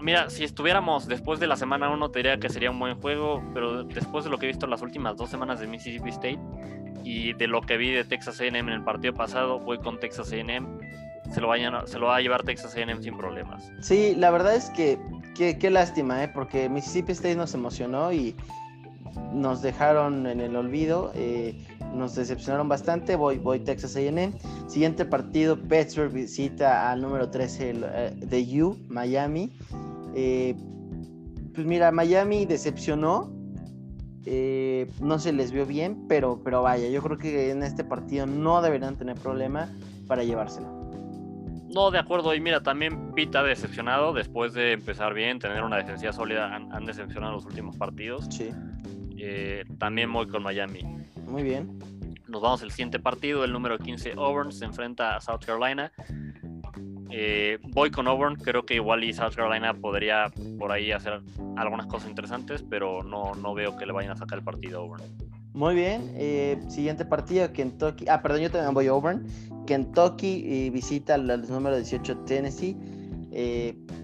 Mira, 0.01 0.31
si 0.31 0.45
estuviéramos 0.45 1.07
después 1.07 1.41
de 1.41 1.47
la 1.47 1.57
semana 1.57 1.89
1, 1.91 2.11
te 2.11 2.19
diría 2.21 2.39
que 2.39 2.49
sería 2.49 2.71
un 2.71 2.79
buen 2.79 3.01
juego, 3.01 3.43
pero 3.55 3.85
después 3.85 4.25
de 4.25 4.31
lo 4.31 4.39
que 4.39 4.47
he 4.47 4.49
visto 4.49 4.67
las 4.67 4.83
últimas 4.83 5.17
dos 5.17 5.31
semanas 5.31 5.61
de 5.61 5.67
Mississippi 5.67 6.11
State 6.11 6.39
y 7.05 7.33
de 7.35 7.47
lo 7.47 7.61
que 7.61 7.77
vi 7.77 7.91
de 7.91 8.05
Texas 8.05 8.41
AM 8.41 8.57
en 8.57 8.69
el 8.69 8.85
partido 8.85 9.15
pasado, 9.15 9.61
voy 9.61 9.79
con 9.79 9.99
Texas 9.99 10.33
AM. 10.33 10.79
Se 11.33 11.41
lo, 11.41 11.49
vayan, 11.49 11.87
se 11.87 11.99
lo 11.99 12.07
va 12.07 12.17
a 12.17 12.21
llevar 12.21 12.45
Texas 12.45 12.77
AM 12.77 13.03
sin 13.03 13.17
problemas. 13.17 13.71
Sí, 13.81 14.15
la 14.17 14.31
verdad 14.31 14.55
es 14.55 14.71
que 14.71 14.99
qué, 15.35 15.71
lástima, 15.71 16.23
¿eh? 16.23 16.29
porque 16.29 16.69
Mississippi 16.69 17.13
State 17.13 17.37
nos 17.37 17.53
emocionó 17.55 18.13
y 18.13 18.35
nos 19.33 19.62
dejaron 19.62 20.27
en 20.27 20.41
el 20.41 20.57
olvido. 20.57 21.12
Eh, 21.14 21.57
nos 21.95 22.14
decepcionaron 22.14 22.69
bastante. 22.69 23.17
Voy, 23.17 23.39
voy 23.39 23.61
Texas 23.61 23.97
AM. 23.97 24.33
Siguiente 24.69 25.05
partido, 25.05 25.57
Pittsburgh 25.57 26.12
visita 26.12 26.91
al 26.91 27.03
número 27.03 27.31
13 27.31 27.71
eh, 27.71 28.11
de 28.17 28.62
U, 28.62 28.77
Miami. 28.89 29.53
Eh, 30.14 30.55
pues 31.55 31.67
mira, 31.67 31.91
Miami 31.91 32.47
decepcionó. 32.47 33.35
Eh, 34.29 34.91
no 35.01 35.21
se 35.21 35.33
les 35.33 35.53
vio 35.53 35.67
bien, 35.67 36.07
pero, 36.09 36.43
pero 36.43 36.61
vaya, 36.62 36.89
yo 36.89 37.01
creo 37.01 37.17
que 37.17 37.51
en 37.53 37.62
este 37.62 37.85
partido 37.85 38.27
no 38.27 38.61
deberían 38.61 38.97
tener 38.97 39.17
problema 39.17 39.71
para 40.09 40.25
llevárselo. 40.25 40.77
No, 41.73 41.91
de 41.91 41.99
acuerdo. 41.99 42.35
Y 42.35 42.41
mira, 42.41 42.62
también 42.62 43.12
Pita 43.12 43.43
decepcionado 43.43 44.12
después 44.12 44.53
de 44.55 44.73
empezar 44.73 45.14
bien, 45.14 45.39
tener 45.39 45.62
una 45.62 45.77
defensiva 45.77 46.12
sólida. 46.12 46.55
Han, 46.55 46.85
decepcionado 46.87 47.35
los 47.35 47.45
últimos 47.45 47.77
partidos. 47.77 48.27
Sí. 48.31 48.51
Eh, 49.19 49.64
también 49.79 50.12
voy 50.12 50.27
con 50.29 50.43
Miami. 50.43 50.81
Muy 51.27 51.43
bien. 51.43 51.79
Nos 52.29 52.43
vamos 52.43 52.62
al 52.62 52.71
siguiente 52.71 52.99
partido. 52.99 53.45
El 53.45 53.53
número 53.53 53.79
15, 53.79 54.12
Auburn, 54.17 54.53
se 54.53 54.64
enfrenta 54.64 55.17
a 55.17 55.21
South 55.21 55.45
Carolina. 55.45 55.93
Eh, 57.11 57.59
voy 57.62 57.91
con 57.91 58.09
Auburn, 58.09 58.35
creo 58.35 58.67
que 58.67 58.75
igual 58.75 59.05
y 59.05 59.12
South 59.12 59.35
Carolina 59.37 59.73
podría 59.75 60.31
por 60.59 60.73
ahí 60.73 60.91
hacer 60.91 61.21
algunas 61.57 61.87
cosas 61.87 62.11
interesantes, 62.11 62.64
pero 62.69 63.03
no, 63.03 63.35
no 63.35 63.55
veo 63.55 63.77
que 63.77 63.87
le 63.87 63.93
vayan 63.93 64.11
a 64.11 64.17
sacar 64.17 64.39
el 64.39 64.45
partido 64.45 64.81
a 64.81 64.83
Auburn. 64.83 65.03
Muy 65.55 65.75
bien, 65.75 66.12
eh, 66.17 66.59
siguiente 66.69 67.05
partido, 67.05 67.51
Kentucky. 67.53 68.07
Ah, 68.09 68.21
perdón, 68.21 68.43
yo 68.43 68.51
también 68.51 68.75
voy 68.75 68.89
a 68.89 68.91
Auburn. 68.91 69.27
Kentucky 69.67 70.69
visita 70.71 71.14
al, 71.14 71.49
número 71.49 71.77
18 71.77 72.19
Tennessee. 72.25 72.77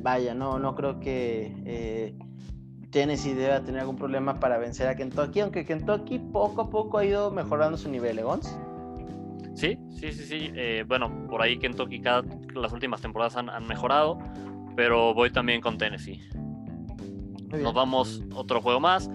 vaya, 0.00 0.32
no, 0.32 0.58
no 0.58 0.74
creo 0.74 0.98
que 0.98 2.14
Tennessee 2.92 3.34
deba 3.34 3.62
tener 3.62 3.80
algún 3.80 3.96
problema 3.96 4.38
para 4.38 4.58
vencer 4.58 4.86
a 4.86 4.94
Kentucky, 4.94 5.40
aunque 5.40 5.64
Kentucky 5.64 6.18
poco 6.18 6.60
a 6.60 6.70
poco 6.70 6.98
ha 6.98 7.04
ido 7.04 7.30
mejorando 7.30 7.78
su 7.78 7.90
nivel, 7.90 8.18
Egons. 8.18 8.56
Sí, 9.54 9.78
sí, 9.90 10.12
sí, 10.12 10.24
sí. 10.24 10.50
Eh, 10.54 10.84
bueno, 10.86 11.26
por 11.28 11.42
ahí 11.42 11.58
Kentucky 11.58 12.00
cada, 12.00 12.22
las 12.54 12.72
últimas 12.72 13.00
temporadas 13.00 13.36
han, 13.36 13.66
mejorado, 13.66 14.18
pero 14.76 15.14
voy 15.14 15.30
también 15.30 15.62
con 15.62 15.78
Tennessee. 15.78 16.20
Nos 17.48 17.72
vamos 17.72 18.22
otro 18.34 18.60
juego 18.60 18.78
más. 18.78 19.10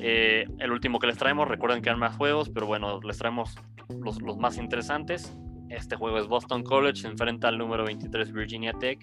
Eh, 0.00 0.46
el 0.58 0.72
último 0.72 0.98
que 0.98 1.06
les 1.06 1.16
traemos, 1.16 1.46
recuerden 1.46 1.80
que 1.80 1.90
hay 1.90 1.96
más 1.96 2.16
juegos, 2.16 2.48
pero 2.48 2.66
bueno, 2.66 3.00
les 3.02 3.18
traemos 3.18 3.54
los, 4.00 4.20
más 4.36 4.58
interesantes. 4.58 5.32
Este 5.68 5.94
juego 5.94 6.18
es 6.18 6.26
Boston 6.26 6.64
College, 6.64 7.02
se 7.02 7.08
enfrenta 7.08 7.48
al 7.48 7.56
número 7.56 7.84
23 7.84 8.32
Virginia 8.32 8.72
Tech. 8.72 8.98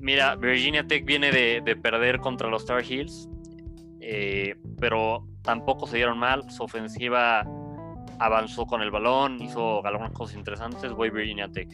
Mira, 0.00 0.36
Virginia 0.36 0.86
Tech 0.86 1.04
viene 1.04 1.32
de, 1.32 1.76
perder 1.76 2.20
contra 2.20 2.48
los 2.48 2.62
Star 2.62 2.82
Heels, 2.82 3.28
eh, 4.00 4.54
pero 4.78 5.26
tampoco 5.42 5.86
se 5.86 5.96
dieron 5.96 6.18
mal. 6.18 6.48
Su 6.50 6.64
ofensiva 6.64 7.44
avanzó 8.18 8.66
con 8.66 8.82
el 8.82 8.90
balón, 8.90 9.40
hizo 9.42 9.84
algunas 9.84 10.12
cosas 10.12 10.36
interesantes, 10.36 10.92
voy 10.92 11.10
Virginia 11.10 11.48
Tech. 11.50 11.68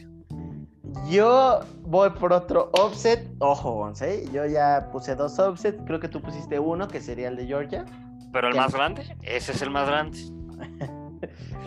Yo 1.09 1.59
voy 1.81 2.09
por 2.11 2.33
otro 2.33 2.71
offset, 2.73 3.29
ojo, 3.39 3.91
¿eh? 4.01 4.25
yo 4.31 4.45
ya 4.45 4.89
puse 4.91 5.15
dos 5.15 5.37
offsets, 5.39 5.81
creo 5.85 5.99
que 5.99 6.07
tú 6.07 6.21
pusiste 6.21 6.57
uno, 6.57 6.87
que 6.87 7.01
sería 7.01 7.27
el 7.27 7.35
de 7.35 7.45
Georgia. 7.45 7.85
Pero 8.31 8.47
el 8.47 8.55
más 8.55 8.73
grande, 8.73 9.15
ese 9.21 9.51
es 9.51 9.61
el 9.61 9.69
más 9.69 9.87
grande. 9.87 10.19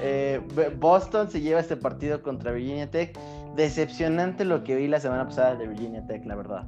Eh, 0.00 0.40
Boston 0.76 1.28
se 1.28 1.40
lleva 1.40 1.58
este 1.58 1.76
partido 1.76 2.22
contra 2.22 2.52
Virginia 2.52 2.88
Tech. 2.88 3.18
Decepcionante 3.54 4.44
lo 4.44 4.64
que 4.64 4.76
vi 4.76 4.86
la 4.86 5.00
semana 5.00 5.26
pasada 5.26 5.56
de 5.56 5.66
Virginia 5.66 6.06
Tech, 6.06 6.24
la 6.24 6.36
verdad. 6.36 6.66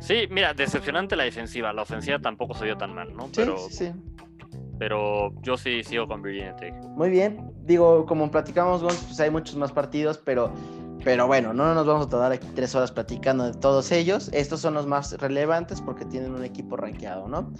Sí, 0.00 0.26
mira, 0.30 0.54
decepcionante 0.54 1.16
la 1.16 1.24
defensiva. 1.24 1.72
La 1.72 1.82
ofensiva 1.82 2.18
tampoco 2.18 2.54
se 2.54 2.66
dio 2.66 2.76
tan 2.76 2.94
mal, 2.94 3.14
¿no? 3.16 3.28
Pero 3.34 3.56
sí, 3.58 3.86
sí 3.86 3.92
pero 4.78 5.32
yo 5.42 5.56
sí 5.56 5.82
sigo 5.82 6.06
con 6.06 6.22
Virginia 6.22 6.54
Tech. 6.56 6.74
Muy 6.96 7.10
bien, 7.10 7.52
digo, 7.64 8.06
como 8.06 8.30
platicamos, 8.30 8.82
pues 8.82 9.18
hay 9.20 9.30
muchos 9.30 9.56
más 9.56 9.72
partidos, 9.72 10.18
pero, 10.18 10.52
pero 11.04 11.26
bueno, 11.26 11.52
no 11.52 11.74
nos 11.74 11.86
vamos 11.86 12.06
a 12.06 12.08
tardar 12.08 12.32
aquí 12.32 12.48
tres 12.54 12.74
horas 12.74 12.90
platicando 12.90 13.44
de 13.44 13.54
todos 13.58 13.92
ellos. 13.92 14.30
Estos 14.32 14.60
son 14.60 14.74
los 14.74 14.86
más 14.86 15.12
relevantes 15.20 15.80
porque 15.80 16.04
tienen 16.04 16.34
un 16.34 16.44
equipo 16.44 16.76
rankeado, 16.76 17.28
¿no? 17.28 17.52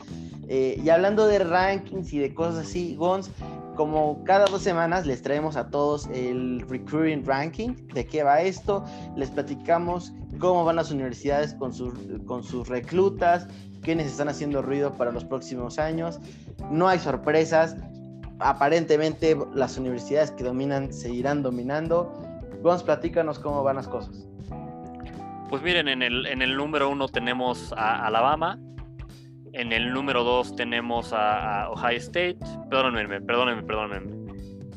Eh, 0.48 0.80
y 0.82 0.88
hablando 0.88 1.26
de 1.26 1.38
rankings 1.38 2.12
y 2.12 2.18
de 2.18 2.34
cosas 2.34 2.66
así, 2.66 2.96
Gons, 2.96 3.30
como 3.74 4.22
cada 4.24 4.46
dos 4.46 4.62
semanas 4.62 5.06
les 5.06 5.22
traemos 5.22 5.56
a 5.56 5.68
todos 5.70 6.06
el 6.08 6.64
recruiting 6.68 7.24
ranking, 7.24 7.74
de 7.94 8.06
qué 8.06 8.22
va 8.22 8.40
esto, 8.40 8.84
les 9.16 9.30
platicamos 9.30 10.12
cómo 10.38 10.64
van 10.64 10.76
las 10.76 10.90
universidades 10.90 11.54
con 11.54 11.72
sus, 11.72 11.92
con 12.26 12.42
sus 12.42 12.68
reclutas, 12.68 13.48
quiénes 13.82 14.06
están 14.06 14.28
haciendo 14.28 14.62
ruido 14.62 14.94
para 14.94 15.12
los 15.12 15.24
próximos 15.24 15.78
años. 15.78 16.18
No 16.70 16.88
hay 16.88 16.98
sorpresas. 16.98 17.76
Aparentemente 18.40 19.36
las 19.54 19.78
universidades 19.78 20.30
que 20.32 20.44
dominan 20.44 20.92
seguirán 20.92 21.42
dominando. 21.42 22.12
Vamos, 22.62 22.82
platícanos 22.82 23.38
cómo 23.38 23.62
van 23.62 23.76
las 23.76 23.86
cosas. 23.88 24.26
Pues 25.50 25.62
miren, 25.62 25.88
en 25.88 26.02
el, 26.02 26.26
en 26.26 26.42
el 26.42 26.56
número 26.56 26.88
uno 26.88 27.06
tenemos 27.08 27.72
a 27.76 28.06
Alabama, 28.06 28.58
en 29.54 29.72
el 29.72 29.92
número 29.92 30.24
dos 30.24 30.54
tenemos 30.56 31.12
a, 31.12 31.70
Ohio 31.70 31.98
State. 31.98 32.38
Perdónenme, 32.68 33.20
perdónenme, 33.20 33.62
perdónenme. 33.62 34.24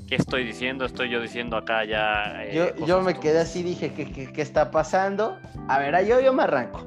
¿Qué 0.08 0.16
estoy 0.16 0.46
diciendo? 0.46 0.86
Estoy 0.86 1.10
yo 1.10 1.20
diciendo 1.20 1.58
acá 1.58 1.84
ya. 1.84 2.44
Eh, 2.46 2.74
yo, 2.86 3.02
me 3.02 3.20
quedé 3.20 3.40
así, 3.40 3.64
dije, 3.64 3.92
¿qué, 3.94 4.32
qué, 4.32 4.42
está 4.42 4.72
pasando? 4.72 5.38
A 5.68 5.80
ver, 5.80 6.06
yo, 6.06 6.22
yo 6.22 6.32
me 6.32 6.44
arranco. 6.44 6.86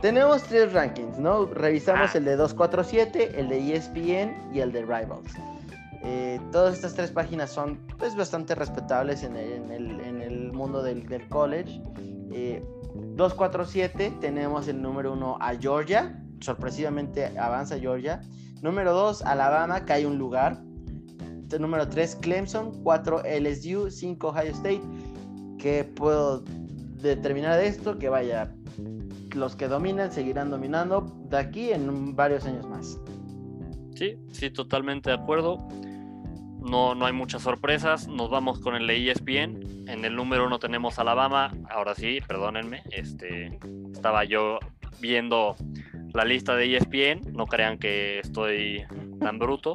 Tenemos 0.00 0.44
tres 0.44 0.72
rankings, 0.72 1.18
¿no? 1.18 1.46
Revisamos 1.46 2.14
ah. 2.14 2.18
el 2.18 2.24
de 2.24 2.36
247, 2.36 3.38
el 3.38 3.48
de 3.48 3.74
ESPN 3.74 4.54
y 4.54 4.60
el 4.60 4.72
de 4.72 4.82
Rivals. 4.82 5.34
Eh, 6.02 6.38
todas 6.52 6.74
estas 6.74 6.94
tres 6.94 7.10
páginas 7.10 7.50
son 7.50 7.78
pues, 7.98 8.14
bastante 8.14 8.54
respetables 8.54 9.24
en 9.24 9.36
el, 9.36 10.52
mundo 10.52 10.82
del, 10.82 11.04
college. 11.28 11.80
247 12.94 14.06
eh, 14.06 14.12
tenemos 14.20 14.68
el 14.68 14.80
número 14.80 15.12
uno 15.12 15.36
a 15.40 15.54
Georgia, 15.54 16.23
sorpresivamente 16.44 17.26
avanza 17.38 17.78
Georgia. 17.78 18.20
Número 18.62 18.92
2, 18.92 19.22
Alabama, 19.22 19.84
cae 19.84 20.06
un 20.06 20.18
lugar. 20.18 20.62
Número 21.58 21.88
3, 21.88 22.16
Clemson. 22.16 22.82
4, 22.82 23.22
LSU. 23.40 23.90
5, 23.90 24.28
Ohio 24.28 24.50
State. 24.52 24.82
¿Qué 25.58 25.84
puedo 25.84 26.44
determinar 27.00 27.58
de 27.58 27.68
esto? 27.68 27.98
Que 27.98 28.08
vaya, 28.08 28.54
los 29.34 29.56
que 29.56 29.68
dominan 29.68 30.12
seguirán 30.12 30.50
dominando 30.50 31.02
de 31.28 31.38
aquí 31.38 31.72
en 31.72 32.16
varios 32.16 32.44
años 32.44 32.66
más. 32.66 32.98
Sí, 33.94 34.16
sí, 34.32 34.50
totalmente 34.50 35.10
de 35.10 35.16
acuerdo. 35.16 35.66
No, 36.60 36.94
no 36.94 37.06
hay 37.06 37.12
muchas 37.12 37.42
sorpresas. 37.42 38.08
Nos 38.08 38.30
vamos 38.30 38.58
con 38.58 38.74
el 38.74 38.86
de 38.86 39.10
ESPN. 39.10 39.88
En 39.88 40.04
el 40.04 40.16
número 40.16 40.46
uno 40.46 40.58
tenemos 40.58 40.98
Alabama. 40.98 41.54
Ahora 41.70 41.94
sí, 41.94 42.18
perdónenme. 42.26 42.82
Este, 42.90 43.58
estaba 43.92 44.24
yo 44.24 44.58
viendo 45.00 45.56
la 46.14 46.24
lista 46.24 46.56
de 46.56 46.76
ESPN. 46.76 47.32
No 47.32 47.46
crean 47.46 47.78
que 47.78 48.20
estoy 48.20 48.84
tan 49.20 49.38
bruto. 49.38 49.74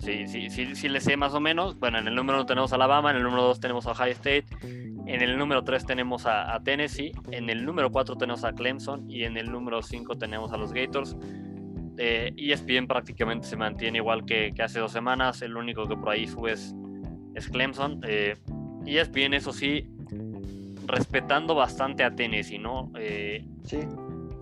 Sí, 0.00 0.26
sí, 0.26 0.48
sí, 0.50 0.74
sí 0.74 0.88
le 0.88 1.00
sé 1.00 1.16
más 1.16 1.34
o 1.34 1.40
menos. 1.40 1.78
Bueno, 1.78 1.98
en 1.98 2.08
el 2.08 2.14
número 2.14 2.38
uno 2.38 2.46
tenemos 2.46 2.72
Alabama, 2.72 3.10
en 3.10 3.18
el 3.18 3.22
número 3.22 3.42
dos 3.42 3.60
tenemos 3.60 3.86
a 3.86 3.92
Ohio 3.92 4.12
State, 4.12 4.46
en 4.62 5.22
el 5.22 5.38
número 5.38 5.64
3 5.64 5.86
tenemos 5.86 6.26
a, 6.26 6.60
Tennessee, 6.62 7.12
en 7.30 7.48
el 7.48 7.64
número 7.64 7.90
4 7.90 8.16
tenemos 8.16 8.44
a 8.44 8.52
Clemson 8.52 9.10
y 9.10 9.24
en 9.24 9.38
el 9.38 9.50
número 9.50 9.82
5 9.82 10.18
tenemos 10.18 10.52
a 10.52 10.58
los 10.58 10.72
Gators. 10.72 11.16
Eh, 11.96 12.32
ESPN 12.36 12.86
prácticamente 12.86 13.46
se 13.46 13.56
mantiene 13.56 13.98
igual 13.98 14.26
que, 14.26 14.52
hace 14.62 14.78
dos 14.78 14.92
semanas, 14.92 15.40
el 15.40 15.56
único 15.56 15.88
que 15.88 15.96
por 15.96 16.10
ahí 16.10 16.26
sube 16.26 16.52
es, 16.52 16.74
Clemson. 17.50 18.02
Eh, 18.06 18.36
ESPN, 18.84 19.32
eso 19.32 19.52
sí, 19.52 19.88
respetando 20.86 21.54
bastante 21.54 22.04
a 22.04 22.14
Tennessee, 22.14 22.58
¿no? 22.58 22.92
Eh, 22.98 23.46
sí. 23.64 23.78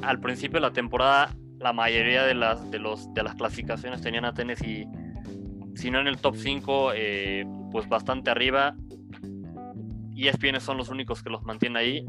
Al 0.03 0.20
principio 0.20 0.57
de 0.57 0.62
la 0.62 0.72
temporada, 0.72 1.34
la 1.59 1.72
mayoría 1.72 2.24
de 2.24 2.34
las, 2.34 2.70
de, 2.70 2.78
los, 2.78 3.12
de 3.14 3.22
las 3.22 3.34
clasificaciones 3.34 4.03
tenían 4.03 4.24
a 4.24 4.34
Tennessee 4.34 4.86
si 5.76 5.90
no 5.90 6.01
en 6.01 6.07
el 6.07 6.18
top 6.18 6.36
5, 6.36 6.92
eh, 6.94 7.47
pues 7.70 7.88
bastante 7.88 8.30
arriba. 8.30 8.74
Y 10.14 10.28
ESPN 10.28 10.61
son 10.61 10.78
los 10.78 10.88
únicos 10.88 11.22
que 11.22 11.28
los 11.28 11.42
mantienen 11.42 11.76
ahí. 11.76 12.07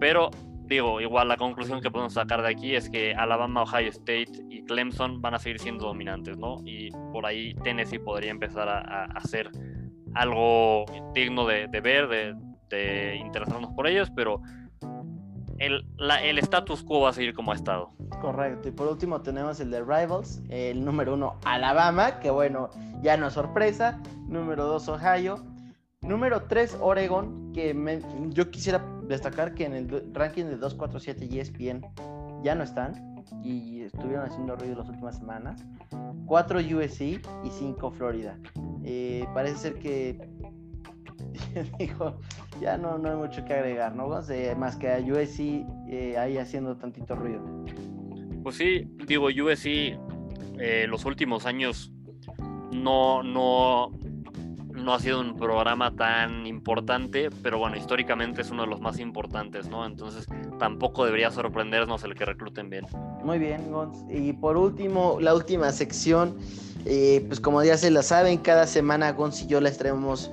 Pero 0.00 0.30
digo, 0.64 1.00
igual 1.00 1.28
la 1.28 1.36
conclusión 1.36 1.80
que 1.80 1.90
podemos 1.90 2.14
sacar 2.14 2.42
de 2.42 2.48
aquí 2.48 2.74
es 2.74 2.88
que 2.88 3.14
Alabama, 3.14 3.62
Ohio 3.62 3.90
State 3.90 4.32
y 4.48 4.62
Clemson 4.64 5.20
van 5.20 5.34
a 5.34 5.38
seguir 5.38 5.58
siendo 5.58 5.86
dominantes, 5.86 6.38
¿no? 6.38 6.56
Y 6.64 6.90
por 7.12 7.26
ahí 7.26 7.54
Tennessee 7.62 7.98
podría 7.98 8.30
empezar 8.30 8.68
a, 8.68 9.04
hacer 9.04 9.50
algo 10.14 10.86
digno 11.14 11.46
de, 11.46 11.66
ver, 11.66 12.08
de, 12.08 12.34
de, 12.70 13.16
interesarnos 13.16 13.70
por 13.72 13.86
ellos, 13.86 14.10
pero 14.14 14.40
el, 15.58 15.84
el 16.22 16.38
status 16.38 16.82
quo 16.82 17.00
va 17.00 17.10
a 17.10 17.12
seguir 17.12 17.34
como 17.34 17.52
ha 17.52 17.54
estado. 17.54 17.90
Correcto, 18.20 18.68
y 18.68 18.72
por 18.72 18.88
último 18.88 19.20
tenemos 19.20 19.60
el 19.60 19.70
de 19.70 19.80
Rivals, 19.80 20.42
el 20.48 20.84
número 20.84 21.14
uno 21.14 21.38
Alabama, 21.44 22.20
que 22.20 22.30
bueno, 22.30 22.70
ya 23.02 23.16
no 23.16 23.28
es 23.28 23.34
sorpresa, 23.34 24.00
número 24.26 24.64
dos 24.64 24.88
Ohio, 24.88 25.44
número 26.00 26.42
tres 26.42 26.76
Oregon, 26.80 27.52
que 27.52 28.02
yo 28.30 28.50
quisiera 28.50 28.84
destacar 29.02 29.54
que 29.54 29.64
en 29.64 29.74
el 29.74 30.14
ranking 30.14 30.44
de 30.44 30.56
247 30.56 31.28
y 31.30 31.40
ESPN 31.40 31.82
ya 32.42 32.54
no 32.54 32.62
están 32.62 33.16
y 33.42 33.82
estuvieron 33.82 34.24
haciendo 34.24 34.56
ruido 34.56 34.76
las 34.76 34.88
últimas 34.88 35.18
semanas. 35.18 35.64
4 36.26 36.60
USC 36.60 37.00
y 37.00 37.50
5 37.50 37.90
Florida. 37.90 38.38
Eh, 38.84 39.26
parece 39.34 39.56
ser 39.56 39.74
que 39.78 40.18
dijo, 41.78 42.18
ya 42.60 42.76
no, 42.76 42.98
no 42.98 43.10
hay 43.10 43.16
mucho 43.16 43.44
que 43.44 43.54
agregar, 43.54 43.94
¿no? 43.94 44.08
más 44.56 44.76
que 44.76 44.92
a 44.92 44.98
USC 44.98 45.64
eh, 45.88 46.16
ahí 46.18 46.38
haciendo 46.38 46.76
tantito 46.76 47.14
ruido. 47.14 47.42
Pues 48.42 48.56
sí, 48.56 48.88
digo, 49.06 49.26
USC 49.26 49.98
eh, 50.60 50.86
los 50.88 51.04
últimos 51.04 51.46
años 51.46 51.92
no, 52.72 53.22
no, 53.22 53.90
no 54.72 54.94
ha 54.94 55.00
sido 55.00 55.20
un 55.20 55.36
programa 55.36 55.94
tan 55.94 56.46
importante, 56.46 57.30
pero 57.42 57.58
bueno, 57.58 57.76
históricamente 57.76 58.42
es 58.42 58.50
uno 58.50 58.62
de 58.62 58.68
los 58.68 58.80
más 58.80 58.98
importantes, 58.98 59.68
¿no? 59.68 59.86
Entonces 59.86 60.26
tampoco 60.58 61.04
debería 61.04 61.30
sorprendernos 61.30 62.02
el 62.04 62.14
que 62.14 62.24
recluten 62.24 62.70
bien. 62.70 62.86
Muy 63.22 63.38
bien, 63.38 63.70
Gons. 63.70 64.04
Y 64.08 64.32
por 64.32 64.56
último, 64.56 65.18
la 65.20 65.34
última 65.34 65.70
sección, 65.70 66.36
eh, 66.84 67.24
pues 67.28 67.40
como 67.40 67.62
ya 67.62 67.76
se 67.76 67.90
la 67.90 68.02
saben, 68.02 68.38
cada 68.38 68.66
semana 68.66 69.12
Gons 69.12 69.42
y 69.42 69.46
yo 69.46 69.60
les 69.60 69.78
traemos 69.78 70.30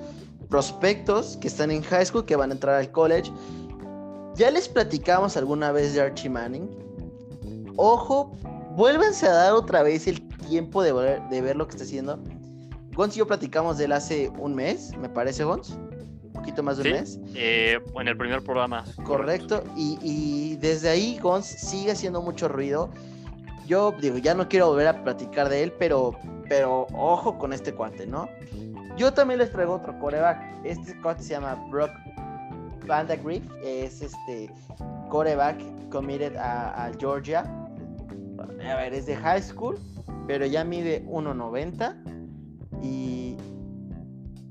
prospectos 0.55 1.35
que 1.41 1.49
están 1.49 1.69
en 1.69 1.81
high 1.83 2.05
school, 2.05 2.23
que 2.23 2.37
van 2.37 2.49
a 2.49 2.53
entrar 2.53 2.75
al 2.75 2.89
college. 2.89 3.29
Ya 4.35 4.49
les 4.49 4.69
platicamos 4.69 5.35
alguna 5.35 5.73
vez 5.73 5.93
de 5.93 5.99
Archie 5.99 6.29
Manning. 6.29 6.69
Ojo, 7.75 8.31
vuélvense 8.71 9.27
a 9.27 9.33
dar 9.33 9.51
otra 9.51 9.83
vez 9.83 10.07
el 10.07 10.25
tiempo 10.47 10.81
de, 10.81 10.93
de 11.29 11.41
ver 11.41 11.57
lo 11.57 11.67
que 11.67 11.71
está 11.71 11.83
haciendo 11.83 12.17
Gons 12.95 13.17
y 13.17 13.19
yo 13.19 13.27
platicamos 13.27 13.77
de 13.77 13.83
él 13.83 13.91
hace 13.91 14.31
un 14.39 14.55
mes, 14.55 14.95
me 14.97 15.09
parece, 15.09 15.43
Gons. 15.43 15.71
Un 15.71 16.31
poquito 16.31 16.63
más 16.63 16.77
de 16.77 16.83
un 16.83 16.97
mes. 16.99 17.19
Eh, 17.33 17.77
en 17.99 18.07
el 18.07 18.15
primer 18.15 18.41
programa. 18.41 18.85
Correcto. 19.03 19.61
Y, 19.75 20.55
desde 20.61 20.87
ahí 20.87 21.19
Gons 21.21 21.45
sigue 21.45 21.91
haciendo 21.91 22.21
mucho 22.21 22.47
ruido. 22.47 22.89
Yo 23.67 23.93
digo, 23.99 24.19
ya 24.19 24.33
no 24.33 24.47
quiero 24.47 24.67
volver 24.67 24.87
a 24.87 25.03
platicar 25.03 25.49
de 25.49 25.63
él, 25.63 25.73
pero, 25.77 26.17
pero 26.47 26.87
ojo 26.93 27.37
con 27.37 27.51
este 27.51 27.73
cuate, 27.73 28.07
¿no? 28.07 28.29
Yo 28.97 29.13
también 29.13 29.39
les 29.39 29.51
traigo 29.51 29.73
otro 29.73 29.97
coreback. 29.99 30.41
Este 30.63 30.99
cuate 31.01 31.23
se 31.23 31.29
llama 31.31 31.55
Brock 31.69 31.91
Vandagriff. 32.87 33.43
Es 33.63 34.01
este 34.01 34.49
coreback 35.09 35.57
committed 35.89 36.35
a, 36.37 36.85
a 36.85 36.91
Georgia. 36.97 37.43
A 38.39 38.75
ver, 38.75 38.93
es 38.93 39.05
de 39.05 39.15
high 39.15 39.41
school, 39.41 39.77
pero 40.27 40.45
ya 40.45 40.63
mide 40.63 41.05
1.90 41.05 42.15
y, 42.81 43.37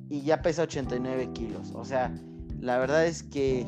ya 0.08 0.42
pesa 0.42 0.62
89 0.62 1.30
kilos. 1.32 1.72
O 1.74 1.84
sea, 1.84 2.12
la 2.60 2.78
verdad 2.78 3.06
es 3.06 3.22
que, 3.22 3.66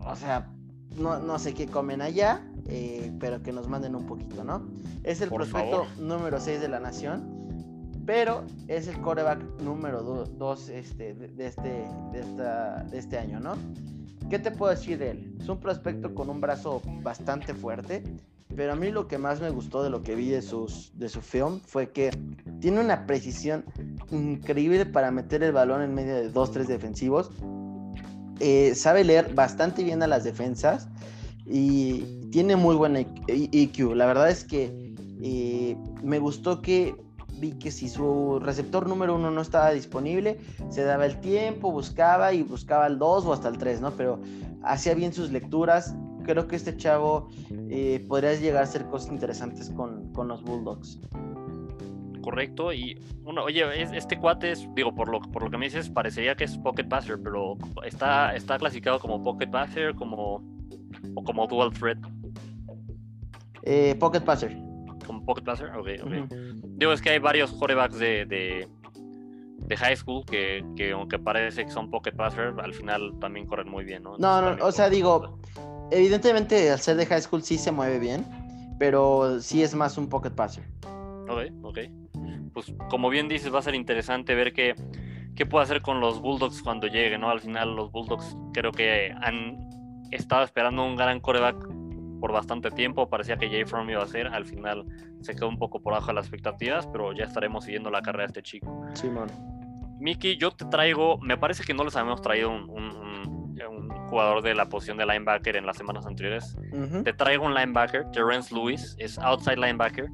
o 0.00 0.16
sea, 0.16 0.50
no, 0.96 1.38
sé 1.38 1.54
qué 1.54 1.66
comen 1.66 2.00
allá, 2.00 2.40
eh, 2.66 3.12
pero 3.20 3.42
que 3.42 3.52
nos 3.52 3.68
manden 3.68 3.94
un 3.94 4.06
poquito, 4.06 4.44
¿no? 4.44 4.66
Es 5.02 5.20
el 5.20 5.28
prospecto 5.28 5.86
número 5.98 6.40
6 6.40 6.60
de 6.60 6.68
la 6.68 6.80
nación, 6.80 7.33
pero 8.06 8.44
es 8.68 8.88
el 8.88 9.00
coreback 9.00 9.40
número 9.62 10.02
2 10.02 10.68
este, 10.68 11.14
de, 11.14 11.46
este, 11.46 11.68
de 11.68 12.98
este 12.98 13.18
año, 13.18 13.40
¿no? 13.40 13.54
¿Qué 14.30 14.38
te 14.38 14.50
puedo 14.50 14.70
decir 14.70 14.98
de 14.98 15.10
él? 15.10 15.36
Es 15.40 15.48
un 15.48 15.58
prospecto 15.58 16.14
con 16.14 16.30
un 16.30 16.40
brazo 16.40 16.80
bastante 17.02 17.54
fuerte, 17.54 18.02
pero 18.56 18.72
a 18.72 18.76
mí 18.76 18.90
lo 18.90 19.06
que 19.06 19.18
más 19.18 19.40
me 19.40 19.50
gustó 19.50 19.82
de 19.82 19.90
lo 19.90 20.02
que 20.02 20.14
vi 20.14 20.28
de, 20.28 20.42
sus, 20.42 20.92
de 20.98 21.08
su 21.08 21.20
film 21.20 21.60
fue 21.60 21.90
que 21.90 22.10
tiene 22.60 22.80
una 22.80 23.06
precisión 23.06 23.64
increíble 24.10 24.86
para 24.86 25.10
meter 25.10 25.42
el 25.42 25.52
balón 25.52 25.82
en 25.82 25.94
medio 25.94 26.14
de 26.14 26.30
dos, 26.30 26.52
tres 26.52 26.68
defensivos. 26.68 27.30
Eh, 28.40 28.74
sabe 28.74 29.04
leer 29.04 29.34
bastante 29.34 29.84
bien 29.84 30.02
a 30.02 30.06
las 30.06 30.24
defensas 30.24 30.88
y 31.46 32.28
tiene 32.30 32.56
muy 32.56 32.74
buen 32.76 32.96
EQ. 32.96 33.94
La 33.94 34.06
verdad 34.06 34.30
es 34.30 34.44
que 34.44 34.94
eh, 35.22 35.76
me 36.02 36.18
gustó 36.18 36.62
que 36.62 36.96
vi 37.40 37.52
que 37.52 37.70
si 37.70 37.88
su 37.88 38.38
receptor 38.40 38.88
número 38.88 39.14
uno 39.14 39.30
no 39.30 39.40
estaba 39.40 39.70
disponible, 39.70 40.38
se 40.68 40.84
daba 40.84 41.06
el 41.06 41.20
tiempo, 41.20 41.70
buscaba 41.70 42.32
y 42.32 42.42
buscaba 42.42 42.86
el 42.86 42.98
dos 42.98 43.24
o 43.24 43.32
hasta 43.32 43.48
el 43.48 43.58
tres, 43.58 43.80
¿no? 43.80 43.92
Pero 43.92 44.20
hacía 44.62 44.94
bien 44.94 45.12
sus 45.12 45.30
lecturas, 45.30 45.94
creo 46.24 46.48
que 46.48 46.56
este 46.56 46.76
chavo 46.76 47.28
eh, 47.70 48.04
podría 48.08 48.34
llegar 48.34 48.62
a 48.62 48.64
hacer 48.64 48.86
cosas 48.86 49.12
interesantes 49.12 49.70
con, 49.70 50.12
los 50.28 50.42
Bulldogs. 50.42 51.00
Correcto, 52.22 52.72
y 52.72 52.98
bueno, 53.22 53.44
oye, 53.44 53.62
este 53.96 54.18
cuate 54.18 54.52
es, 54.52 54.66
digo, 54.74 54.94
por 54.94 55.10
lo, 55.10 55.20
por 55.20 55.42
lo 55.42 55.50
que 55.50 55.58
me 55.58 55.66
dices, 55.66 55.90
parecería 55.90 56.34
que 56.34 56.44
es 56.44 56.56
Pocket 56.56 56.84
Passer, 56.84 57.18
pero 57.22 57.56
está, 57.84 58.34
está 58.34 58.58
clasificado 58.58 58.98
como 58.98 59.22
Pocket 59.22 59.50
Passer 59.50 59.94
como, 59.94 60.42
o 61.14 61.24
como 61.24 61.46
Dual 61.46 61.72
Threat. 61.72 61.98
Eh, 63.62 63.94
pocket 63.98 64.20
Passer. 64.20 64.56
Como 65.06 65.24
Pocket 65.24 65.42
Passer, 65.42 65.70
ok, 65.70 65.88
ok. 66.02 66.32
Digo, 66.76 66.92
es 66.92 67.02
que 67.02 67.10
hay 67.10 67.18
varios 67.18 67.52
quarterbacks 67.52 67.98
de, 67.98 68.26
de, 68.26 68.68
de 69.58 69.76
high 69.76 69.96
school 69.96 70.24
que, 70.24 70.64
que, 70.76 70.92
aunque 70.92 71.18
parece 71.18 71.64
que 71.64 71.70
son 71.70 71.90
Pocket 71.90 72.12
Passer, 72.12 72.54
al 72.58 72.74
final 72.74 73.18
también 73.20 73.46
corren 73.46 73.68
muy 73.68 73.84
bien, 73.84 74.02
¿no? 74.02 74.16
no, 74.18 74.56
no, 74.56 74.64
o 74.64 74.72
sea, 74.72 74.88
digo, 74.88 75.38
evidentemente 75.90 76.70
al 76.70 76.80
ser 76.80 76.96
de 76.96 77.06
high 77.06 77.22
school 77.22 77.42
sí 77.42 77.58
se 77.58 77.72
mueve 77.72 77.98
bien, 77.98 78.24
pero 78.78 79.40
sí 79.40 79.62
es 79.62 79.74
más 79.74 79.96
un 79.98 80.08
pocket 80.08 80.30
passer. 80.30 80.64
Ok, 81.28 81.52
ok. 81.62 81.78
Pues 82.52 82.72
como 82.88 83.10
bien 83.10 83.28
dices, 83.28 83.52
va 83.52 83.58
a 83.58 83.62
ser 83.62 83.74
interesante 83.74 84.34
ver 84.34 84.52
qué, 84.52 84.74
qué 85.34 85.46
puede 85.46 85.64
hacer 85.64 85.82
con 85.82 86.00
los 86.00 86.20
Bulldogs 86.20 86.62
cuando 86.62 86.86
llegue, 86.86 87.18
¿no? 87.18 87.30
Al 87.30 87.40
final 87.40 87.74
los 87.74 87.90
Bulldogs 87.90 88.36
creo 88.52 88.72
que 88.72 89.12
han 89.22 89.68
estado 90.10 90.44
esperando 90.44 90.84
un 90.84 90.96
gran 90.96 91.20
coreback 91.20 91.56
por 92.24 92.32
bastante 92.32 92.70
tiempo. 92.70 93.06
Parecía 93.10 93.36
que 93.36 93.50
Jay 93.50 93.66
From 93.66 93.90
iba 93.90 94.02
a 94.02 94.06
ser. 94.06 94.28
Al 94.28 94.46
final 94.46 94.86
se 95.20 95.34
quedó 95.34 95.46
un 95.46 95.58
poco 95.58 95.82
por 95.82 95.92
abajo 95.92 96.06
de 96.06 96.14
las 96.14 96.24
expectativas, 96.24 96.86
pero 96.86 97.12
ya 97.12 97.24
estaremos 97.24 97.64
siguiendo 97.64 97.90
la 97.90 98.00
carrera 98.00 98.22
de 98.22 98.28
este 98.28 98.42
chico. 98.42 98.86
Sí, 98.94 99.08
man. 99.08 99.28
Miki, 100.00 100.38
yo 100.38 100.50
te 100.50 100.64
traigo, 100.64 101.18
me 101.18 101.36
parece 101.36 101.64
que 101.64 101.74
no 101.74 101.84
les 101.84 101.94
habíamos 101.96 102.22
traído 102.22 102.50
un 102.50 102.68
jugador 104.08 104.42
de 104.42 104.54
la 104.54 104.70
posición 104.70 104.96
de 104.96 105.04
linebacker 105.04 105.56
en 105.56 105.66
las 105.66 105.76
semanas 105.76 106.06
anteriores. 106.06 106.56
Te 107.04 107.12
traigo 107.12 107.44
un 107.44 107.52
linebacker, 107.52 108.10
Terrence 108.10 108.54
Lewis, 108.54 108.94
es 108.98 109.18
outside 109.18 109.56
linebacker, 109.56 110.08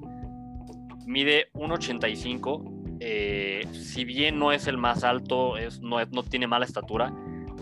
mide 1.07 1.51
1.85, 1.53 2.99
eh, 3.01 3.69
si 3.73 4.05
bien 4.05 4.39
no 4.39 4.53
es 4.53 4.67
el 4.67 4.79
más 4.79 5.05
alto, 5.05 5.57
es, 5.59 5.81
no, 5.81 6.05
no 6.13 6.23
tiene 6.23 6.47
mala 6.47 6.65
estatura, 6.65 7.13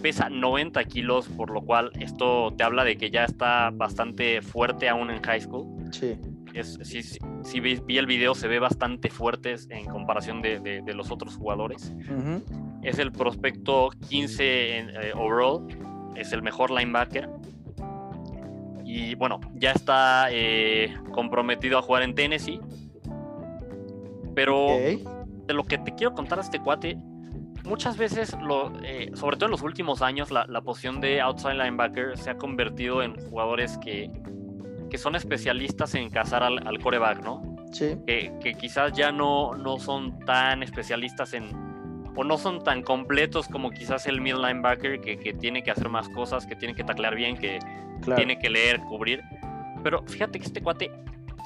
pesa 0.03 0.29
90 0.29 0.83
kilos, 0.85 1.29
por 1.29 1.51
lo 1.51 1.63
cual 1.63 1.91
esto 2.01 2.53
te 2.57 2.65
habla 2.65 2.85
de 2.85 2.97
que 2.97 3.11
ya 3.11 3.25
está 3.25 3.71
bastante 3.71 4.43
fuerte 4.43 4.89
aún 4.89 5.11
en 5.11 5.23
high 5.23 5.41
school. 5.41 5.67
Sí. 5.93 6.17
Es, 6.55 6.79
vi 7.61 7.99
el 7.99 8.07
video, 8.07 8.35
se 8.35 8.49
ve 8.49 8.59
bastante 8.59 9.11
fuerte 9.11 9.55
en 9.69 9.85
comparación 9.87 10.43
de, 10.43 10.59
de, 10.61 10.95
los 10.95 11.11
otros 11.11 11.37
jugadores. 11.37 11.93
Es 12.83 12.99
el 12.99 13.13
prospecto 13.13 13.91
15 14.09 14.79
en, 14.79 14.91
eh, 14.91 15.13
overall 15.15 15.67
es 16.19 16.33
el 16.33 16.43
mejor 16.43 16.71
linebacker. 16.71 17.31
Y 18.85 19.15
bueno, 19.15 19.41
ya 19.55 19.73
está 19.73 20.29
eh, 20.31 20.95
comprometido 21.13 21.79
a 21.79 21.83
jugar 21.83 22.03
en 22.03 22.15
Tennessee. 22.15 22.61
Pero 24.35 24.79
de 24.79 25.55
lo 25.55 25.65
que 25.65 25.79
te 25.79 25.95
quiero 25.95 26.15
contar 26.15 26.39
a 26.39 26.43
este 26.43 26.61
cuate, 26.61 26.99
muchas 27.65 27.97
veces, 27.97 28.37
lo, 28.41 28.73
eh, 28.83 29.11
sobre 29.15 29.37
todo 29.37 29.47
en 29.47 29.53
los 29.53 29.63
últimos 29.63 30.03
años, 30.03 30.31
la, 30.31 30.47
posición 30.63 31.01
de 31.01 31.21
outside 31.21 31.55
linebacker 31.55 32.17
se 32.19 32.31
ha 32.31 32.37
convertido 32.37 33.03
en 33.03 33.15
jugadores 33.29 33.79
que, 33.79 34.11
que 34.91 34.99
son 34.99 35.15
especialistas 35.15 35.95
en 35.95 36.11
cazar 36.11 36.43
al, 36.43 36.79
coreback, 36.81 37.23
¿no? 37.23 37.57
Sí. 37.73 37.97
Que, 38.07 38.33
que, 38.43 38.55
quizás 38.55 38.93
ya 38.93 39.13
no, 39.13 39.55
no 39.55 39.79
son 39.79 40.19
tan 40.21 40.63
especialistas 40.63 41.35
en, 41.35 41.51
o 42.17 42.25
no 42.25 42.39
son 42.39 42.65
tan 42.65 42.83
completos 42.83 43.47
como 43.47 43.71
quizás 43.71 44.07
el 44.07 44.21
middle 44.21 44.47
linebacker 44.49 45.01
que, 45.01 45.19
que 45.19 45.33
tiene 45.35 45.63
que 45.63 45.71
hacer 45.71 45.89
más 45.89 46.09
cosas, 46.09 46.47
que 46.47 46.57
tiene 46.57 46.75
que 46.75 46.83
taclear 46.83 47.15
bien, 47.15 47.37
que 47.37 47.59
tiene 48.17 48.39
que 48.39 48.51
leer, 48.51 48.81
cubrir. 48.81 49.23
Pero 49.83 50.03
fíjate 50.07 50.39
que 50.39 50.47
este 50.47 50.63
cuate 50.63 50.91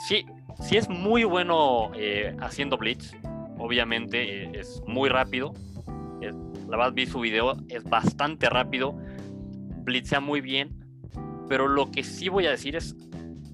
sí, 0.08 0.24
sí 0.60 0.76
es 0.76 0.88
muy 0.88 1.24
bueno 1.24 1.92
eh, 1.94 2.34
haciendo 2.40 2.76
blitz. 2.76 3.12
obviamente 3.58 4.44
eh, 4.44 4.52
es 4.54 4.82
muy 4.86 5.08
rápido. 5.08 5.52
La 6.30 6.76
verdad 6.76 6.92
vi 6.92 7.06
su 7.06 7.20
video, 7.20 7.56
es 7.68 7.84
bastante 7.84 8.48
rápido, 8.48 8.96
blitzea 9.84 10.20
muy 10.20 10.40
bien, 10.40 10.70
pero 11.48 11.68
lo 11.68 11.90
que 11.90 12.02
sí 12.02 12.28
voy 12.28 12.46
a 12.46 12.50
decir 12.50 12.76
es, 12.76 12.96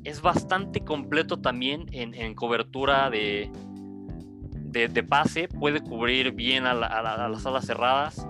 es 0.05 0.23
bastante 0.23 0.81
completo 0.81 1.41
también 1.41 1.87
en, 1.93 2.35
cobertura 2.35 3.11
de, 3.11 3.51
de, 4.71 5.03
pase, 5.03 5.49
puede 5.49 5.81
cubrir 5.81 6.33
bien 6.33 6.67
a, 6.67 6.75
las 6.75 7.47
alas 7.47 7.67
cerradas. 7.67 8.27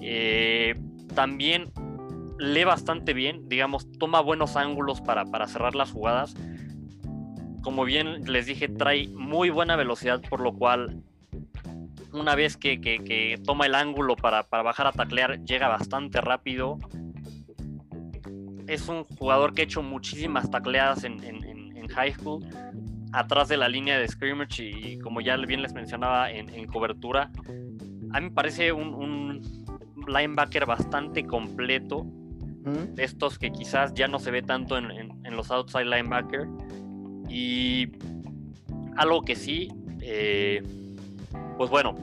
Eh, 0.00 0.74
también 1.14 1.72
lee 2.38 2.64
bastante 2.64 3.14
bien, 3.14 3.48
digamos, 3.48 3.90
toma 3.98 4.20
buenos 4.20 4.56
ángulos 4.56 5.00
para, 5.00 5.24
para 5.24 5.46
cerrar 5.48 5.74
las 5.74 5.90
jugadas. 5.90 6.34
Como 7.62 7.84
bien 7.84 8.24
les 8.30 8.46
dije, 8.46 8.68
trae 8.68 9.08
muy 9.08 9.50
buena 9.50 9.76
velocidad, 9.76 10.20
por 10.28 10.40
lo 10.40 10.54
cual 10.54 11.02
una 12.14 12.34
vez 12.34 12.56
que, 12.56 13.40
toma 13.44 13.66
el 13.66 13.74
ángulo 13.74 14.16
para, 14.16 14.42
bajar 14.42 14.86
a 14.86 14.92
taclear, 14.92 15.44
llega 15.44 15.68
bastante 15.68 16.20
rápido. 16.20 16.78
Es 18.66 18.88
un 18.88 19.04
jugador 19.04 19.52
que 19.52 19.62
ha 19.62 19.64
hecho 19.64 19.82
muchísimas 19.82 20.50
tacleadas 20.50 21.04
en, 21.04 21.18
high 21.90 22.14
school, 22.14 22.44
atrás 23.12 23.48
de 23.48 23.56
la 23.56 23.68
línea 23.68 23.98
de 23.98 24.08
scrimmage 24.08 24.64
y, 24.64 24.98
como 24.98 25.20
ya 25.20 25.36
bien 25.36 25.62
les 25.62 25.74
mencionaba, 25.74 26.30
en, 26.30 26.66
cobertura. 26.66 27.30
A 28.12 28.20
mí 28.20 28.28
me 28.28 28.30
parece 28.30 28.72
un, 28.72 28.94
un 28.94 29.64
linebacker 30.06 30.66
bastante 30.66 31.26
completo 31.26 32.06
de 32.64 33.04
estos 33.04 33.38
que 33.38 33.52
quizás 33.52 33.92
ya 33.94 34.08
no 34.08 34.18
se 34.18 34.30
ve 34.30 34.42
tanto 34.42 34.78
en, 34.78 35.36
los 35.36 35.50
outside 35.50 35.84
linebacker. 35.84 36.48
Y 37.28 37.88
algo 38.96 39.22
que 39.22 39.36
sí, 39.36 39.68
eh, 40.00 40.62
pues 41.56 41.70
bueno, 41.70 41.94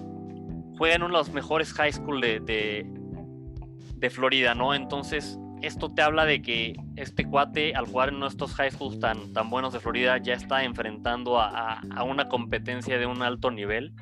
juega 0.77 0.95
en 0.95 1.03
uno 1.03 1.13
de 1.13 1.19
los 1.19 1.33
mejores 1.33 1.73
high 1.73 1.93
school 1.93 2.21
de, 2.21 2.39
de, 2.39 4.09
Florida, 4.09 4.55
¿no? 4.55 4.73
Entonces, 4.73 5.37
esto 5.61 5.89
te 5.89 6.01
habla 6.01 6.25
de 6.25 6.41
que 6.41 6.75
este 6.95 7.25
cuate, 7.25 7.75
al 7.75 7.85
jugar 7.85 8.09
en 8.09 8.23
estos 8.23 8.53
high 8.55 8.71
schools 8.71 8.99
tan, 8.99 9.31
tan 9.33 9.49
buenos 9.49 9.73
de 9.73 9.79
Florida, 9.79 10.17
ya 10.17 10.33
está 10.33 10.63
enfrentando 10.63 11.39
a, 11.39 11.81
una 12.03 12.27
competencia 12.27 12.97
de 12.97 13.05
un 13.05 13.21
alto 13.21 13.51
nivel. 13.51 13.93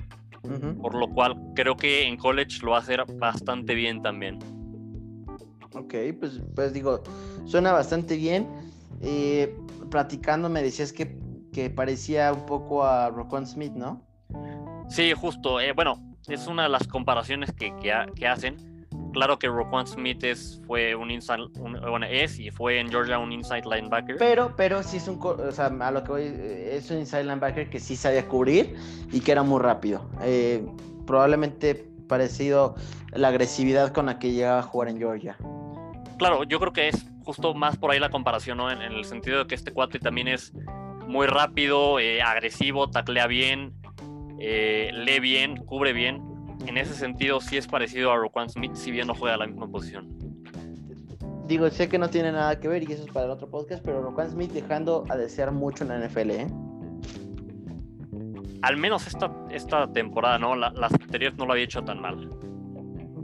Por 0.82 0.95
lo 0.95 1.09
cual 1.09 1.36
creo 1.53 1.75
que 1.75 2.07
en 2.07 2.15
college 2.15 2.59
lo 2.63 2.71
va 2.71 2.77
a 2.77 2.80
hacer 2.80 3.03
bastante 3.17 3.75
bien 3.75 4.01
también. 4.01 4.39
Ok, 5.73 5.93
pues, 6.17 6.41
pues 6.55 6.71
digo, 6.71 7.03
suena 7.45 7.73
bastante 7.73 8.15
bien. 8.15 8.47
Eh, 9.01 9.53
platicando 9.91 10.49
me 10.49 10.63
decías 10.63 10.93
que, 10.93 11.19
que, 11.51 11.69
parecía 11.69 12.32
un 12.32 12.45
poco 12.45 12.86
a 12.86 13.09
Roquan 13.09 13.45
Smith, 13.45 13.73
¿no? 13.73 14.09
Sí, 14.90 15.14
justo. 15.14 15.60
Eh, 15.60 15.74
bueno, 15.74 16.00
es 16.28 16.48
una 16.48 16.64
de 16.64 16.70
las 16.70 16.88
comparaciones 16.88 17.52
que, 17.54 17.74
que, 17.78 18.28
hacen. 18.28 18.88
Claro 19.14 19.40
que 19.40 19.48
Roquan 19.48 19.88
Smith 19.88 20.24
es, 20.24 20.62
fue 20.68 20.94
un 20.96 21.10
inside, 21.10 21.48
bueno, 21.56 22.06
es 22.06 22.40
y 22.40 22.52
fue 22.52 22.80
en 22.80 22.90
Georgia 22.90 23.18
un 23.18 23.32
inside 23.32 23.64
linebacker. 23.64 24.18
Pero, 24.18 24.54
pero 24.56 24.84
sí 24.84 24.98
es 24.98 25.08
un, 25.08 25.20
o 25.22 25.52
sea, 25.52 25.68
a 25.68 25.92
lo 25.92 26.04
que 26.04 26.12
voy, 26.12 26.22
eh, 26.24 26.76
es 26.78 26.92
un 26.92 27.00
inside 27.00 27.24
linebacker 27.24 27.70
que 27.70 27.80
sí 27.80 27.96
sabía 27.96 28.28
cubrir 28.28 28.76
y 29.12 29.22
que 29.22 29.32
era 29.32 29.44
muy 29.44 29.62
rápido. 29.62 30.10
probablemente 31.08 31.88
parecido 32.08 32.76
la 33.14 33.30
agresividad 33.30 33.94
con 33.94 34.08
la 34.08 34.20
que 34.20 34.32
llegaba 34.32 34.60
a 34.60 34.64
jugar 34.64 34.90
en 34.90 34.98
Georgia 34.98 35.38
claro, 36.20 36.44
yo 36.44 36.60
creo 36.60 36.74
que 36.74 36.90
es 36.90 37.08
justo 37.24 37.56
más 37.56 37.78
por 37.78 37.90
ahí 37.90 38.00
la 38.00 38.12
comparación, 38.12 38.60
¿no? 38.60 38.70
En, 38.70 38.82
el 38.82 39.06
sentido 39.06 39.40
de 39.40 39.48
que 39.48 39.56
este 39.56 39.72
cuate 39.72 39.98
también 39.98 40.28
es 40.28 40.54
muy 41.08 41.26
rápido, 41.26 42.00
eh, 42.00 42.22
agresivo, 42.22 42.92
taclea 42.92 43.26
bien, 43.26 43.74
eh, 44.40 44.92
lee 44.94 45.20
bien, 45.20 45.58
cubre 45.58 45.94
bien. 45.94 46.22
En 46.68 46.78
ese 46.78 46.94
sentido 46.94 47.40
sí 47.40 47.58
es 47.58 47.68
parecido 47.68 48.12
a 48.12 48.18
Roquan 48.18 48.50
Smith, 48.50 48.76
si 48.76 48.92
bien 48.92 49.08
no 49.08 49.16
juega 49.16 49.38
la 49.38 49.48
misma 49.48 49.68
posición. 49.68 50.08
Digo, 51.48 51.70
sé 51.70 51.90
que 51.90 51.98
no 51.98 52.10
tiene 52.10 52.32
nada 52.32 52.60
que 52.60 52.68
ver 52.68 52.84
y 52.88 52.92
eso 52.94 53.04
es 53.04 53.12
para 53.12 53.26
el 53.26 53.32
otro 53.32 53.50
podcast, 53.50 53.84
pero 53.84 54.02
Roquan 54.02 54.30
Smith 54.30 54.52
dejando 54.52 55.06
a 55.10 55.16
desear 55.16 55.52
mucho 55.52 55.84
en 55.84 55.90
la 55.90 56.08
NFL, 56.08 56.32
¿eh? 56.32 56.48
Al 58.62 58.78
menos 58.78 59.08
esta, 59.08 59.32
esta 59.50 59.92
temporada, 59.92 60.38
¿no? 60.38 60.54
las 60.56 60.94
anteriores 60.94 61.38
no 61.38 61.46
lo 61.46 61.54
había 61.54 61.64
hecho 61.64 61.82
tan 61.82 62.02
mal 62.02 62.30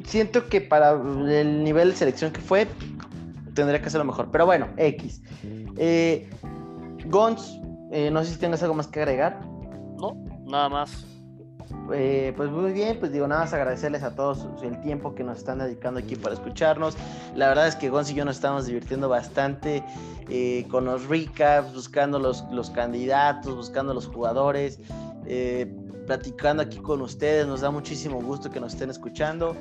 siento 0.05 0.47
que 0.47 0.61
para 0.61 0.91
el 0.91 1.63
nivel 1.63 1.91
de 1.91 1.95
selección 1.95 2.31
que 2.31 2.41
fue, 2.41 2.67
tendría 3.53 3.81
que 3.81 3.89
ser 3.89 3.99
lo 3.99 4.05
mejor. 4.05 4.29
Pero 4.31 4.45
bueno, 4.45 4.67
X. 4.77 5.21
Eh, 5.77 6.29
Gons, 7.05 7.59
eh, 7.91 8.09
no 8.11 8.23
sé 8.23 8.33
si 8.33 8.39
tengas 8.39 8.61
algo 8.63 8.75
más 8.75 8.87
que 8.87 8.99
agregar. 9.01 9.39
Nada 10.45 10.69
más. 10.69 11.05
Eh, 11.93 12.33
pues 12.37 12.49
muy 12.49 12.71
bien, 12.71 12.97
pues 12.99 13.11
digo, 13.11 13.27
nada 13.27 13.41
más 13.41 13.53
agradecerles 13.53 14.03
a 14.03 14.15
todos 14.15 14.47
el 14.63 14.79
tiempo 14.81 15.13
que 15.15 15.23
nos 15.23 15.39
están 15.39 15.59
dedicando 15.59 15.99
aquí 15.99 16.15
para 16.15 16.33
escucharnos. 16.33 16.95
La 17.35 17.47
verdad 17.47 17.67
es 17.67 17.75
que 17.75 17.89
Gonz 17.89 18.11
y 18.11 18.15
yo 18.15 18.25
nos 18.25 18.37
estamos 18.37 18.65
divirtiendo 18.65 19.09
bastante 19.09 19.83
con 20.69 20.85
los 20.85 21.07
recaps, 21.07 21.73
buscando 21.73 22.17
los, 22.17 22.43
los 22.51 22.71
candidatos, 22.71 23.55
buscando 23.55 23.93
los 23.93 24.07
jugadores 24.07 24.79
platicando 26.05 26.63
aquí 26.63 26.77
con 26.77 27.01
ustedes. 27.01 27.47
Nos 27.47 27.61
da 27.61 27.71
muchísimo 27.71 28.21
gusto 28.21 28.49
que 28.49 28.59
nos 28.59 28.73
estén 28.73 28.89
escuchando. 28.89 29.55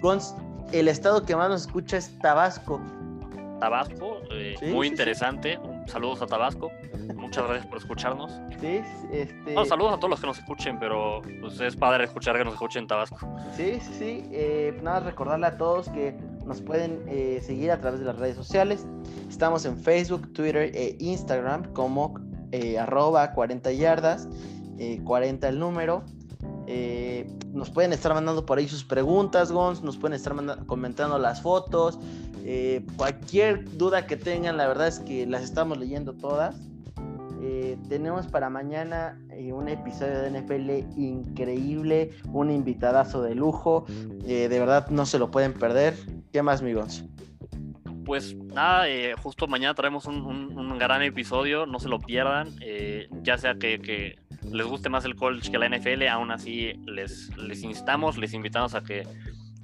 Gons, 0.00 0.34
el 0.72 0.88
estado 0.88 1.24
que 1.24 1.36
más 1.36 1.48
nos 1.48 1.62
escucha 1.62 1.98
es 1.98 2.18
Tabasco. 2.18 2.80
Tabasco, 3.60 4.18
eh, 4.30 4.56
muy 4.72 4.88
interesante. 4.88 5.58
Saludos 5.86 6.22
a 6.22 6.26
Tabasco. 6.26 6.70
Muchas 7.16 7.44
gracias 7.44 7.66
por 7.66 7.78
escucharnos. 7.78 8.32
Sí, 8.60 8.80
este... 9.12 9.54
No, 9.54 9.64
saludos 9.64 9.94
a 9.94 9.96
todos 9.96 10.10
los 10.10 10.20
que 10.20 10.26
nos 10.26 10.38
escuchen, 10.38 10.78
pero 10.78 11.22
pues, 11.40 11.60
es 11.60 11.76
padre 11.76 12.04
escuchar 12.04 12.36
que 12.36 12.44
nos 12.44 12.54
escuchen 12.54 12.86
Tabasco. 12.86 13.18
Sí, 13.56 13.78
sí, 13.80 13.94
sí. 13.98 14.24
Eh, 14.32 14.78
nada, 14.82 15.00
recordarle 15.00 15.46
a 15.46 15.56
todos 15.56 15.88
que 15.88 16.16
nos 16.46 16.60
pueden 16.60 17.02
eh, 17.08 17.40
seguir 17.44 17.70
a 17.70 17.80
través 17.80 18.00
de 18.00 18.06
las 18.06 18.16
redes 18.16 18.36
sociales. 18.36 18.86
Estamos 19.28 19.64
en 19.64 19.78
Facebook, 19.78 20.32
Twitter 20.32 20.70
e 20.74 20.96
Instagram 21.00 21.72
como 21.72 22.14
arroba 22.78 23.32
40 23.32 23.72
yardas, 23.72 24.28
40 25.04 25.48
el 25.48 25.58
número. 25.58 26.04
Eh, 26.66 27.26
nos 27.52 27.70
pueden 27.70 27.92
estar 27.92 28.14
mandando 28.14 28.46
por 28.46 28.58
ahí 28.58 28.68
sus 28.68 28.84
preguntas, 28.84 29.50
Gons, 29.50 29.82
nos 29.82 29.96
pueden 29.96 30.14
estar 30.14 30.34
comentando 30.66 31.18
las 31.18 31.42
fotos, 31.42 31.98
eh, 32.44 32.84
cualquier 32.96 33.76
duda 33.76 34.06
que 34.06 34.16
tengan, 34.16 34.56
la 34.56 34.66
verdad 34.66 34.88
es 34.88 35.00
que 35.00 35.26
las 35.26 35.42
estamos 35.42 35.78
leyendo 35.78 36.14
todas. 36.14 36.56
Eh, 37.44 37.76
tenemos 37.88 38.28
para 38.28 38.50
mañana 38.50 39.18
un 39.52 39.68
episodio 39.68 40.20
de 40.20 40.30
NFL 40.30 40.98
increíble, 41.00 42.10
un 42.32 42.50
invitadazo 42.50 43.20
de 43.22 43.34
lujo, 43.34 43.84
de 43.88 44.48
verdad 44.48 44.88
no 44.90 45.06
se 45.06 45.18
lo 45.18 45.30
pueden 45.30 45.52
perder. 45.52 45.96
¿Qué 46.32 46.40
más, 46.40 46.60
amigos? 46.60 47.04
Pues 48.04 48.36
nada, 48.36 48.86
justo 49.20 49.48
mañana 49.48 49.74
traemos 49.74 50.06
un, 50.06 50.78
gran 50.78 51.02
episodio, 51.02 51.66
no 51.66 51.80
se 51.80 51.88
lo 51.88 51.98
pierdan, 51.98 52.48
ya 53.22 53.38
sea 53.38 53.56
que 53.56 54.16
les 54.50 54.66
guste 54.66 54.88
más 54.88 55.04
el 55.04 55.16
college 55.16 55.50
que 55.50 55.58
la 55.58 55.68
NFL, 55.68 56.06
aún 56.08 56.30
así 56.30 56.72
les, 56.86 57.34
les 57.36 57.62
instamos, 57.62 58.18
les 58.18 58.34
invitamos 58.34 58.74
a 58.74 58.82
que, 58.82 59.06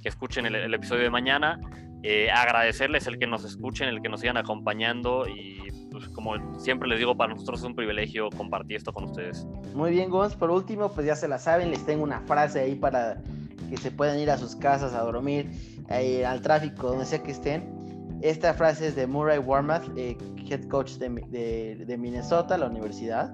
escuchen 0.03 0.45
el, 0.45 0.73
episodio 0.73 1.03
de 1.03 1.09
mañana. 1.09 1.59
Eh, 2.03 2.31
agradecerles 2.31 3.07
el 3.07 3.19
que 3.19 3.27
nos 3.27 3.43
escuchen, 3.43 3.89
el 3.89 4.01
que 4.01 4.09
nos 4.09 4.21
sigan 4.21 4.37
acompañando 4.37 5.27
y 5.27 5.59
pues, 5.91 6.07
como 6.09 6.59
siempre 6.59 6.87
les 6.87 6.99
digo, 6.99 7.17
para 7.17 7.33
nosotros 7.33 7.59
es 7.59 7.65
un 7.65 7.75
privilegio 7.75 8.29
compartir 8.29 8.77
esto 8.77 8.93
con 8.93 9.05
ustedes. 9.05 9.45
Muy 9.73 9.91
bien, 9.91 10.09
Gonz. 10.09 10.35
Por 10.35 10.49
último, 10.49 10.91
pues 10.93 11.05
ya 11.05 11.15
se 11.15 11.27
la 11.27 11.39
saben, 11.39 11.71
les 11.71 11.85
tengo 11.85 12.03
una 12.03 12.21
frase 12.21 12.61
ahí 12.61 12.75
para 12.75 13.21
que 13.69 13.77
se 13.77 13.91
puedan 13.91 14.17
ir 14.19 14.31
a 14.31 14.37
sus 14.37 14.55
casas 14.55 14.93
a 14.93 15.01
dormir, 15.01 15.49
al 16.25 16.41
tráfico, 16.41 16.87
donde 16.87 17.05
sea 17.05 17.21
que 17.21 17.31
estén. 17.31 18.19
Esta 18.21 18.53
frase 18.53 18.87
es 18.87 18.95
de 18.95 19.07
Murray 19.07 19.39
Warmath, 19.39 19.85
eh, 19.97 20.17
head 20.49 20.67
coach 20.67 20.93
de, 20.93 21.85
de 21.85 21.97
Minnesota, 21.97 22.57
la 22.57 22.67
universidad. 22.67 23.33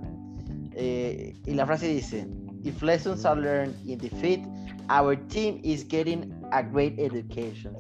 Eh, 0.76 1.34
y 1.46 1.54
la 1.54 1.66
frase 1.66 1.88
dice, 1.88 2.28
If 2.64 2.82
lessons 2.82 3.26
are 3.26 3.40
learned 3.40 3.76
in 3.86 4.00
defeat, 4.00 4.42
our 4.90 5.16
team 5.28 5.60
is 5.64 5.86
getting 5.88 6.34
a 6.52 6.64
great 6.64 7.00
education. 7.00 7.76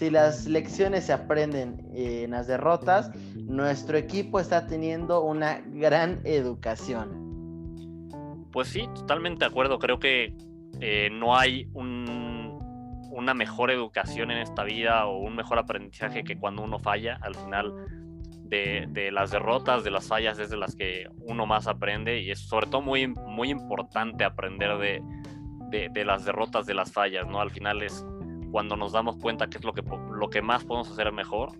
Si 0.00 0.08
las 0.08 0.46
lecciones 0.46 1.04
se 1.04 1.12
aprenden 1.12 1.86
en 1.92 2.30
las 2.30 2.46
derrotas, 2.46 3.10
nuestro 3.34 3.98
equipo 3.98 4.40
está 4.40 4.66
teniendo 4.66 5.20
una 5.20 5.60
gran 5.74 6.22
educación. 6.24 8.48
Pues 8.50 8.68
sí, 8.68 8.88
totalmente 8.94 9.40
de 9.40 9.50
acuerdo. 9.50 9.78
Creo 9.78 9.98
que 9.98 10.34
eh, 10.80 11.10
no 11.12 11.36
hay 11.36 11.68
una 11.74 13.34
mejor 13.34 13.70
educación 13.70 14.30
en 14.30 14.38
esta 14.38 14.64
vida 14.64 15.04
o 15.04 15.18
un 15.18 15.36
mejor 15.36 15.58
aprendizaje 15.58 16.24
que 16.24 16.38
cuando 16.38 16.62
uno 16.62 16.78
falla. 16.78 17.18
Al 17.20 17.34
final 17.34 17.74
de, 18.44 19.10
las 19.12 19.30
derrotas, 19.30 19.84
de 19.84 19.90
las 19.90 20.08
fallas, 20.08 20.38
es 20.38 20.48
de 20.48 20.56
las 20.56 20.76
que 20.76 21.10
uno 21.26 21.44
más 21.44 21.66
aprende 21.66 22.22
y 22.22 22.30
es 22.30 22.38
sobre 22.38 22.68
todo 22.68 22.80
muy, 22.80 23.06
muy 23.06 23.50
importante 23.50 24.24
aprender 24.24 24.78
de, 24.78 25.90
de, 25.90 26.04
las 26.06 26.24
derrotas, 26.24 26.64
de 26.64 26.72
las 26.72 26.90
fallas, 26.90 27.26
¿no? 27.26 27.42
Al 27.42 27.50
final 27.50 27.82
es 27.82 28.02
cuando 28.50 28.76
nos 28.76 28.92
damos 28.92 29.16
cuenta 29.16 29.48
que 29.48 29.58
es 29.58 29.64
lo 29.64 29.72
que, 29.72 29.82
lo 29.82 30.30
que 30.30 30.42
más 30.42 30.64
podemos 30.64 30.90
hacer 30.90 31.12
mejor. 31.12 31.52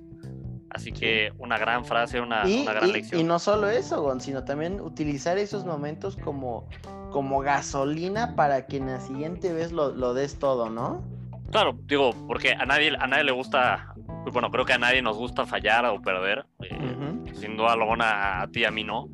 Así 0.71 0.93
que 0.93 1.33
una 1.39 1.59
gran 1.59 1.85
frase, 1.85 2.21
una, 2.21 2.45
una 2.45 2.73
gran 2.73 2.93
lección. 2.93 3.21
Y 3.21 3.25
no 3.25 3.41
solo 3.41 3.69
eso, 3.69 4.03
Gon, 4.03 4.21
sino 4.21 4.45
también 4.45 4.81
utilizar 4.81 5.37
esos 5.37 5.65
momentos 5.65 6.17
como 6.17 6.69
como 7.11 7.41
gasolina 7.41 8.35
para 8.35 8.67
que 8.67 8.79
en 8.79 8.87
la 8.87 9.01
siguiente 9.01 9.53
vez 9.53 9.73
lo, 9.73 9.91
lo 9.91 10.15
des 10.15 10.39
todo, 10.39 10.71
¿no? 10.71 11.03
Claro, 11.51 11.77
digo, 11.87 12.13
porque 12.27 12.53
a 12.53 12.65
nadie, 12.65 12.97
a 12.99 13.07
nadie 13.07 13.25
le 13.25 13.33
gusta, 13.33 13.95
bueno, 14.33 14.51
creo 14.51 14.65
que 14.65 14.73
a 14.73 14.79
nadie 14.79 15.03
nos 15.03 15.17
gusta 15.17 15.45
fallar 15.45 15.85
o 15.87 16.01
perder. 16.01 16.47
Eh, 16.63 17.35
sin 17.35 17.57
duda 17.57 17.73
alguna 17.73 18.43
a 18.43 18.47
ti, 18.47 18.65
a 18.65 18.71
mí 18.71 18.85
no. 18.85 19.09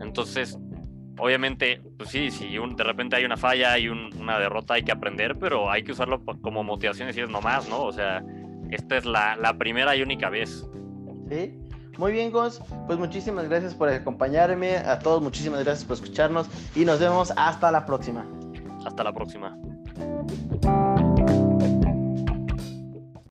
Entonces, 0.00 0.58
obviamente, 1.18 1.80
pues 1.96 2.10
sí, 2.10 2.30
si 2.30 2.56
de 2.56 2.84
repente 2.84 3.16
hay 3.16 3.24
una 3.24 3.36
falla, 3.36 3.72
hay 3.72 3.88
una 3.88 4.38
derrota, 4.38 4.74
hay 4.74 4.82
que 4.82 4.92
aprender, 4.92 5.38
pero 5.38 5.70
hay 5.70 5.82
que 5.82 5.92
usarlo 5.92 6.22
como 6.40 6.64
motivación 6.64 7.08
y 7.08 7.12
decir, 7.12 7.28
no 7.28 7.40
más, 7.40 7.68
¿no? 7.68 7.82
O 7.82 7.92
sea, 7.92 8.22
esta 8.70 8.96
es 8.96 9.04
la, 9.04 9.36
la 9.36 9.56
primera 9.58 9.94
y 9.96 10.02
única 10.02 10.30
vez. 10.30 10.66
Sí. 11.28 11.58
Muy 11.98 12.12
bien, 12.12 12.30
Gus. 12.30 12.60
Pues 12.86 12.98
muchísimas 12.98 13.48
gracias 13.48 13.74
por 13.74 13.88
acompañarme. 13.88 14.76
A 14.76 15.00
todos, 15.00 15.20
muchísimas 15.20 15.64
gracias 15.64 15.84
por 15.84 15.94
escucharnos. 15.94 16.48
Y 16.76 16.84
nos 16.84 17.00
vemos 17.00 17.32
hasta 17.36 17.72
la 17.72 17.84
próxima. 17.84 18.24
Hasta 18.86 19.02
la 19.02 19.12
próxima. 19.12 19.58